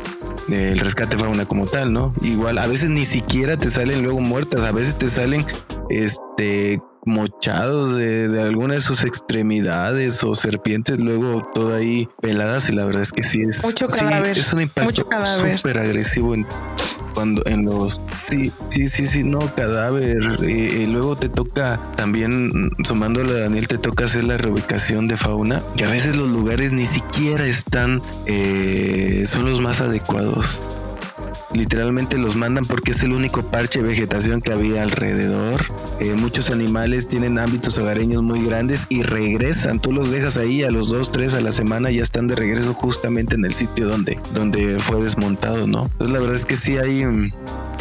el 0.49 0.79
rescate 0.79 1.17
fauna 1.17 1.45
como 1.45 1.65
tal, 1.65 1.93
¿no? 1.93 2.13
Igual, 2.21 2.57
a 2.57 2.67
veces 2.67 2.89
ni 2.89 3.05
siquiera 3.05 3.57
te 3.57 3.69
salen 3.69 4.03
luego 4.03 4.21
muertas, 4.21 4.63
a 4.63 4.71
veces 4.71 4.97
te 4.97 5.09
salen 5.09 5.45
este 5.89 6.81
mochados 7.08 7.95
de, 7.95 8.41
alguna 8.41 8.76
de 8.76 8.82
sus 8.82 9.03
extremidades 9.03 10.24
o 10.24 10.36
serpientes, 10.36 10.99
luego 10.99 11.49
todo 11.53 11.74
ahí 11.74 12.08
peladas 12.22 12.70
y 12.70 12.74
la 12.74 12.86
verdad 12.86 13.01
es 13.01 13.12
que 13.12 13.24
sí 13.24 13.41
es, 13.41 13.64
mucho 13.64 13.88
cadáver, 13.88 14.38
es 14.38 14.53
un 14.53 14.62
impacto 14.62 15.08
súper 15.55 15.80
agresivo 15.80 16.34
en, 16.34 16.45
cuando 17.18 17.41
en 17.45 17.66
los 17.66 17.99
sí 18.12 18.51
sí 18.70 18.88
sí 18.88 19.08
sí 19.08 19.24
no 19.24 19.39
cadáver 19.55 20.18
y, 20.43 20.86
luego 20.86 21.16
te 21.16 21.30
toca 21.30 21.80
también 21.95 22.72
sumándole 22.84 23.32
a 23.32 23.39
Daniel 23.39 23.68
te 23.68 23.80
toca 23.80 24.05
hacer 24.05 24.24
la 24.24 24.38
reubicación 24.38 25.08
de 25.08 25.18
fauna 25.18 25.64
y 25.76 25.82
a 25.84 25.89
veces 25.89 26.16
los 26.16 26.30
lugares 26.30 26.74
ni 26.74 26.86
siquiera 26.86 27.47
están 27.47 28.03
eh, 28.28 29.24
son 29.26 29.45
los 29.45 29.62
más 29.62 29.82
adecuados 29.82 30.62
literalmente 31.53 32.17
los 32.17 32.35
mandan 32.35 32.65
porque 32.65 32.91
es 32.91 33.03
el 33.03 33.13
único 33.13 33.43
parche 33.43 33.81
de 33.81 33.87
vegetación 33.87 34.41
que 34.41 34.51
había 34.51 34.83
alrededor. 34.83 35.65
Eh, 35.99 36.13
muchos 36.15 36.49
animales 36.49 37.07
tienen 37.07 37.39
ámbitos 37.39 37.77
hogareños 37.77 38.23
muy 38.23 38.43
grandes 38.43 38.85
y 38.89 39.03
regresan. 39.03 39.79
Tú 39.79 39.91
los 39.91 40.11
dejas 40.11 40.37
ahí 40.37 40.63
a 40.63 40.71
los 40.71 40.89
dos, 40.89 41.11
tres 41.11 41.33
a 41.33 41.41
la 41.41 41.51
semana, 41.51 41.91
ya 41.91 42.03
están 42.03 42.27
de 42.27 42.35
regreso 42.35 42.73
justamente 42.73 43.35
en 43.35 43.45
el 43.45 43.53
sitio 43.53 43.87
donde, 43.87 44.19
donde 44.33 44.79
fue 44.79 45.01
desmontado, 45.01 45.67
¿no? 45.67 45.83
Entonces 45.83 46.13
la 46.13 46.19
verdad 46.19 46.35
es 46.35 46.45
que 46.45 46.55
sí 46.55 46.77
hay, 46.77 47.03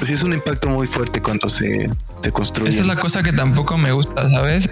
sí 0.03 0.13
es 0.13 0.23
un 0.23 0.33
impacto 0.33 0.69
muy 0.69 0.87
fuerte 0.87 1.21
cuando 1.21 1.49
se, 1.49 1.91
se 2.23 2.33
construye. 2.33 2.71
Esa 2.71 2.81
es 2.81 2.87
la 2.87 2.97
cosa 2.97 3.23
que 3.23 3.33
tampoco 3.33 3.77
me 3.79 3.93
gusta, 3.93 4.29
¿sabes? 4.31 4.71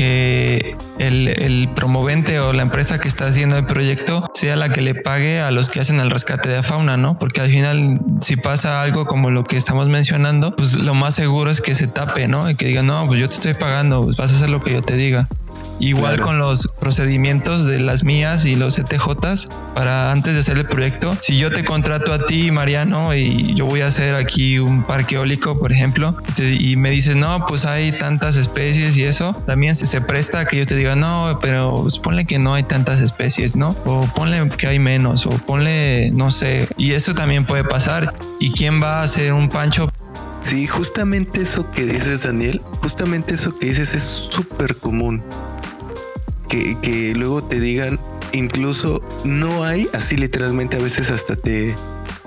Que 0.00 0.78
el, 0.98 1.68
promovente 1.74 2.40
o 2.40 2.54
la 2.54 2.62
empresa 2.62 2.98
que 2.98 3.06
está 3.06 3.26
haciendo 3.26 3.58
el 3.58 3.66
proyecto 3.66 4.30
sea 4.32 4.56
la 4.56 4.70
que 4.70 4.80
le 4.80 4.94
pague 4.94 5.42
a 5.42 5.50
los 5.50 5.68
que 5.68 5.78
hacen 5.78 6.00
el 6.00 6.10
rescate 6.10 6.48
de 6.48 6.62
fauna, 6.62 6.96
¿no? 6.96 7.18
Porque 7.18 7.42
al 7.42 7.50
final, 7.50 8.00
si 8.22 8.36
pasa 8.36 8.80
algo 8.80 9.04
como 9.04 9.30
lo 9.30 9.44
que 9.44 9.58
estamos 9.58 9.88
mencionando, 9.88 10.56
pues 10.56 10.72
lo 10.72 10.94
más 10.94 11.12
seguro 11.12 11.50
es 11.50 11.60
que 11.60 11.74
se 11.74 11.86
tape, 11.86 12.28
¿no? 12.28 12.48
Y 12.48 12.54
que 12.54 12.64
digan, 12.64 12.86
no, 12.86 13.04
pues 13.04 13.20
yo 13.20 13.28
te 13.28 13.34
estoy 13.34 13.52
pagando, 13.52 14.02
pues 14.02 14.16
vas 14.16 14.32
a 14.32 14.36
hacer 14.36 14.48
lo 14.48 14.62
que 14.62 14.72
yo 14.72 14.80
te 14.80 14.96
diga. 14.96 15.28
Igual 15.80 16.20
con 16.20 16.38
los 16.38 16.68
procedimientos 16.78 17.66
de 17.66 17.80
las 17.80 18.04
mías 18.04 18.44
y 18.44 18.54
los 18.54 18.78
ETJs 18.78 19.48
para 19.74 20.12
antes 20.12 20.34
de 20.34 20.40
hacer 20.40 20.58
el 20.58 20.66
proyecto. 20.66 21.16
Si 21.20 21.38
yo 21.38 21.50
te 21.50 21.64
contrato 21.64 22.12
a 22.12 22.26
ti, 22.26 22.50
Mariano, 22.50 23.14
y 23.14 23.54
yo 23.54 23.66
voy 23.66 23.80
a 23.80 23.86
hacer 23.86 24.14
aquí 24.14 24.58
un 24.58 24.82
parque 24.84 25.16
eólico, 25.16 25.58
por 25.58 25.72
ejemplo, 25.72 26.14
y, 26.38 26.76
me 26.76 26.90
dices, 26.90 27.16
no, 27.16 27.46
pues 27.46 27.66
hay 27.66 27.92
tantas 27.92 28.36
especies 28.36 28.96
y 28.96 29.04
eso, 29.04 29.34
también 29.46 29.74
se, 29.74 29.86
se 29.86 30.00
presta 30.00 30.40
a 30.40 30.44
que 30.44 30.58
yo 30.58 30.66
te 30.66 30.76
diga, 30.76 30.96
no, 30.96 31.38
pero 31.40 31.74
pues 31.82 31.98
ponle 31.98 32.24
que 32.26 32.38
no 32.38 32.54
hay 32.54 32.62
tantas 32.62 33.00
especies, 33.00 33.56
¿no? 33.56 33.76
O 33.84 34.06
ponle 34.14 34.48
que 34.50 34.66
hay 34.66 34.78
menos, 34.78 35.26
o 35.26 35.30
ponle, 35.30 36.10
no 36.12 36.30
sé. 36.30 36.68
Y 36.76 36.92
eso 36.92 37.14
también 37.14 37.46
puede 37.46 37.64
pasar. 37.64 38.14
¿Y 38.38 38.52
quién 38.52 38.82
va 38.82 39.00
a 39.00 39.02
hacer 39.02 39.32
un 39.32 39.48
pancho 39.48 39.90
Sí, 40.42 40.66
justamente 40.66 41.42
eso 41.42 41.70
que 41.70 41.84
dices, 41.84 42.22
Daniel, 42.22 42.62
justamente 42.80 43.34
eso 43.34 43.58
que 43.58 43.66
dices 43.66 43.94
es 43.94 44.02
súper 44.02 44.76
común 44.76 45.22
que, 46.50 47.12
luego 47.14 47.42
te 47.42 47.60
digan, 47.60 47.98
incluso 48.32 49.00
no 49.24 49.64
hay, 49.64 49.88
así 49.92 50.16
literalmente 50.16 50.76
a 50.76 50.80
veces 50.80 51.10
hasta 51.10 51.36
te, 51.36 51.74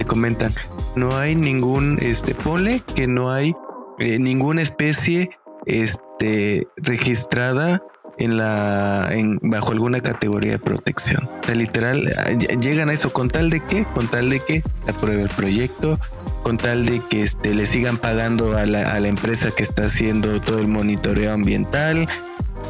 comentan, 0.08 0.54
no 0.96 1.16
hay 1.18 1.36
ningún, 1.36 2.00
este, 2.02 2.34
ponle 2.34 2.82
que 2.96 3.08
no 3.08 3.32
hay 3.32 3.56
eh, 4.00 4.20
ninguna 4.20 4.62
especie 4.62 5.30
este, 5.66 6.68
registrada 6.78 7.84
en 8.18 8.38
la 8.38 9.10
en, 9.12 9.40
bajo 9.42 9.72
alguna 9.72 10.00
categoría 10.00 10.54
de 10.54 10.60
protección. 10.60 11.30
literal 11.54 12.14
llegan 12.62 12.90
a 12.90 12.94
eso 12.94 13.12
con 13.12 13.30
tal 13.30 13.50
de 13.50 13.60
que, 13.62 13.86
con 13.86 14.08
tal 14.08 14.30
de 14.30 14.40
que 14.40 14.64
apruebe 14.88 15.24
el 15.24 15.30
proyecto, 15.30 16.00
con 16.44 16.58
tal 16.58 16.86
de 16.86 17.02
que 17.10 17.24
este, 17.24 17.56
le 17.56 17.66
sigan 17.66 17.98
pagando 17.98 18.58
a 18.58 18.66
la, 18.66 18.94
a 18.94 19.00
la 19.00 19.08
empresa 19.08 19.50
que 19.52 19.64
está 19.64 19.86
haciendo 19.86 20.40
todo 20.42 20.60
el 20.60 20.68
monitoreo 20.68 21.34
ambiental, 21.34 22.08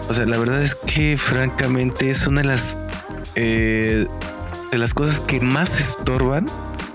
o 0.10 0.14
sea, 0.14 0.26
la 0.26 0.38
verdad 0.38 0.62
es 0.62 0.76
que 0.76 1.18
francamente 1.18 2.10
es 2.10 2.28
una 2.28 2.41
de 2.41 2.47
las 2.47 2.78
eh, 3.36 4.06
de 4.72 4.78
las 4.78 4.93
cosas 4.93 5.20
que 5.20 5.39
más 5.39 5.80
estorban 5.80 6.47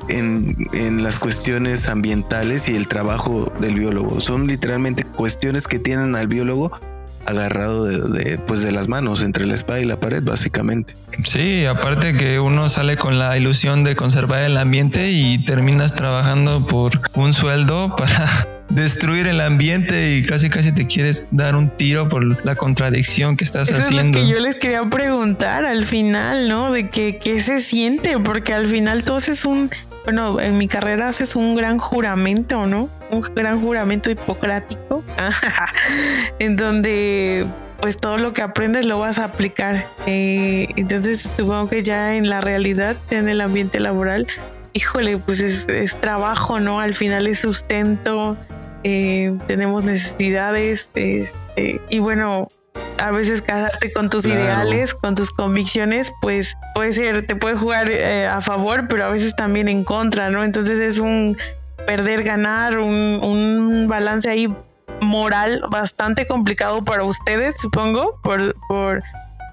en, 0.08 1.02
las 1.02 1.18
cuestiones 1.18 1.88
ambientales 1.88 2.68
y 2.68 2.76
el 2.76 2.88
trabajo 2.88 3.52
del 3.60 3.74
biólogo. 3.74 4.20
Son 4.20 4.46
literalmente 4.46 5.04
cuestiones 5.04 5.66
que 5.68 5.78
tienen 5.78 6.16
al 6.16 6.26
biólogo 6.26 6.72
agarrado 7.28 7.84
de, 7.84 8.38
pues 8.38 8.62
de 8.62 8.72
las 8.72 8.88
manos 8.88 9.22
entre 9.22 9.46
la 9.46 9.54
espada 9.54 9.80
y 9.80 9.84
la 9.84 10.00
pared 10.00 10.22
básicamente. 10.22 10.94
Sí, 11.24 11.66
aparte 11.66 12.14
que 12.14 12.40
uno 12.40 12.68
sale 12.68 12.96
con 12.96 13.18
la 13.18 13.36
ilusión 13.36 13.84
de 13.84 13.96
conservar 13.96 14.42
el 14.42 14.56
ambiente 14.56 15.10
y 15.10 15.44
terminas 15.44 15.94
trabajando 15.94 16.66
por 16.66 16.92
un 17.14 17.34
sueldo 17.34 17.94
para 17.98 18.48
destruir 18.68 19.26
el 19.26 19.40
ambiente 19.40 20.16
y 20.16 20.24
casi 20.24 20.50
casi 20.50 20.72
te 20.72 20.86
quieres 20.86 21.26
dar 21.30 21.56
un 21.56 21.70
tiro 21.70 22.08
por 22.08 22.44
la 22.44 22.54
contradicción 22.54 23.36
que 23.36 23.44
estás 23.44 23.70
haciendo. 23.70 24.18
Es 24.18 24.24
lo 24.24 24.28
que 24.28 24.34
yo 24.34 24.40
les 24.40 24.54
quería 24.56 24.84
preguntar 24.84 25.64
al 25.64 25.84
final, 25.84 26.48
¿no? 26.48 26.72
De 26.72 26.88
que 26.88 27.18
qué 27.18 27.40
se 27.40 27.60
siente, 27.60 28.18
porque 28.18 28.52
al 28.52 28.66
final 28.66 29.04
todo 29.04 29.18
es 29.18 29.44
un, 29.44 29.70
bueno, 30.08 30.40
en 30.40 30.56
mi 30.56 30.68
carrera 30.68 31.08
haces 31.08 31.36
un 31.36 31.54
gran 31.54 31.76
juramento, 31.76 32.66
¿no? 32.66 32.88
Un 33.10 33.20
gran 33.20 33.60
juramento 33.60 34.10
hipocrático, 34.10 35.04
en 36.38 36.56
donde 36.56 37.46
pues 37.82 37.98
todo 37.98 38.16
lo 38.16 38.32
que 38.32 38.40
aprendes 38.40 38.86
lo 38.86 38.98
vas 38.98 39.18
a 39.18 39.24
aplicar. 39.24 39.86
Eh, 40.06 40.68
entonces 40.76 41.28
supongo 41.36 41.68
que 41.68 41.82
ya 41.82 42.16
en 42.16 42.30
la 42.30 42.40
realidad, 42.40 42.96
en 43.10 43.28
el 43.28 43.42
ambiente 43.42 43.80
laboral, 43.80 44.26
híjole, 44.72 45.18
pues 45.18 45.40
es, 45.40 45.68
es 45.68 45.94
trabajo, 45.96 46.58
¿no? 46.58 46.80
Al 46.80 46.94
final 46.94 47.26
es 47.26 47.40
sustento, 47.40 48.38
eh, 48.84 49.36
tenemos 49.46 49.84
necesidades 49.84 50.90
este, 50.94 51.82
y 51.90 51.98
bueno, 51.98 52.48
a 52.98 53.10
veces 53.10 53.42
casarte 53.42 53.92
con 53.92 54.10
tus 54.10 54.26
ideales, 54.26 54.94
con 54.94 55.14
tus 55.14 55.30
convicciones, 55.30 56.12
pues 56.20 56.56
puede 56.74 56.92
ser, 56.92 57.26
te 57.26 57.36
puede 57.36 57.56
jugar 57.56 57.90
eh, 57.90 58.26
a 58.26 58.40
favor, 58.40 58.88
pero 58.88 59.04
a 59.04 59.08
veces 59.08 59.34
también 59.36 59.68
en 59.68 59.84
contra, 59.84 60.30
¿no? 60.30 60.44
Entonces 60.44 60.78
es 60.78 60.98
un 60.98 61.36
perder, 61.86 62.22
ganar, 62.22 62.78
un, 62.78 63.20
un 63.22 63.88
balance 63.88 64.28
ahí 64.28 64.52
moral 65.00 65.62
bastante 65.70 66.26
complicado 66.26 66.84
para 66.84 67.04
ustedes, 67.04 67.54
supongo, 67.60 68.18
por, 68.22 68.54
por 68.68 69.02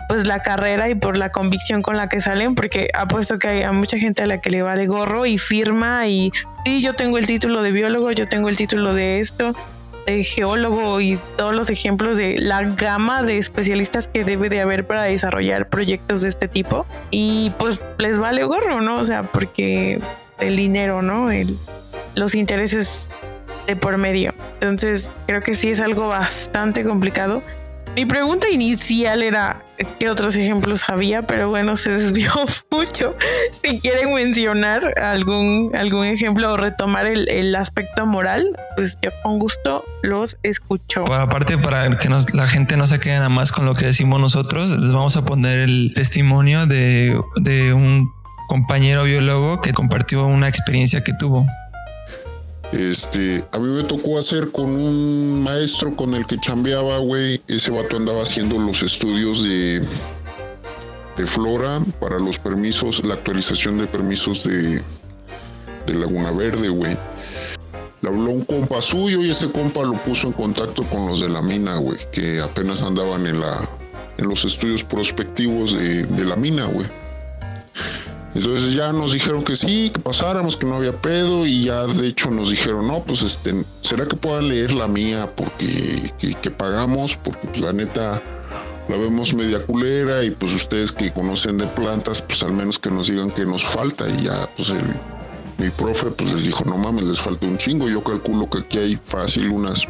pues 0.08 0.28
la 0.28 0.42
carrera 0.42 0.90
y 0.90 0.96
por 0.96 1.18
la 1.18 1.32
convicción 1.32 1.82
con 1.82 1.98
la 1.98 2.10
que 2.10 2.22
salen, 2.22 2.56
porque 2.56 2.90
apuesto 2.94 3.40
que 3.40 3.48
hay 3.48 3.64
a 3.64 3.72
mucha 3.72 3.98
gente 3.98 4.24
a 4.24 4.26
la 4.26 4.40
que 4.40 4.50
le 4.50 4.62
vale 4.62 4.86
gorro 4.88 5.26
y 5.26 5.38
firma 5.38 6.08
y 6.08 6.32
sí, 6.66 6.82
yo 6.82 6.94
tengo 6.94 7.18
el 7.18 7.26
título 7.26 7.64
de 7.64 7.72
biólogo, 7.72 8.12
yo 8.12 8.28
tengo 8.28 8.50
el 8.50 8.58
título 8.58 8.94
de 8.94 9.20
esto, 9.20 9.56
de 10.06 10.24
geólogo 10.24 11.02
y 11.02 11.20
todos 11.38 11.54
los 11.54 11.70
ejemplos 11.70 12.18
de 12.18 12.38
la 12.38 12.62
gama 12.62 13.24
de 13.24 13.38
especialistas 13.38 14.08
que 14.08 14.24
debe 14.24 14.50
de 14.50 14.62
haber 14.62 14.86
para 14.86 15.04
desarrollar 15.04 15.68
proyectos 15.70 16.22
de 16.22 16.30
este 16.30 16.48
tipo 16.48 16.86
y 17.12 17.52
pues 17.58 17.84
les 17.98 18.20
vale 18.20 18.44
gorro, 18.44 18.82
¿no? 18.82 18.98
O 18.98 19.04
sea, 19.04 19.24
porque 19.24 20.00
el 20.40 20.56
dinero, 20.56 21.02
¿no? 21.02 21.32
El, 21.32 21.58
los 22.14 22.36
intereses 22.36 23.10
de 23.68 23.76
por 23.76 23.98
medio. 23.98 24.34
Entonces, 24.54 25.12
creo 25.26 25.42
que 25.42 25.56
sí 25.56 25.70
es 25.70 25.82
algo 25.82 26.08
bastante 26.08 26.84
complicado 26.84 27.42
mi 27.96 28.06
pregunta 28.06 28.50
inicial 28.50 29.24
era 29.24 29.64
qué 30.00 30.10
otros 30.10 30.36
ejemplos 30.36 30.90
había, 30.90 31.22
pero 31.22 31.50
bueno, 31.50 31.78
se 31.78 31.92
desvió 31.92 32.32
mucho. 32.72 33.16
Si 33.64 33.80
quieren 33.80 34.14
mencionar 34.14 35.00
algún, 35.00 35.72
algún 35.76 36.06
ejemplo 36.06 36.54
o 36.54 36.58
retomar 36.58 37.06
el, 37.06 37.56
aspecto 37.56 38.06
moral, 38.06 38.58
pues 38.76 38.98
yo 39.02 39.12
con 39.24 39.40
gusto 39.40 39.86
los 40.04 40.38
escucho. 40.44 41.12
aparte, 41.14 41.58
para 41.58 41.98
que 41.98 42.10
la 42.10 42.48
gente 42.48 42.76
no 42.76 42.86
se 42.86 43.00
quede 43.00 43.16
nada 43.16 43.30
más 43.30 43.54
con 43.54 43.66
lo 43.66 43.76
que 43.76 43.86
decimos 43.86 44.20
nosotros, 44.20 44.78
les 44.78 44.92
vamos 44.92 45.16
a 45.16 45.24
poner 45.24 45.60
el 45.60 45.94
testimonio 45.96 46.66
de, 46.66 47.18
de 47.38 47.74
un 47.74 48.12
compañero 48.48 49.04
biólogo 49.04 49.62
que 49.62 49.72
compartió 49.74 50.26
una 50.26 50.50
experiencia 50.50 51.04
que 51.04 51.14
tuvo. 51.14 51.46
Este, 52.72 53.44
a 53.52 53.60
mí 53.60 53.68
me 53.68 53.84
tocó 53.84 54.18
hacer 54.18 54.52
con 54.52 54.66
un 54.66 55.44
maestro 55.44 55.96
con 55.96 56.14
el 56.14 56.26
que 56.26 56.38
chambeaba, 56.40 56.98
güey. 57.00 57.42
Ese 57.48 57.72
vato 57.72 57.98
andaba 57.98 58.24
haciendo 58.24 58.58
los 58.60 58.84
estudios 58.84 59.44
de 59.44 59.86
Flora 61.26 61.82
para 62.00 62.20
los 62.20 62.38
permisos, 62.38 63.06
la 63.06 63.14
actualización 63.14 63.78
de 63.78 63.88
permisos 63.88 64.44
de, 64.44 64.82
Laguna 65.88 66.32
Verde, 66.32 66.68
güey. 66.70 66.98
Le 68.02 68.10
habló 68.10 68.32
un 68.32 68.44
compa 68.44 68.82
suyo 68.82 69.24
y 69.24 69.30
ese 69.30 69.50
compa 69.52 69.84
lo 69.84 69.94
puso 69.94 70.28
en 70.28 70.34
contacto 70.34 70.84
con 70.84 71.08
los 71.08 71.22
de 71.22 71.30
la 71.30 71.42
mina, 71.42 71.78
güey, 71.78 71.98
que 72.12 72.42
apenas 72.42 72.84
andaban 72.84 73.26
en 73.26 73.40
la 73.40 73.70
en 74.18 74.30
los 74.30 74.46
estudios 74.46 74.84
prospectivos 74.84 75.74
de 75.74 76.26
la 76.26 76.36
mina, 76.36 76.66
güey. 76.66 76.88
Entonces 78.36 78.76
ya 78.76 78.92
nos 78.92 79.14
dijeron 79.14 79.46
que 79.46 79.56
sí, 79.56 79.90
que 79.92 80.02
pasáramos, 80.02 80.58
que 80.58 80.66
no 80.66 80.76
había 80.76 80.92
pedo 80.92 81.46
y 81.46 81.64
ya 81.64 81.88
de 81.88 82.08
hecho 82.08 82.30
nos 82.30 82.50
dijeron, 82.50 82.86
no, 82.86 83.02
pues 83.02 83.22
este, 83.22 83.64
¿será 83.80 84.06
que 84.06 84.18
pueda 84.18 84.42
leer 84.42 84.74
la 84.74 84.90
mía 84.90 85.34
porque 85.38 86.12
que, 86.20 86.52
pagamos? 86.52 87.16
Porque 87.16 87.48
pues, 87.48 87.62
la 87.62 87.72
neta 87.72 88.22
la 88.90 88.98
vemos 88.98 89.34
media 89.34 89.66
culera 89.66 90.22
y 90.22 90.32
pues 90.32 90.54
ustedes 90.54 90.92
que 90.92 91.14
conocen 91.14 91.58
de 91.58 91.68
plantas, 91.68 92.22
pues 92.22 92.44
al 92.44 92.52
menos 92.52 92.78
que 92.78 92.92
nos 92.92 93.08
digan 93.08 93.32
que 93.32 93.46
nos 93.46 93.64
falta 93.64 94.06
y 94.10 94.26
ya 94.26 94.50
pues 94.58 94.70
mi 95.58 95.70
profe 95.70 96.12
pues 96.12 96.34
les 96.34 96.44
dijo, 96.44 96.66
no 96.66 96.78
mames, 96.78 97.08
les 97.08 97.20
falta 97.22 97.48
un 97.48 97.58
chingo, 97.58 97.88
yo 97.88 98.04
calculo 98.04 98.50
que 98.50 98.58
aquí 98.60 98.78
hay 98.80 99.00
fácil 99.06 99.50
unas 99.50 99.88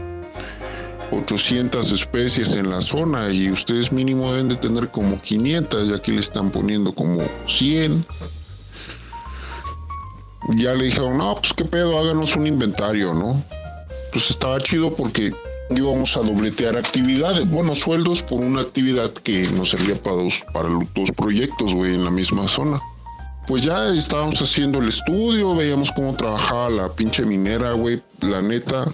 800 1.11 1.91
especies 1.91 2.55
en 2.55 2.69
la 2.69 2.81
zona 2.81 3.31
y 3.31 3.49
ustedes 3.49 3.91
mínimo 3.91 4.31
deben 4.31 4.49
de 4.49 4.55
tener 4.55 4.89
como 4.89 5.19
500 5.19 5.87
y 5.87 5.93
aquí 5.95 6.11
le 6.11 6.19
están 6.19 6.51
poniendo 6.51 6.93
como 6.93 7.23
100 7.47 8.05
ya 10.49 10.73
le 10.73 10.85
dijeron, 10.85 11.17
no, 11.17 11.35
pues 11.35 11.53
qué 11.53 11.65
pedo, 11.65 11.97
háganos 11.97 12.35
un 12.35 12.47
inventario, 12.47 13.13
¿no? 13.13 13.43
Pues 14.11 14.29
estaba 14.29 14.59
chido 14.59 14.95
porque 14.95 15.33
íbamos 15.69 16.15
a 16.15 16.21
dobletear 16.21 16.77
actividades, 16.77 17.49
bueno, 17.49 17.75
sueldos 17.75 18.21
por 18.21 18.39
una 18.39 18.61
actividad 18.61 19.11
que 19.11 19.47
nos 19.49 19.71
servía 19.71 20.01
para 20.01 20.17
dos, 20.17 20.43
para 20.53 20.69
dos 20.69 21.11
proyectos, 21.15 21.73
güey, 21.73 21.95
en 21.95 22.03
la 22.03 22.11
misma 22.11 22.47
zona. 22.47 22.79
Pues 23.47 23.63
ya 23.63 23.89
estábamos 23.89 24.41
haciendo 24.41 24.79
el 24.79 24.87
estudio, 24.87 25.55
veíamos 25.55 25.91
cómo 25.91 26.15
trabajaba 26.15 26.69
la 26.69 26.89
pinche 26.89 27.25
minera, 27.25 27.73
güey, 27.73 28.01
la 28.21 28.41
neta. 28.41 28.91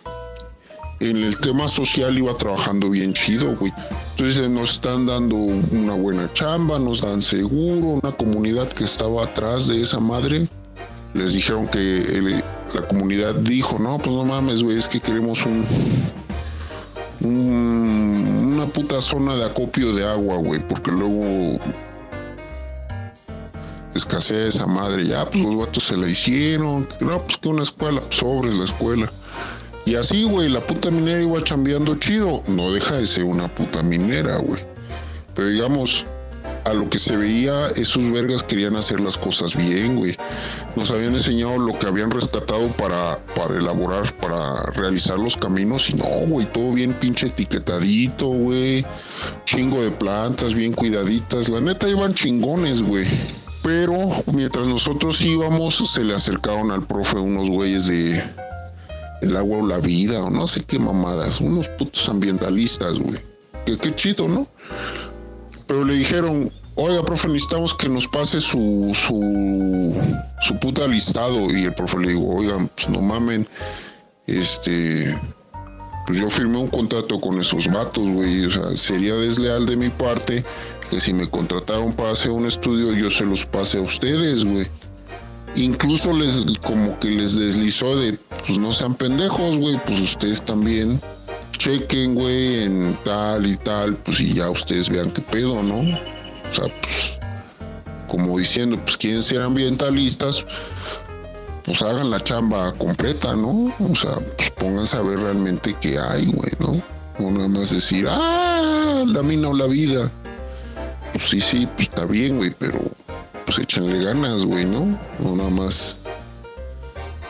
En 0.99 1.17
el 1.17 1.37
tema 1.39 1.67
social 1.67 2.17
iba 2.17 2.37
trabajando 2.37 2.89
bien 2.89 3.13
chido, 3.13 3.55
güey. 3.55 3.73
Entonces 4.11 4.49
nos 4.49 4.73
están 4.73 5.07
dando 5.07 5.35
una 5.35 5.93
buena 5.93 6.31
chamba, 6.33 6.77
nos 6.77 7.01
dan 7.01 7.21
seguro, 7.21 7.99
una 8.03 8.11
comunidad 8.11 8.67
que 8.69 8.83
estaba 8.83 9.23
atrás 9.23 9.67
de 9.67 9.81
esa 9.81 9.99
madre 9.99 10.47
les 11.13 11.33
dijeron 11.33 11.67
que 11.67 12.41
la 12.73 12.87
comunidad 12.87 13.35
dijo, 13.35 13.79
no, 13.79 13.97
pues 13.97 14.15
no 14.15 14.23
mames, 14.23 14.63
güey, 14.63 14.77
es 14.77 14.87
que 14.87 14.99
queremos 14.99 15.45
un, 15.45 15.65
una 17.21 18.65
puta 18.67 19.01
zona 19.01 19.35
de 19.35 19.45
acopio 19.45 19.93
de 19.93 20.07
agua, 20.07 20.37
güey, 20.37 20.59
porque 20.67 20.91
luego 20.91 21.59
escasea 23.93 24.47
esa 24.47 24.65
madre, 24.65 25.07
ya, 25.07 25.25
pues 25.25 25.43
los 25.43 25.57
vatos 25.57 25.83
se 25.83 25.97
la 25.97 26.07
hicieron, 26.07 26.87
no, 27.01 27.21
pues 27.23 27.37
que 27.37 27.49
una 27.49 27.63
escuela, 27.63 28.01
pues, 28.01 28.15
sobres 28.15 28.55
la 28.55 28.65
escuela. 28.65 29.11
Y 29.85 29.95
así, 29.95 30.23
güey, 30.23 30.47
la 30.47 30.61
puta 30.61 30.91
minera 30.91 31.21
iba 31.21 31.43
chambeando 31.43 31.95
chido, 31.95 32.43
no 32.47 32.71
deja 32.71 32.97
de 32.97 33.05
ser 33.05 33.23
una 33.23 33.47
puta 33.47 33.81
minera, 33.81 34.37
güey. 34.37 34.63
Pero 35.35 35.47
digamos, 35.47 36.05
a 36.63 36.73
lo 36.73 36.89
que 36.89 36.99
se 36.99 37.17
veía, 37.17 37.67
esos 37.67 38.11
vergas 38.11 38.43
querían 38.43 38.75
hacer 38.75 38.99
las 39.01 39.17
cosas 39.17 39.55
bien, 39.55 39.95
güey. 39.95 40.15
Nos 40.75 40.91
habían 40.91 41.13
enseñado 41.13 41.57
lo 41.57 41.77
que 41.77 41.87
habían 41.87 42.11
rescatado 42.11 42.67
para, 42.77 43.19
para 43.35 43.57
elaborar, 43.57 44.13
para 44.17 44.61
realizar 44.73 45.17
los 45.17 45.37
caminos 45.37 45.89
y 45.89 45.95
no, 45.95 46.05
güey, 46.27 46.45
todo 46.47 46.73
bien 46.73 46.93
pinche 46.93 47.27
etiquetadito, 47.27 48.27
güey. 48.27 48.85
Chingo 49.45 49.81
de 49.81 49.91
plantas 49.91 50.53
bien 50.53 50.73
cuidaditas. 50.73 51.49
La 51.49 51.61
neta 51.61 51.89
iban 51.89 52.13
chingones, 52.13 52.81
güey. 52.81 53.07
Pero 53.63 53.95
mientras 54.33 54.67
nosotros 54.67 55.21
íbamos, 55.21 55.77
se 55.77 56.03
le 56.03 56.15
acercaron 56.15 56.71
al 56.71 56.85
profe 56.85 57.17
unos 57.17 57.49
güeyes 57.49 57.87
de 57.87 58.23
el 59.21 59.37
agua 59.37 59.59
o 59.59 59.67
la 59.67 59.77
vida, 59.77 60.19
o 60.23 60.29
no 60.29 60.47
sé 60.47 60.63
qué 60.63 60.79
mamadas, 60.79 61.41
unos 61.41 61.67
putos 61.69 62.09
ambientalistas, 62.09 62.97
güey. 62.97 63.19
Que 63.65 63.77
qué 63.77 63.93
chido, 63.93 64.27
¿no? 64.27 64.47
Pero 65.71 65.85
le 65.85 65.93
dijeron, 65.93 66.51
oiga, 66.75 67.01
profe, 67.01 67.29
necesitamos 67.29 67.73
que 67.73 67.87
nos 67.87 68.05
pase 68.05 68.41
su, 68.41 68.91
su, 68.93 69.95
su 70.41 70.59
puta 70.59 70.85
listado. 70.85 71.49
Y 71.49 71.63
el 71.63 71.73
profe 71.73 71.97
le 71.99 72.09
dijo, 72.09 72.25
oigan, 72.27 72.69
pues 72.75 72.89
no 72.89 73.01
mamen, 73.01 73.47
este, 74.27 75.17
pues 76.05 76.19
yo 76.19 76.29
firmé 76.29 76.57
un 76.57 76.67
contrato 76.67 77.21
con 77.21 77.39
esos 77.39 77.71
vatos, 77.71 78.05
güey. 78.05 78.43
O 78.43 78.51
sea, 78.51 78.75
sería 78.75 79.15
desleal 79.15 79.65
de 79.65 79.77
mi 79.77 79.87
parte 79.87 80.43
que 80.89 80.99
si 80.99 81.13
me 81.13 81.25
contrataron 81.29 81.93
para 81.93 82.11
hacer 82.11 82.31
un 82.31 82.45
estudio, 82.45 82.91
yo 82.91 83.09
se 83.09 83.23
los 83.23 83.45
pase 83.45 83.77
a 83.77 83.81
ustedes, 83.81 84.43
güey. 84.43 84.67
Incluso 85.55 86.11
les, 86.11 86.43
como 86.65 86.99
que 86.99 87.11
les 87.11 87.39
deslizó 87.39 87.95
de, 87.95 88.19
pues 88.45 88.57
no 88.57 88.73
sean 88.73 88.93
pendejos, 88.95 89.57
güey, 89.57 89.79
pues 89.85 90.01
ustedes 90.01 90.41
también 90.43 90.99
chequen, 91.61 92.15
güey, 92.15 92.63
en 92.63 92.97
tal 93.05 93.45
y 93.45 93.55
tal, 93.55 93.95
pues 93.97 94.19
y 94.19 94.33
ya 94.33 94.49
ustedes 94.49 94.89
vean 94.89 95.11
qué 95.11 95.21
pedo, 95.21 95.61
¿no? 95.61 95.81
O 95.81 96.53
sea, 96.53 96.65
pues, 96.81 97.19
como 98.07 98.39
diciendo, 98.39 98.79
pues 98.83 98.97
quieren 98.97 99.21
ser 99.21 99.41
ambientalistas, 99.41 100.43
pues 101.63 101.83
hagan 101.83 102.09
la 102.09 102.19
chamba 102.19 102.73
completa, 102.73 103.35
¿no? 103.35 103.71
O 103.79 103.95
sea, 103.95 104.15
pues 104.37 104.49
pónganse 104.51 104.97
a 104.97 105.01
ver 105.01 105.19
realmente 105.19 105.75
qué 105.79 105.99
hay, 105.99 106.31
güey, 106.31 106.51
¿no? 106.59 106.81
No 107.19 107.31
nada 107.31 107.47
más 107.47 107.69
decir, 107.69 108.07
ah, 108.09 109.03
la 109.05 109.21
mina 109.21 109.49
o 109.49 109.55
la 109.55 109.67
vida. 109.67 110.11
Pues 111.13 111.25
sí, 111.29 111.41
sí, 111.41 111.67
pues 111.75 111.89
está 111.89 112.05
bien, 112.05 112.37
güey, 112.37 112.49
pero 112.57 112.79
pues 113.45 113.59
échenle 113.59 114.03
ganas, 114.03 114.45
güey, 114.45 114.65
¿no? 114.65 114.99
No 115.19 115.35
nada 115.35 115.51
más 115.51 115.95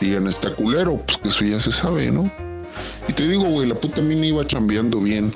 digan 0.00 0.26
está 0.26 0.54
culero, 0.54 0.96
pues 1.04 1.18
que 1.18 1.28
eso 1.28 1.44
ya 1.44 1.60
se 1.60 1.70
sabe, 1.70 2.10
¿no? 2.10 2.32
Te 3.16 3.28
digo, 3.28 3.44
güey, 3.44 3.68
la 3.68 3.74
puta 3.74 4.00
mina 4.00 4.26
iba 4.26 4.46
chambeando 4.46 5.00
bien. 5.00 5.32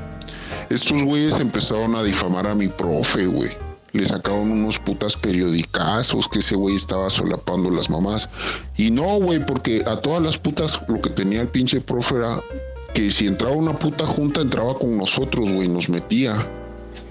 Estos 0.70 1.02
güeyes 1.02 1.38
empezaron 1.38 1.94
a 1.94 2.02
difamar 2.02 2.46
a 2.46 2.54
mi 2.54 2.68
profe, 2.68 3.26
güey. 3.26 3.50
Le 3.92 4.04
sacaron 4.04 4.50
unos 4.50 4.78
putas 4.78 5.16
periodicazos 5.16 6.26
que 6.28 6.38
ese 6.38 6.56
güey 6.56 6.74
estaba 6.74 7.10
solapando 7.10 7.70
las 7.70 7.90
mamás. 7.90 8.30
Y 8.76 8.90
no, 8.90 9.20
güey, 9.20 9.44
porque 9.44 9.82
a 9.86 9.96
todas 9.96 10.22
las 10.22 10.38
putas 10.38 10.80
lo 10.88 11.00
que 11.00 11.10
tenía 11.10 11.42
el 11.42 11.48
pinche 11.48 11.80
profe 11.80 12.16
era 12.16 12.42
que 12.94 13.10
si 13.10 13.26
entraba 13.26 13.54
una 13.54 13.78
puta 13.78 14.06
junta 14.06 14.40
entraba 14.40 14.78
con 14.78 14.96
nosotros, 14.96 15.52
güey, 15.52 15.68
nos 15.68 15.88
metía. 15.88 16.34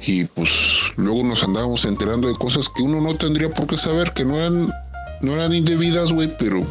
Y 0.05 0.26
pues 0.26 0.49
luego 0.95 1.24
nos 1.24 1.43
andábamos 1.43 1.86
enterando 1.86 2.28
de 2.28 2.36
cosas 2.36 2.70
que 2.70 2.82
uno 2.82 3.01
no 3.01 3.16
tendría 3.16 3.53
por 3.53 3.68
qué 3.68 3.78
saber, 3.78 4.11
que 4.13 4.26
no 4.26 4.36
eran, 4.36 4.74
no 5.22 5.34
eran 5.34 5.53
indebidas, 5.53 6.11
güey, 6.11 6.36
pero 6.38 6.66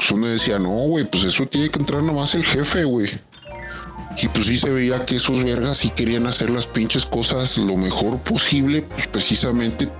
pues 0.00 0.12
uno 0.12 0.28
decía, 0.28 0.58
no, 0.58 0.70
güey, 0.70 1.04
pues 1.04 1.24
eso 1.24 1.44
tiene 1.44 1.68
que 1.68 1.78
entrar 1.78 2.02
nomás 2.02 2.34
el 2.34 2.42
jefe, 2.42 2.84
güey. 2.84 3.10
Y 4.16 4.28
pues 4.28 4.46
sí 4.46 4.56
se 4.56 4.70
veía 4.70 5.04
que 5.04 5.16
esos 5.16 5.44
vergas 5.44 5.76
sí 5.76 5.90
querían 5.90 6.26
hacer 6.26 6.48
las 6.48 6.66
pinches 6.66 7.04
cosas 7.04 7.58
lo 7.58 7.76
mejor 7.76 8.18
posible, 8.20 8.80
pues 8.80 9.08
precisamente 9.08 9.90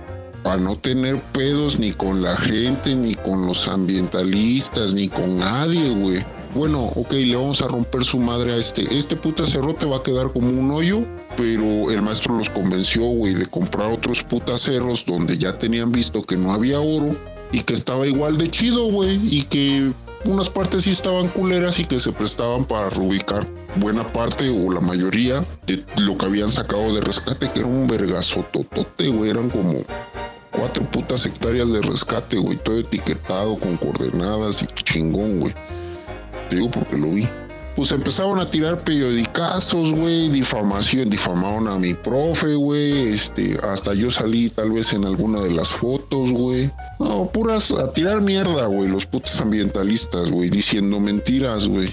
para 0.41 0.57
no 0.57 0.75
tener 0.75 1.21
pedos 1.33 1.77
ni 1.77 1.91
con 1.91 2.23
la 2.23 2.35
gente, 2.35 2.95
ni 2.95 3.13
con 3.13 3.45
los 3.45 3.67
ambientalistas, 3.67 4.95
ni 4.95 5.07
con 5.07 5.37
nadie, 5.37 5.91
güey. 5.91 6.25
Bueno, 6.55 6.81
ok, 6.95 7.13
le 7.13 7.35
vamos 7.35 7.61
a 7.61 7.67
romper 7.67 8.03
su 8.03 8.19
madre 8.19 8.53
a 8.53 8.57
este. 8.57 8.81
Este 8.97 9.15
puta 9.15 9.45
cerrote 9.45 9.85
va 9.85 9.97
a 9.97 10.03
quedar 10.03 10.33
como 10.33 10.49
un 10.49 10.71
hoyo, 10.71 11.05
pero 11.37 11.91
el 11.91 12.01
maestro 12.01 12.39
los 12.39 12.49
convenció, 12.49 13.03
güey, 13.03 13.35
de 13.35 13.45
comprar 13.45 13.91
otros 13.91 14.23
putas 14.23 14.61
cerros 14.61 15.05
donde 15.05 15.37
ya 15.37 15.59
tenían 15.59 15.91
visto 15.91 16.23
que 16.23 16.37
no 16.37 16.51
había 16.53 16.79
oro 16.79 17.15
y 17.51 17.61
que 17.61 17.73
estaba 17.73 18.07
igual 18.07 18.37
de 18.37 18.49
chido, 18.49 18.85
güey, 18.91 19.19
y 19.23 19.43
que 19.43 19.91
unas 20.25 20.49
partes 20.49 20.83
sí 20.83 20.91
estaban 20.91 21.27
culeras 21.29 21.79
y 21.79 21.85
que 21.85 21.99
se 21.99 22.11
prestaban 22.11 22.65
para 22.65 22.89
reubicar 22.91 23.47
buena 23.75 24.07
parte 24.13 24.49
o 24.49 24.71
la 24.71 24.79
mayoría 24.79 25.43
de 25.65 25.83
lo 25.97 26.17
que 26.17 26.25
habían 26.25 26.49
sacado 26.49 26.93
de 26.93 27.01
rescate, 27.01 27.49
que 27.51 27.59
era 27.59 27.67
un 27.67 27.87
vergazo 27.87 28.45
totote, 28.51 29.07
güey, 29.07 29.31
eran 29.31 29.49
como 29.49 29.79
cuatro 30.51 30.89
putas 30.91 31.25
hectáreas 31.25 31.71
de 31.71 31.81
rescate, 31.81 32.37
güey, 32.37 32.57
todo 32.57 32.79
etiquetado 32.79 33.57
con 33.57 33.77
coordenadas 33.77 34.61
y 34.61 34.67
chingón, 34.83 35.39
güey. 35.39 35.53
Te 36.49 36.57
digo 36.57 36.69
porque 36.69 36.97
lo 36.97 37.09
vi 37.09 37.27
pues 37.75 37.91
empezaron 37.91 38.39
a 38.39 38.49
tirar 38.49 38.83
periodicazos, 38.83 39.91
güey, 39.91 40.29
difamación, 40.29 41.09
difamaron 41.09 41.67
a 41.67 41.77
mi 41.77 41.93
profe, 41.93 42.55
güey, 42.55 43.09
este, 43.09 43.57
hasta 43.63 43.93
yo 43.93 44.11
salí 44.11 44.49
tal 44.49 44.71
vez 44.71 44.93
en 44.93 45.05
alguna 45.05 45.41
de 45.41 45.51
las 45.51 45.69
fotos, 45.69 46.31
güey. 46.31 46.71
No, 46.99 47.29
puras 47.31 47.71
a 47.71 47.93
tirar 47.93 48.21
mierda, 48.21 48.65
güey, 48.65 48.89
los 48.89 49.05
putos 49.05 49.39
ambientalistas, 49.39 50.29
güey, 50.29 50.49
diciendo 50.49 50.99
mentiras, 50.99 51.67
güey, 51.67 51.91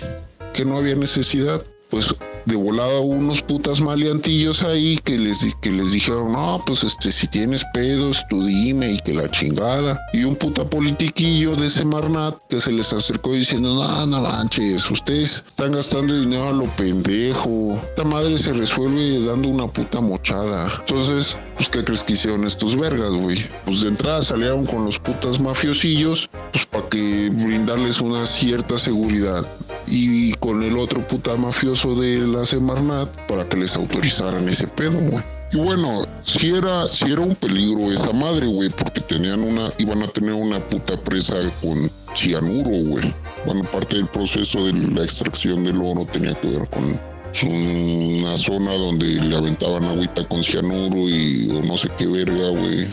que 0.52 0.64
no 0.64 0.76
había 0.78 0.96
necesidad. 0.96 1.62
Pues 1.90 2.14
de 2.48 2.56
volada 2.56 3.00
unos 3.00 3.42
putas 3.42 3.80
maleantillos 3.80 4.62
ahí 4.62 4.98
que 5.04 5.18
les, 5.18 5.54
que 5.60 5.70
les 5.70 5.92
dijeron, 5.92 6.32
no, 6.32 6.62
pues 6.66 6.82
este, 6.82 7.12
si 7.12 7.26
tienes 7.26 7.62
pedos, 7.74 8.24
tú 8.30 8.42
dime 8.42 8.92
y 8.92 8.98
que 8.98 9.12
la 9.12 9.30
chingada. 9.30 10.00
Y 10.14 10.24
un 10.24 10.34
puta 10.34 10.64
politiquillo 10.64 11.54
de 11.56 11.66
ese 11.66 11.84
Marnat 11.84 12.36
que 12.48 12.58
se 12.58 12.72
les 12.72 12.90
acercó 12.92 13.34
diciendo, 13.34 13.74
no, 13.74 14.06
no 14.06 14.22
manches, 14.22 14.90
ustedes 14.90 15.44
están 15.46 15.72
gastando 15.72 16.18
dinero 16.18 16.48
a 16.48 16.52
lo 16.52 16.64
pendejo. 16.76 17.78
Esta 17.90 18.04
madre 18.04 18.38
se 18.38 18.54
resuelve 18.54 19.24
dando 19.26 19.48
una 19.48 19.66
puta 19.66 20.00
mochada. 20.00 20.72
Entonces, 20.80 21.36
pues, 21.56 21.68
¿qué 21.68 21.84
crees 21.84 22.02
que 22.02 22.14
hicieron 22.14 22.44
estos 22.44 22.76
vergas, 22.76 23.12
güey? 23.12 23.44
Pues 23.66 23.82
de 23.82 23.88
entrada 23.88 24.22
salieron 24.22 24.64
con 24.64 24.86
los 24.86 24.98
putas 24.98 25.38
mafiosillos, 25.38 26.30
pues 26.52 26.64
para 26.64 26.88
que 26.88 27.28
brindarles 27.30 28.00
una 28.00 28.24
cierta 28.24 28.78
seguridad. 28.78 29.46
Y 29.90 30.34
con 30.34 30.62
el 30.62 30.76
otro 30.76 31.06
puta 31.06 31.36
mafioso 31.36 31.94
de 31.94 32.18
la 32.18 32.44
Semarnat 32.44 33.08
para 33.26 33.48
que 33.48 33.56
les 33.56 33.76
autorizaran 33.76 34.48
ese 34.48 34.66
pedo, 34.66 34.98
güey. 34.98 35.22
Y 35.50 35.56
bueno, 35.56 36.02
si 36.24 36.54
era, 36.54 36.86
si 36.88 37.10
era 37.10 37.22
un 37.22 37.34
peligro 37.34 37.90
esa 37.90 38.12
madre, 38.12 38.46
güey, 38.46 38.68
porque 38.68 39.00
tenían 39.00 39.40
una, 39.40 39.72
iban 39.78 40.02
a 40.02 40.08
tener 40.08 40.34
una 40.34 40.60
puta 40.60 41.00
presa 41.00 41.36
con 41.62 41.90
cianuro, 42.14 42.70
güey. 42.86 43.14
Bueno, 43.46 43.64
parte 43.64 43.96
del 43.96 44.08
proceso 44.08 44.66
de 44.66 44.74
la 44.74 45.02
extracción 45.02 45.64
del 45.64 45.80
oro 45.80 46.06
tenía 46.12 46.34
que 46.34 46.48
ver 46.48 46.68
con 46.68 47.00
una 47.44 48.36
zona 48.36 48.74
donde 48.74 49.06
le 49.06 49.36
aventaban 49.36 49.84
agüita 49.84 50.26
con 50.28 50.42
cianuro 50.42 50.96
y 51.08 51.48
o 51.50 51.62
no 51.62 51.76
sé 51.78 51.88
qué 51.96 52.06
verga, 52.06 52.48
güey. 52.50 52.88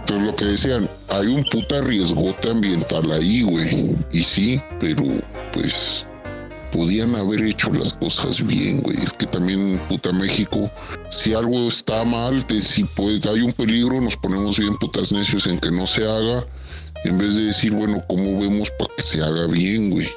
Entonces 0.00 0.26
lo 0.26 0.34
que 0.34 0.44
decían, 0.46 0.88
hay 1.08 1.26
un 1.28 1.44
puta 1.44 1.80
riesgote 1.82 2.50
ambiental 2.50 3.10
ahí, 3.12 3.42
güey. 3.42 3.96
Y 4.10 4.22
sí, 4.24 4.60
pero 4.80 5.04
pues 5.52 6.06
podían 6.70 7.14
haber 7.16 7.42
hecho 7.42 7.72
las 7.72 7.94
cosas 7.94 8.44
bien, 8.46 8.80
güey. 8.80 8.96
Es 9.02 9.12
que 9.12 9.26
también, 9.26 9.80
puta 9.88 10.12
México, 10.12 10.70
si 11.10 11.34
algo 11.34 11.68
está 11.68 12.04
mal, 12.04 12.44
si 12.60 12.84
pues, 12.84 13.24
hay 13.26 13.40
un 13.40 13.52
peligro, 13.52 14.00
nos 14.00 14.16
ponemos 14.16 14.58
bien 14.58 14.76
putas 14.76 15.12
necios 15.12 15.46
en 15.46 15.58
que 15.58 15.70
no 15.70 15.86
se 15.86 16.04
haga, 16.04 16.44
en 17.04 17.18
vez 17.18 17.36
de 17.36 17.44
decir, 17.44 17.72
bueno, 17.72 18.02
¿cómo 18.08 18.40
vemos 18.40 18.70
para 18.78 18.94
que 18.96 19.02
se 19.02 19.22
haga 19.22 19.46
bien, 19.46 19.90
güey? 19.90 20.08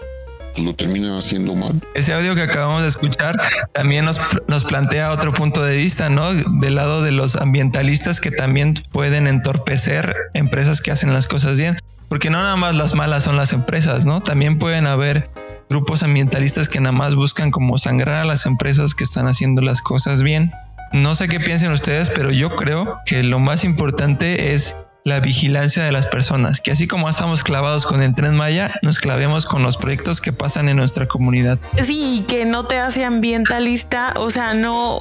Pues 0.54 0.66
lo 0.66 0.76
terminan 0.76 1.18
haciendo 1.18 1.56
mal. 1.56 1.82
Ese 1.96 2.14
audio 2.14 2.36
que 2.36 2.44
acabamos 2.44 2.84
de 2.84 2.88
escuchar 2.88 3.36
también 3.74 4.06
nos, 4.06 4.20
nos 4.48 4.64
plantea 4.64 5.12
otro 5.12 5.34
punto 5.34 5.64
de 5.64 5.76
vista, 5.78 6.10
¿no? 6.10 6.32
Del 6.34 6.76
lado 6.76 7.02
de 7.02 7.12
los 7.12 7.36
ambientalistas 7.38 8.20
que 8.20 8.30
también 8.30 8.76
pueden 8.92 9.26
entorpecer 9.26 10.16
empresas 10.34 10.82
que 10.82 10.92
hacen 10.92 11.12
las 11.12 11.26
cosas 11.26 11.58
bien. 11.58 11.78
Porque 12.08 12.30
no 12.30 12.38
nada 12.38 12.56
más 12.56 12.76
las 12.76 12.94
malas 12.94 13.24
son 13.24 13.38
las 13.38 13.54
empresas, 13.54 14.06
¿no? 14.06 14.22
También 14.22 14.60
pueden 14.60 14.86
haber 14.86 15.32
grupos 15.70 16.04
ambientalistas 16.04 16.70
que 16.70 16.80
nada 16.80 16.92
más 16.92 17.16
buscan 17.16 17.52
como 17.52 17.78
sangrar 17.78 18.16
a 18.16 18.26
las 18.26 18.46
empresas 18.46 18.94
que 18.94 19.04
están 19.04 19.28
haciendo 19.28 19.62
las 19.62 19.82
cosas 19.82 20.24
bien. 20.24 20.52
No 20.92 21.16
sé 21.16 21.28
qué 21.28 21.40
piensen 21.40 21.72
ustedes, 21.72 22.10
pero 22.10 22.32
yo 22.32 22.56
creo 22.56 23.00
que 23.06 23.24
lo 23.24 23.40
más 23.40 23.64
importante 23.64 24.54
es 24.54 24.76
la 25.04 25.20
vigilancia 25.20 25.84
de 25.84 25.92
las 25.92 26.08
personas, 26.08 26.62
que 26.62 26.72
así 26.72 26.88
como 26.88 27.10
estamos 27.10 27.44
clavados 27.44 27.86
con 27.86 28.02
el 28.02 28.16
tren 28.16 28.36
Maya, 28.36 28.80
nos 28.82 29.00
clavemos 29.00 29.46
con 29.46 29.62
los 29.62 29.76
proyectos 29.78 30.22
que 30.22 30.32
pasan 30.32 30.70
en 30.70 30.78
nuestra 30.78 31.08
comunidad. 31.08 31.60
Sí, 31.84 32.24
que 32.28 32.46
no 32.46 32.66
te 32.66 32.80
hace 32.80 33.04
ambientalista, 33.04 34.14
o 34.18 34.30
sea, 34.30 34.54
no, 34.54 35.00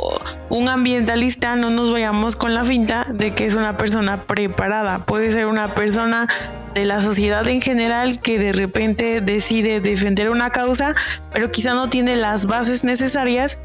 un 0.48 0.68
ambientalista 0.68 1.54
no 1.54 1.70
nos 1.70 1.90
vayamos 1.90 2.34
con 2.34 2.54
la 2.54 2.64
finta 2.64 3.06
de 3.12 3.32
que 3.32 3.46
es 3.46 3.54
una 3.54 3.76
persona 3.76 4.22
preparada, 4.22 4.98
puede 4.98 5.30
ser 5.32 5.46
una 5.46 5.68
persona 5.68 6.26
de 6.74 6.84
la 6.84 7.00
sociedad 7.00 7.46
en 7.48 7.60
general 7.60 8.20
que 8.20 8.38
de 8.38 8.52
repente 8.52 9.20
decide 9.20 9.80
defender 9.80 10.30
una 10.30 10.50
causa, 10.50 10.94
pero 11.32 11.52
quizá 11.52 11.74
no 11.74 11.88
tiene 11.88 12.16
las 12.16 12.46
bases 12.46 12.82
necesarias 12.82 13.58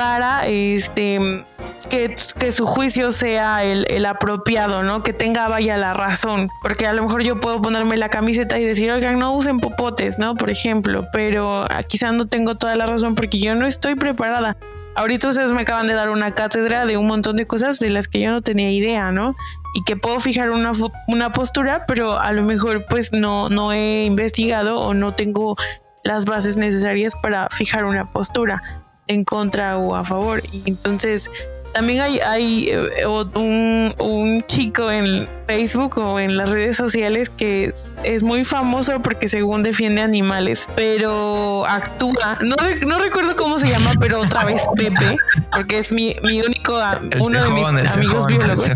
para 0.00 0.46
este 0.46 1.44
que, 1.90 2.16
su 2.52 2.64
juicio 2.64 3.12
sea 3.12 3.64
el, 3.64 4.06
apropiado, 4.06 4.82
¿no? 4.82 5.02
Que 5.02 5.12
tenga 5.12 5.46
vaya 5.48 5.76
la 5.76 5.92
razón. 5.92 6.48
Porque 6.62 6.86
a 6.86 6.94
lo 6.94 7.02
mejor 7.02 7.22
yo 7.22 7.38
puedo 7.38 7.60
ponerme 7.60 7.98
la 7.98 8.08
camiseta 8.08 8.58
y 8.58 8.64
decir, 8.64 8.90
oigan, 8.90 9.18
no 9.18 9.34
usen 9.34 9.60
popotes, 9.60 10.18
¿no? 10.18 10.36
Por 10.36 10.48
ejemplo, 10.48 11.06
pero 11.12 11.66
quizá 11.86 12.12
no 12.12 12.26
tengo 12.26 12.54
toda 12.54 12.76
la 12.76 12.86
razón 12.86 13.14
porque 13.14 13.38
yo 13.40 13.54
no 13.54 13.66
estoy 13.66 13.94
preparada. 13.94 14.56
Ahorita 14.94 15.28
ustedes 15.28 15.52
me 15.52 15.62
acaban 15.62 15.86
de 15.86 15.92
dar 15.92 16.08
una 16.08 16.34
cátedra 16.34 16.86
de 16.86 16.96
un 16.96 17.06
montón 17.06 17.36
de 17.36 17.46
cosas 17.46 17.78
de 17.78 17.90
las 17.90 18.08
que 18.08 18.20
yo 18.20 18.30
no 18.30 18.40
tenía 18.40 18.70
idea, 18.70 19.12
¿no? 19.12 19.36
Y 19.74 19.84
que 19.84 19.96
puedo 19.96 20.18
fijar 20.18 20.50
una, 20.50 20.70
una 21.08 21.30
postura, 21.34 21.84
pero 21.86 22.18
a 22.18 22.32
lo 22.32 22.42
mejor 22.42 22.86
pues 22.88 23.12
no, 23.12 23.50
no 23.50 23.70
he 23.70 24.06
investigado 24.06 24.80
o 24.80 24.94
no 24.94 25.14
tengo 25.14 25.56
las 26.04 26.24
bases 26.24 26.56
necesarias 26.56 27.12
para 27.22 27.48
fijar 27.50 27.84
una 27.84 28.10
postura 28.10 28.62
en 29.10 29.24
contra 29.24 29.76
o 29.76 29.96
a 29.96 30.04
favor. 30.04 30.42
Y 30.52 30.62
entonces 30.66 31.30
también 31.72 32.00
hay, 32.00 32.18
hay 32.18 32.68
eh, 32.68 33.06
un, 33.06 33.88
un, 33.98 34.40
chico 34.42 34.90
en 34.90 35.28
Facebook 35.46 35.98
o 35.98 36.18
en 36.18 36.36
las 36.36 36.48
redes 36.48 36.76
sociales 36.76 37.30
que 37.30 37.72
es, 38.04 38.22
muy 38.22 38.44
famoso 38.44 39.00
porque 39.02 39.28
según 39.28 39.62
defiende 39.62 40.02
animales, 40.02 40.68
pero 40.74 41.66
actúa. 41.66 42.38
No, 42.40 42.56
no 42.86 42.98
recuerdo 42.98 43.36
cómo 43.36 43.58
se 43.58 43.68
llama, 43.68 43.92
pero 44.00 44.20
otra 44.20 44.44
vez 44.44 44.62
Pepe, 44.76 45.16
porque 45.52 45.78
es 45.78 45.92
mi, 45.92 46.16
mi 46.22 46.40
único, 46.40 46.78
uno 47.20 47.42
de 47.42 47.50
mis 47.72 47.96
amigos 47.96 48.26
biólogos 48.26 48.68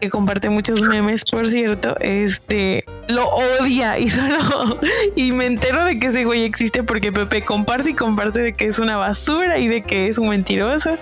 que 0.00 0.10
comparte 0.10 0.50
muchos 0.50 0.82
memes, 0.82 1.24
por 1.24 1.48
cierto. 1.48 1.96
Este 2.00 2.84
lo 3.08 3.26
odia 3.26 3.98
y 3.98 4.08
solo 4.08 4.78
y 5.16 5.32
me 5.32 5.46
entero 5.46 5.84
de 5.84 5.98
que 5.98 6.08
ese 6.08 6.24
güey 6.24 6.44
existe 6.44 6.82
porque 6.82 7.10
Pepe 7.10 7.42
comparte 7.42 7.90
y 7.90 7.94
comparte 7.94 8.40
de 8.40 8.52
que 8.52 8.66
es 8.66 8.78
una 8.78 8.96
basura 8.96 9.58
y 9.58 9.68
de 9.68 9.82
que 9.82 10.08
es 10.08 10.18
un 10.18 10.28
mentiroso 10.28 10.98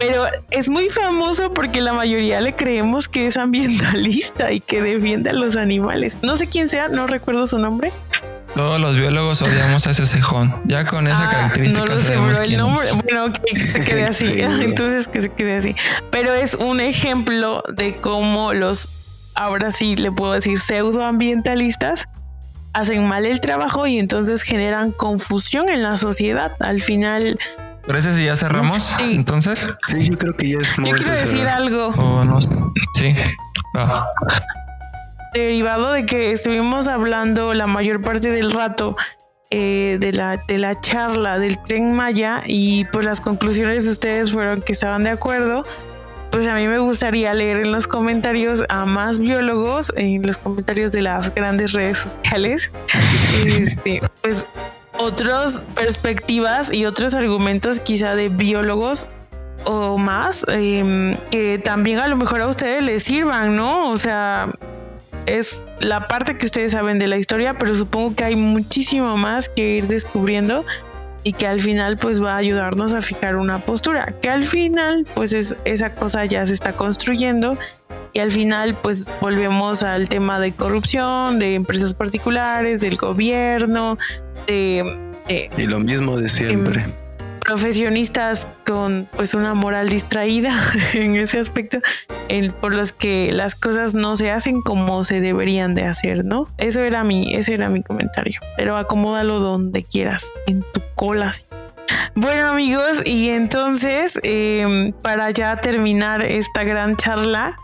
pero 0.00 0.24
es 0.50 0.68
muy 0.68 0.88
famoso 0.88 1.52
porque 1.52 1.80
la 1.80 1.92
mayoría 1.92 2.40
le 2.40 2.56
creemos 2.56 3.08
que 3.08 3.26
es 3.26 3.36
ambientalista 3.36 4.50
y 4.50 4.60
que 4.60 4.82
defiende 4.82 5.30
a 5.30 5.32
los 5.32 5.56
animales. 5.56 6.18
No 6.22 6.36
sé 6.36 6.48
quién 6.48 6.68
sea, 6.68 6.88
no 6.88 7.06
recuerdo 7.06 7.46
su 7.46 7.58
nombre. 7.58 7.92
Todos 8.54 8.80
los 8.80 8.96
biólogos 8.96 9.42
odiamos 9.42 9.86
a 9.86 9.90
ese 9.90 10.06
cejón. 10.06 10.52
Ya 10.64 10.84
con 10.84 11.06
esa 11.06 11.28
ah, 11.28 11.30
característica 11.30 11.84
no 11.84 11.86
lo 11.86 11.98
sé, 11.98 12.18
pero 12.18 12.42
el 12.42 12.56
nombre, 12.56 12.82
bueno, 13.04 13.32
que 13.32 13.56
se 13.56 13.80
quede 13.84 14.04
así. 14.06 14.40
Entonces 14.40 15.06
que 15.06 15.22
se 15.22 15.28
quede 15.28 15.56
así. 15.56 15.76
Pero 16.10 16.32
es 16.32 16.54
un 16.54 16.80
ejemplo 16.80 17.62
de 17.72 17.96
cómo 17.96 18.52
los, 18.52 18.88
ahora 19.34 19.70
sí 19.70 19.94
le 19.94 20.10
puedo 20.10 20.32
decir, 20.32 20.58
pseudoambientalistas 20.58 22.08
hacen 22.72 23.06
mal 23.06 23.26
el 23.26 23.40
trabajo 23.40 23.86
y 23.86 23.98
entonces 23.98 24.42
generan 24.42 24.90
confusión 24.90 25.68
en 25.68 25.82
la 25.82 25.96
sociedad. 25.96 26.56
Al 26.60 26.80
final 26.80 27.38
¿Parece 27.90 28.12
si 28.12 28.24
ya 28.24 28.36
cerramos? 28.36 28.94
Entonces. 29.00 29.66
Sí, 29.88 30.08
yo 30.08 30.16
creo 30.16 30.36
que 30.36 30.50
ya 30.50 30.58
es 30.60 30.76
Yo 30.76 30.94
quiero 30.94 31.10
decir 31.10 31.44
algo. 31.48 31.92
Sí. 32.94 33.16
Derivado 35.34 35.90
de 35.90 36.06
que 36.06 36.30
estuvimos 36.30 36.86
hablando 36.86 37.52
la 37.52 37.66
mayor 37.66 38.00
parte 38.00 38.30
del 38.30 38.52
rato 38.52 38.94
eh, 39.50 39.96
de, 39.98 40.12
la, 40.12 40.36
de 40.36 40.60
la 40.60 40.80
charla 40.80 41.40
del 41.40 41.60
tren 41.64 41.92
Maya 41.92 42.42
y 42.46 42.84
pues 42.92 43.04
las 43.04 43.20
conclusiones 43.20 43.86
de 43.86 43.90
ustedes 43.90 44.30
fueron 44.30 44.62
que 44.62 44.72
estaban 44.72 45.02
de 45.02 45.10
acuerdo. 45.10 45.66
Pues 46.30 46.46
a 46.46 46.54
mí 46.54 46.68
me 46.68 46.78
gustaría 46.78 47.34
leer 47.34 47.56
en 47.56 47.72
los 47.72 47.88
comentarios 47.88 48.62
a 48.68 48.86
más 48.86 49.18
biólogos, 49.18 49.92
en 49.96 50.24
los 50.24 50.36
comentarios 50.36 50.92
de 50.92 51.02
las 51.02 51.34
grandes 51.34 51.72
redes 51.72 51.98
sociales, 51.98 52.70
este, 53.44 54.00
pues 54.22 54.46
otras 54.98 55.62
perspectivas 55.74 56.72
y 56.72 56.86
otros 56.86 57.14
argumentos 57.14 57.80
quizá 57.80 58.14
de 58.14 58.28
biólogos 58.28 59.06
o 59.64 59.98
más 59.98 60.44
em, 60.48 61.16
que 61.30 61.58
también 61.58 62.00
a 62.00 62.08
lo 62.08 62.16
mejor 62.16 62.40
a 62.40 62.48
ustedes 62.48 62.82
les 62.82 63.02
sirvan, 63.02 63.56
¿no? 63.56 63.90
O 63.90 63.96
sea, 63.96 64.48
es 65.26 65.66
la 65.80 66.08
parte 66.08 66.38
que 66.38 66.46
ustedes 66.46 66.72
saben 66.72 66.98
de 66.98 67.06
la 67.06 67.18
historia, 67.18 67.54
pero 67.58 67.74
supongo 67.74 68.14
que 68.14 68.24
hay 68.24 68.36
muchísimo 68.36 69.16
más 69.16 69.48
que 69.48 69.76
ir 69.76 69.86
descubriendo 69.86 70.64
y 71.22 71.34
que 71.34 71.46
al 71.46 71.60
final 71.60 71.98
pues 71.98 72.22
va 72.22 72.34
a 72.34 72.36
ayudarnos 72.38 72.92
a 72.92 73.02
fijar 73.02 73.36
una 73.36 73.58
postura, 73.58 74.14
que 74.22 74.30
al 74.30 74.44
final 74.44 75.06
pues 75.14 75.32
es, 75.32 75.54
esa 75.64 75.94
cosa 75.94 76.24
ya 76.24 76.46
se 76.46 76.54
está 76.54 76.72
construyendo 76.72 77.58
y 78.12 78.20
al 78.20 78.32
final 78.32 78.74
pues 78.74 79.06
volvemos 79.20 79.82
al 79.82 80.08
tema 80.08 80.40
de 80.40 80.52
corrupción, 80.52 81.38
de 81.38 81.54
empresas 81.54 81.94
particulares, 81.94 82.80
del 82.80 82.96
gobierno, 82.96 83.98
de... 84.50 85.48
y 85.56 85.66
lo 85.66 85.80
mismo 85.80 86.16
de 86.18 86.28
siempre. 86.28 86.84
profesionistas 87.40 88.46
con 88.66 89.08
pues 89.16 89.34
una 89.34 89.54
moral 89.54 89.88
distraída 89.88 90.52
en 90.92 91.16
ese 91.16 91.38
aspecto, 91.38 91.78
por 92.60 92.74
los 92.74 92.92
que 92.92 93.30
las 93.32 93.54
cosas 93.54 93.94
no 93.94 94.16
se 94.16 94.30
hacen 94.30 94.60
como 94.62 95.04
se 95.04 95.20
deberían 95.20 95.74
de 95.74 95.84
hacer, 95.84 96.24
¿no? 96.24 96.48
Eso 96.58 96.82
era 96.82 97.04
mi, 97.04 97.34
ese 97.34 97.54
era 97.54 97.68
mi 97.68 97.82
comentario. 97.82 98.40
Pero 98.56 98.76
acomódalo 98.76 99.40
donde 99.40 99.82
quieras, 99.82 100.26
en 100.46 100.62
tu 100.72 100.80
cola. 100.94 101.34
Bueno 102.14 102.48
amigos, 102.48 103.02
y 103.04 103.30
entonces 103.30 104.18
em, 104.22 104.92
para 104.92 105.30
ya 105.30 105.56
terminar 105.56 106.22
esta 106.22 106.64
gran 106.64 106.96
charla, 106.96 107.56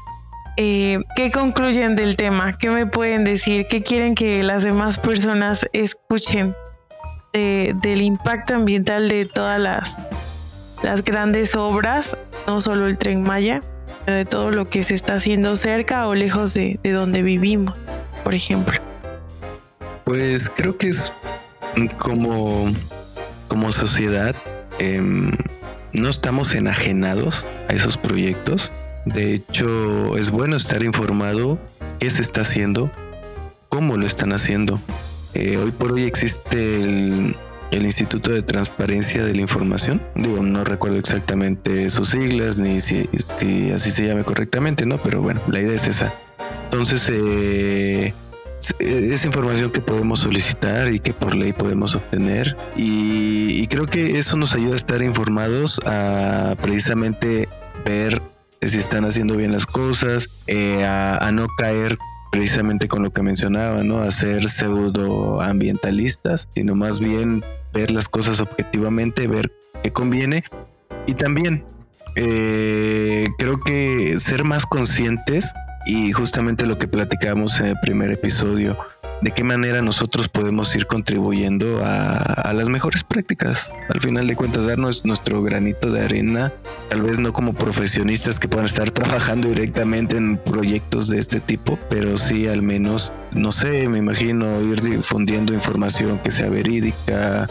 eh, 0.56 1.00
¿qué 1.14 1.30
concluyen 1.30 1.96
del 1.96 2.16
tema? 2.16 2.56
¿Qué 2.56 2.70
me 2.70 2.86
pueden 2.86 3.24
decir? 3.24 3.66
¿Qué 3.68 3.82
quieren 3.82 4.14
que 4.14 4.42
las 4.42 4.62
demás 4.62 4.98
personas 4.98 5.66
escuchen 5.72 6.54
del 7.36 8.02
impacto 8.02 8.54
ambiental 8.54 9.08
de 9.08 9.26
todas 9.26 9.60
las 9.60 9.96
las 10.82 11.02
grandes 11.02 11.56
obras, 11.56 12.16
no 12.46 12.60
solo 12.60 12.86
el 12.86 12.98
tren 12.98 13.22
Maya, 13.22 13.62
de 14.06 14.24
todo 14.24 14.50
lo 14.50 14.68
que 14.68 14.84
se 14.84 14.94
está 14.94 15.14
haciendo 15.14 15.56
cerca 15.56 16.06
o 16.06 16.14
lejos 16.14 16.54
de, 16.54 16.78
donde 16.84 17.22
vivimos, 17.22 17.76
por 18.22 18.34
ejemplo. 18.34 18.74
Pues 20.04 20.48
creo 20.48 20.78
que 20.78 20.88
es 20.88 21.12
como, 21.98 22.72
como 23.48 23.72
sociedad, 23.72 24.36
em, 24.78 25.32
no 25.92 26.08
estamos 26.08 26.54
enajenados 26.54 27.44
a 27.68 27.72
esos 27.72 27.96
proyectos. 27.96 28.72
De 29.04 29.34
hecho, 29.34 30.16
es 30.16 30.30
bueno 30.30 30.56
estar 30.56 30.82
informado 30.82 31.58
qué 31.98 32.10
se 32.10 32.22
está 32.22 32.42
haciendo, 32.42 32.90
cómo 33.68 33.96
lo 33.96 34.06
están 34.06 34.32
haciendo. 34.32 34.80
Eh, 35.38 35.58
hoy 35.58 35.70
por 35.70 35.92
hoy 35.92 36.04
existe 36.04 36.82
el, 36.82 37.36
Instituto 37.70 38.30
de 38.30 38.42
Transparencia 38.42 39.22
de 39.22 39.34
la 39.34 39.42
Información. 39.42 40.00
Digo, 40.14 40.42
no 40.42 40.64
recuerdo 40.64 40.96
exactamente 40.96 41.90
sus 41.90 42.08
siglas 42.08 42.58
ni 42.58 42.80
si, 42.80 43.06
así 43.70 43.90
se 43.90 44.06
llame 44.06 44.24
correctamente, 44.24 44.86
¿no? 44.86 44.96
Pero 44.96 45.20
bueno, 45.20 45.42
la 45.48 45.60
idea 45.60 45.74
es 45.74 45.86
esa. 45.86 46.14
Entonces, 46.64 47.10
eh, 47.12 48.14
es 48.78 49.24
información 49.26 49.70
que 49.72 49.82
podemos 49.82 50.20
solicitar 50.20 50.90
y 50.90 51.00
que 51.00 51.12
por 51.12 51.36
ley 51.36 51.52
podemos 51.52 51.94
obtener. 51.94 52.56
Y, 52.76 53.66
creo 53.66 53.84
que 53.84 54.18
eso 54.18 54.38
nos 54.38 54.54
ayuda 54.54 54.72
a 54.72 54.76
estar 54.76 55.02
informados, 55.02 55.78
a 55.84 56.56
precisamente 56.62 57.48
ver 57.84 58.22
si 58.62 58.78
están 58.78 59.04
haciendo 59.04 59.36
bien 59.36 59.52
las 59.52 59.66
cosas, 59.66 60.30
eh, 60.46 60.84
a 60.86 61.30
no 61.30 61.46
caer 61.58 61.98
precisamente 62.36 62.86
con 62.86 63.02
lo 63.02 63.10
que 63.12 63.22
mencionaba, 63.22 63.82
¿no? 63.82 64.02
A 64.02 64.10
ser 64.10 64.50
pseudoambientalistas, 64.50 66.48
sino 66.54 66.74
más 66.74 67.00
bien 67.00 67.42
ver 67.72 67.90
las 67.90 68.08
cosas 68.08 68.40
objetivamente, 68.40 69.26
ver 69.26 69.50
qué 69.82 69.90
conviene. 69.90 70.44
Y 71.06 71.14
también 71.14 71.64
eh, 72.14 73.28
creo 73.38 73.58
que 73.60 74.18
ser 74.18 74.44
más 74.44 74.66
conscientes 74.66 75.54
y 75.86 76.12
justamente 76.12 76.66
lo 76.66 76.76
que 76.76 76.88
platicamos 76.88 77.58
en 77.60 77.66
el 77.68 77.80
primer 77.80 78.12
episodio, 78.12 78.76
de 79.22 79.30
qué 79.30 79.44
manera 79.44 79.82
nosotros 79.82 80.28
podemos 80.28 80.74
ir 80.76 80.86
contribuyendo 80.86 81.80
a, 81.84 82.52
las 82.52 82.68
mejores 82.68 83.04
prácticas. 83.04 83.72
Al 83.88 84.00
final 84.00 84.26
de 84.26 84.36
cuentas, 84.36 84.66
darnos 84.66 85.04
nuestro 85.04 85.42
granito 85.42 85.90
de 85.90 86.04
arena, 86.04 86.52
tal 86.88 87.02
vez 87.02 87.18
no 87.18 87.32
como 87.32 87.52
profesionistas 87.52 88.38
que 88.38 88.48
puedan 88.48 88.66
estar 88.66 88.90
trabajando 88.92 89.48
directamente 89.48 90.16
en 90.16 90.38
proyectos 90.38 91.08
de 91.08 91.18
este 91.18 91.40
tipo, 91.40 91.78
pero 91.90 92.18
sí 92.18 92.48
al 92.48 92.62
menos, 92.62 93.12
no 93.32 93.52
sé, 93.52 93.88
me 93.88 93.98
imagino 93.98 94.60
ir 94.62 94.80
difundiendo 94.80 95.52
información 95.52 96.18
que 96.18 96.30
sea 96.30 96.48
verídica, 96.48 97.48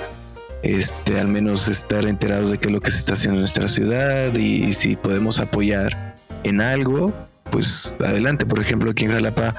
este, 0.64 1.20
al 1.20 1.28
menos 1.28 1.68
estar 1.68 2.06
enterados 2.06 2.50
de 2.50 2.58
qué 2.58 2.68
es 2.68 2.74
lo 2.74 2.82
que 2.82 2.92
se 2.92 2.98
está 2.98 3.14
haciendo 3.14 3.36
en 3.36 3.42
nuestra 3.42 3.68
ciudad 3.68 4.36
y 4.36 4.74
si 4.74 4.96
podemos 4.96 5.40
apoyar 5.40 6.16
en 6.44 6.62
algo, 6.62 7.14
pues 7.52 7.96
adelante. 8.00 8.46
Por 8.46 8.60
ejemplo, 8.60 8.92
aquí 8.92 9.06
en 9.06 9.12
Jalapa 9.12 9.56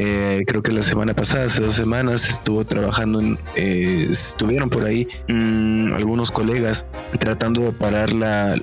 eh, 0.00 0.44
creo 0.46 0.62
que 0.62 0.70
la 0.70 0.82
semana 0.82 1.12
pasada, 1.12 1.46
hace 1.46 1.60
dos 1.60 1.74
semanas, 1.74 2.28
estuvo 2.28 2.64
trabajando 2.64 3.18
en, 3.18 3.36
eh, 3.56 4.06
estuvieron 4.08 4.70
por 4.70 4.84
ahí 4.84 5.08
mm, 5.26 5.92
algunos 5.92 6.30
colegas 6.30 6.86
tratando 7.18 7.62
de 7.62 7.72
parar 7.72 8.12
la, 8.12 8.54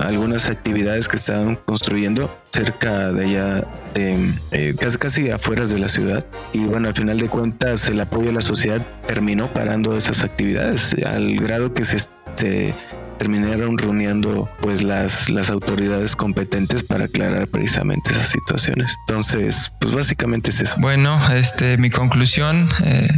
algunas 0.00 0.48
actividades 0.48 1.08
que 1.08 1.16
estaban 1.16 1.56
construyendo 1.56 2.34
cerca 2.50 3.12
de 3.12 3.24
allá, 3.26 3.66
eh, 3.96 4.74
casi, 4.80 4.96
casi 4.96 5.30
afuera 5.30 5.66
de 5.66 5.78
la 5.78 5.90
ciudad. 5.90 6.24
Y 6.54 6.60
bueno, 6.60 6.88
al 6.88 6.94
final 6.94 7.18
de 7.18 7.28
cuentas, 7.28 7.86
el 7.90 8.00
apoyo 8.00 8.28
de 8.28 8.32
la 8.32 8.40
sociedad 8.40 8.80
terminó 9.06 9.48
parando 9.48 9.94
esas 9.94 10.24
actividades 10.24 10.96
al 11.04 11.36
grado 11.36 11.74
que 11.74 11.84
se, 11.84 11.98
se 12.38 12.74
terminaron 13.18 13.76
reuniendo 13.76 14.48
pues 14.60 14.82
las, 14.82 15.28
las 15.28 15.50
autoridades 15.50 16.14
competentes 16.14 16.84
para 16.84 17.06
aclarar 17.06 17.48
precisamente 17.48 18.12
esas 18.12 18.28
situaciones. 18.28 18.96
Entonces, 19.08 19.72
pues 19.80 19.92
básicamente 19.92 20.50
es 20.50 20.60
eso. 20.60 20.76
Bueno, 20.78 21.20
este, 21.32 21.78
mi 21.78 21.90
conclusión, 21.90 22.68
eh, 22.84 23.08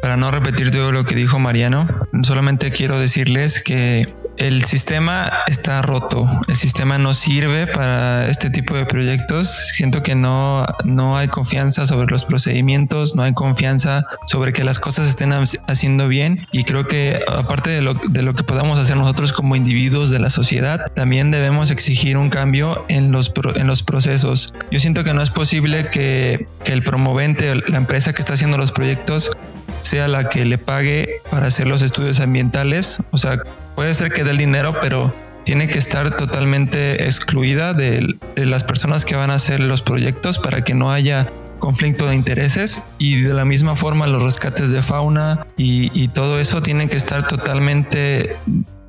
para 0.00 0.16
no 0.16 0.30
repetir 0.30 0.70
todo 0.70 0.90
lo 0.90 1.04
que 1.04 1.14
dijo 1.14 1.38
Mariano, 1.38 1.86
solamente 2.22 2.72
quiero 2.72 2.98
decirles 2.98 3.62
que 3.62 4.08
el 4.36 4.64
sistema 4.64 5.30
está 5.46 5.82
roto, 5.82 6.28
el 6.48 6.56
sistema 6.56 6.98
no 6.98 7.14
sirve 7.14 7.66
para 7.66 8.28
este 8.28 8.50
tipo 8.50 8.74
de 8.74 8.86
proyectos. 8.86 9.48
Siento 9.74 10.02
que 10.02 10.14
no, 10.14 10.64
no 10.84 11.16
hay 11.16 11.28
confianza 11.28 11.86
sobre 11.86 12.10
los 12.10 12.24
procedimientos, 12.24 13.14
no 13.14 13.22
hay 13.22 13.34
confianza 13.34 14.06
sobre 14.26 14.52
que 14.52 14.64
las 14.64 14.78
cosas 14.78 15.06
estén 15.08 15.32
haciendo 15.66 16.08
bien 16.08 16.46
y 16.52 16.64
creo 16.64 16.86
que 16.88 17.22
aparte 17.28 17.70
de 17.70 17.82
lo, 17.82 17.94
de 17.94 18.22
lo 18.22 18.34
que 18.34 18.44
podamos 18.44 18.78
hacer 18.78 18.96
nosotros 18.96 19.32
como 19.32 19.56
individuos 19.56 20.10
de 20.10 20.18
la 20.18 20.30
sociedad, 20.30 20.90
también 20.94 21.30
debemos 21.30 21.70
exigir 21.70 22.16
un 22.16 22.30
cambio 22.30 22.84
en 22.88 23.12
los, 23.12 23.32
en 23.54 23.66
los 23.66 23.82
procesos. 23.82 24.54
Yo 24.70 24.80
siento 24.80 25.04
que 25.04 25.14
no 25.14 25.22
es 25.22 25.30
posible 25.30 25.88
que, 25.88 26.46
que 26.64 26.72
el 26.72 26.82
promovente, 26.82 27.54
la 27.54 27.76
empresa 27.76 28.12
que 28.12 28.20
está 28.20 28.34
haciendo 28.34 28.56
los 28.56 28.72
proyectos, 28.72 29.36
sea 29.82 30.08
la 30.08 30.28
que 30.28 30.44
le 30.44 30.58
pague 30.58 31.22
para 31.30 31.46
hacer 31.46 31.66
los 31.66 31.82
estudios 31.82 32.20
ambientales. 32.20 33.02
O 33.10 33.18
sea, 33.18 33.42
puede 33.80 33.94
ser 33.94 34.12
que 34.12 34.24
dé 34.24 34.32
el 34.32 34.36
dinero, 34.36 34.74
pero 34.78 35.10
tiene 35.42 35.66
que 35.66 35.78
estar 35.78 36.14
totalmente 36.14 37.04
excluida 37.04 37.72
de, 37.72 38.14
las 38.36 38.62
personas 38.62 39.06
que 39.06 39.16
van 39.16 39.30
a 39.30 39.36
hacer 39.36 39.58
los 39.58 39.80
proyectos 39.80 40.36
para 40.36 40.62
que 40.62 40.74
no 40.74 40.92
haya 40.92 41.30
conflicto 41.60 42.06
de 42.06 42.14
intereses. 42.14 42.82
Y 42.98 43.22
de 43.22 43.32
la 43.32 43.46
misma 43.46 43.76
forma 43.76 44.06
los 44.06 44.22
rescates 44.22 44.70
de 44.70 44.82
fauna 44.82 45.46
y, 45.56 46.08
todo 46.08 46.40
eso 46.40 46.60
tiene 46.60 46.90
que 46.90 46.98
estar 46.98 47.26
totalmente 47.26 48.36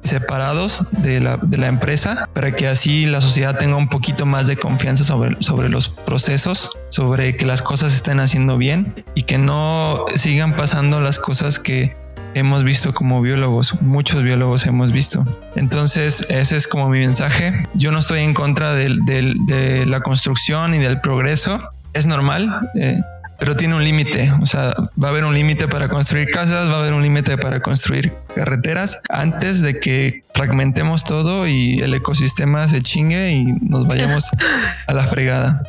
separados 0.03 0.85
de 0.91 1.21
la, 1.21 1.39
empresa 1.67 2.27
para 2.33 2.53
que 2.53 2.67
así 2.67 3.05
la 3.05 3.21
sociedad 3.21 3.57
tenga 3.57 3.77
un 3.77 3.87
poquito 3.87 4.25
más 4.25 4.45
de 4.45 4.57
confianza 4.57 5.05
sobre, 5.05 5.41
sobre 5.41 5.69
los 5.69 5.87
procesos, 5.87 6.69
sobre 6.89 7.37
que 7.37 7.45
las 7.45 7.61
cosas 7.61 7.93
estén 7.93 8.19
haciendo 8.19 8.57
bien 8.57 9.05
y 9.15 9.21
que 9.21 9.37
no 9.37 10.03
sigan 10.15 10.57
pasando 10.57 10.99
las 10.99 11.17
cosas 11.17 11.59
que 11.59 11.95
hemos 12.33 12.63
visto 12.63 12.93
como 12.93 13.21
biólogos, 13.21 13.81
muchos 13.81 14.23
biólogos 14.23 14.65
hemos 14.65 14.91
visto. 14.91 15.25
Entonces 15.55 16.25
ese 16.29 16.57
es 16.57 16.67
como 16.67 16.89
mi 16.89 16.99
mensaje. 16.99 17.67
Yo 17.73 17.91
no 17.91 17.99
estoy 17.99 18.21
en 18.21 18.33
contra 18.33 18.73
de 18.73 19.85
la 19.87 20.01
construcción 20.01 20.73
y 20.73 20.79
del 20.79 21.01
progreso. 21.01 21.59
Es 21.93 22.07
normal. 22.07 22.69
Eh, 22.75 22.99
pero 23.41 23.55
tiene 23.55 23.73
un 23.73 23.83
límite. 23.83 24.31
O 24.39 24.45
sea, 24.45 24.71
va 25.03 25.07
a 25.07 25.09
haber 25.09 25.25
un 25.25 25.33
límite 25.33 25.67
para 25.67 25.89
construir 25.89 26.29
casas, 26.29 26.69
va 26.69 26.75
a 26.75 26.79
haber 26.79 26.93
un 26.93 27.01
límite 27.01 27.39
para 27.39 27.59
construir 27.59 28.13
carreteras 28.35 29.01
antes 29.09 29.63
de 29.63 29.79
que 29.79 30.21
fragmentemos 30.35 31.03
todo 31.03 31.47
y 31.47 31.79
el 31.79 31.91
ecosistema 31.95 32.67
se 32.67 32.83
chingue 32.83 33.31
y 33.31 33.45
nos 33.45 33.87
vayamos 33.87 34.29
a 34.87 34.93
la 34.93 35.03
fregada. 35.05 35.63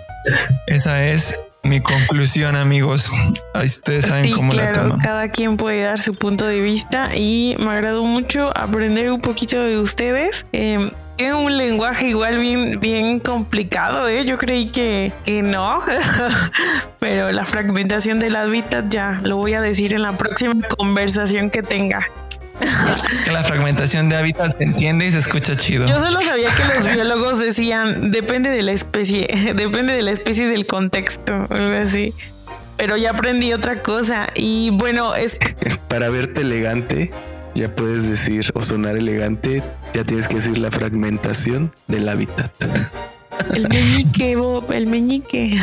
Esa 0.67 1.07
es 1.07 1.47
mi 1.63 1.81
conclusión, 1.81 2.57
amigos. 2.57 3.11
Ahí 3.55 3.67
ustedes 3.67 4.07
saben 4.07 4.33
cómo 4.33 4.51
claro, 4.51 4.89
la 4.89 4.99
Cada 4.99 5.29
quien 5.29 5.57
puede 5.57 5.83
dar 5.83 5.99
su 5.99 6.15
punto 6.15 6.47
de 6.47 6.61
vista 6.61 7.15
y 7.17 7.57
me 7.59 7.71
agradó 7.71 8.05
mucho 8.05 8.57
aprender 8.57 9.11
un 9.11 9.21
poquito 9.21 9.63
de 9.63 9.79
ustedes. 9.79 10.45
Eh, 10.53 10.91
un 11.31 11.57
lenguaje 11.57 12.09
igual 12.09 12.39
bien, 12.39 12.81
bien 12.81 13.21
complicado, 13.21 14.09
¿eh? 14.09 14.25
Yo 14.25 14.39
creí 14.39 14.67
que, 14.67 15.13
que 15.25 15.43
no, 15.43 15.81
pero 16.99 17.31
la 17.31 17.45
fragmentación 17.45 18.19
del 18.19 18.35
hábitat 18.35 18.87
ya 18.89 19.21
lo 19.23 19.37
voy 19.37 19.55
a 19.55 19.61
decir 19.61 19.95
en 19.95 20.03
la 20.03 20.13
próxima 20.13 20.55
conversación 20.77 21.51
que 21.51 21.63
tenga. 21.63 22.09
Es 23.13 23.21
que 23.21 23.31
la 23.31 23.43
fragmentación 23.43 24.09
de 24.09 24.17
hábitat 24.17 24.53
se 24.53 24.65
entiende 24.65 25.07
y 25.07 25.13
se 25.13 25.19
escucha 25.19 25.57
chido. 25.57 25.87
Yo 25.87 25.99
solo 25.99 26.21
sabía 26.23 26.49
que 26.49 26.75
los 26.75 26.95
biólogos 26.95 27.39
decían 27.39 28.11
depende 28.11 28.51
de 28.51 28.63
la 28.63 28.73
especie, 28.73 29.27
depende 29.57 29.95
de 29.95 30.03
la 30.03 30.11
especie 30.11 30.47
y 30.47 30.49
del 30.49 30.67
contexto, 30.67 31.47
algo 31.51 31.77
así. 31.77 32.15
Pero 32.77 32.97
ya 32.97 33.11
aprendí 33.11 33.53
otra 33.53 33.83
cosa 33.83 34.29
y 34.35 34.71
bueno, 34.71 35.15
es 35.15 35.39
para 35.89 36.09
verte 36.09 36.41
elegante 36.41 37.11
ya 37.55 37.75
puedes 37.75 38.09
decir 38.09 38.51
o 38.55 38.63
sonar 38.63 38.97
elegante, 38.97 39.63
ya 39.93 40.05
tienes 40.05 40.29
que 40.29 40.37
decir 40.37 40.59
la 40.59 40.71
fragmentación 40.71 41.73
del 41.89 42.09
hábitat. 42.09 42.51
El 43.53 43.69
meñique, 43.69 44.37
Bob, 44.37 44.71
el 44.71 44.87
meñique. 44.87 45.59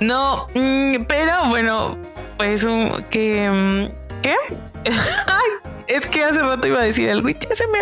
No, 0.00 0.46
mm, 0.54 1.04
pero 1.06 1.48
bueno, 1.48 1.98
pues 2.38 2.64
un 2.64 3.04
que 3.10 3.50
mm, 3.50 4.20
¿qué? 4.22 4.34
Es 5.94 6.06
que 6.06 6.24
hace 6.24 6.40
rato 6.40 6.68
iba 6.68 6.80
a 6.80 6.84
decir 6.84 7.10
algo 7.10 7.28
y 7.28 7.34
ya 7.34 7.54
se 7.54 7.66
me. 7.68 7.78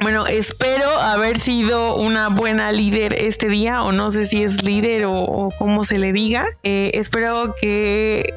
Bueno, 0.00 0.26
espero 0.26 0.88
haber 1.02 1.38
sido 1.38 1.96
una 1.96 2.30
buena 2.30 2.72
líder 2.72 3.12
este 3.12 3.48
día, 3.48 3.82
o 3.82 3.92
no 3.92 4.10
sé 4.10 4.24
si 4.24 4.42
es 4.42 4.62
líder 4.62 5.04
o, 5.06 5.50
cómo 5.58 5.84
se 5.84 5.98
le 5.98 6.12
diga. 6.12 6.46
Eh, 6.62 6.92
espero 6.94 7.54
que 7.60 8.34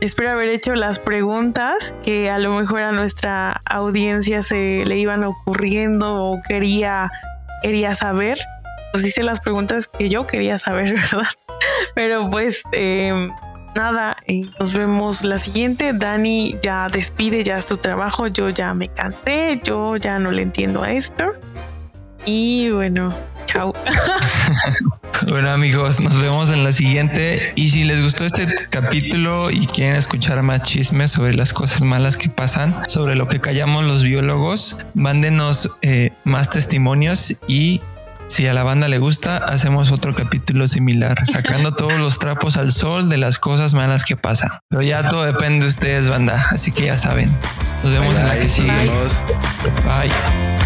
espero 0.00 0.30
haber 0.30 0.48
hecho 0.48 0.74
las 0.74 0.98
preguntas 0.98 1.94
que 2.02 2.30
a 2.30 2.38
lo 2.38 2.54
mejor 2.54 2.80
a 2.82 2.92
nuestra 2.92 3.60
audiencia 3.66 4.42
se 4.42 4.82
le 4.86 4.96
iban 4.96 5.24
ocurriendo 5.24 6.14
o 6.14 6.42
quería, 6.42 7.10
quería 7.62 7.94
saber. 7.94 8.38
Pues 8.92 9.06
hice 9.06 9.22
las 9.22 9.40
preguntas 9.40 9.86
que 9.86 10.08
yo 10.08 10.26
quería 10.26 10.58
saber, 10.58 10.94
¿verdad? 11.12 11.28
Pero 11.94 12.28
pues 12.28 12.64
em, 12.72 13.30
nada, 13.74 14.16
nos 14.58 14.74
vemos 14.74 15.24
la 15.24 15.38
siguiente. 15.38 15.92
Dani 15.92 16.56
ya 16.62 16.88
despide 16.88 17.44
ya 17.44 17.60
su 17.62 17.76
trabajo, 17.76 18.26
yo 18.26 18.50
ya 18.50 18.74
me 18.74 18.88
cansé, 18.88 19.60
yo 19.62 19.96
ya 19.96 20.18
no 20.18 20.30
le 20.30 20.42
entiendo 20.42 20.82
a 20.82 20.92
esto. 20.92 21.32
Y 22.26 22.70
bueno, 22.70 23.14
chao. 23.46 23.74
bueno 25.28 25.50
amigos, 25.50 26.00
nos 26.00 26.20
vemos 26.20 26.50
en 26.50 26.64
la 26.64 26.72
siguiente. 26.72 27.52
Y 27.56 27.70
si 27.70 27.84
les 27.84 28.02
gustó 28.02 28.24
este 28.24 28.46
capítulo 28.68 29.50
y 29.50 29.66
quieren 29.66 29.96
escuchar 29.96 30.42
más 30.42 30.62
chismes 30.62 31.12
sobre 31.12 31.34
las 31.34 31.52
cosas 31.52 31.82
malas 31.82 32.16
que 32.16 32.28
pasan, 32.28 32.76
sobre 32.88 33.14
lo 33.14 33.28
que 33.28 33.40
callamos 33.40 33.84
los 33.84 34.02
biólogos, 34.02 34.78
mándenos 34.94 35.78
eh, 35.82 36.10
más 36.24 36.50
testimonios 36.50 37.40
y 37.46 37.80
si 38.30 38.46
a 38.46 38.54
la 38.54 38.62
banda 38.62 38.86
le 38.86 38.98
gusta, 38.98 39.38
hacemos 39.38 39.90
otro 39.90 40.14
capítulo 40.14 40.68
similar, 40.68 41.26
sacando 41.26 41.74
todos 41.74 41.98
los 41.98 42.20
trapos 42.20 42.56
al 42.56 42.70
sol 42.70 43.08
de 43.08 43.18
las 43.18 43.38
cosas 43.38 43.74
malas 43.74 44.04
que 44.04 44.16
pasan. 44.16 44.50
Pero 44.68 44.82
ya 44.82 45.08
todo 45.08 45.24
depende 45.24 45.64
de 45.64 45.66
ustedes, 45.66 46.08
banda. 46.08 46.46
Así 46.50 46.70
que 46.70 46.86
ya 46.86 46.96
saben. 46.96 47.28
Nos 47.82 47.92
vemos 47.92 48.16
en 48.18 48.28
la 48.28 48.38
que 48.38 48.48
sigue. 48.48 48.70
Bye. 49.84 50.59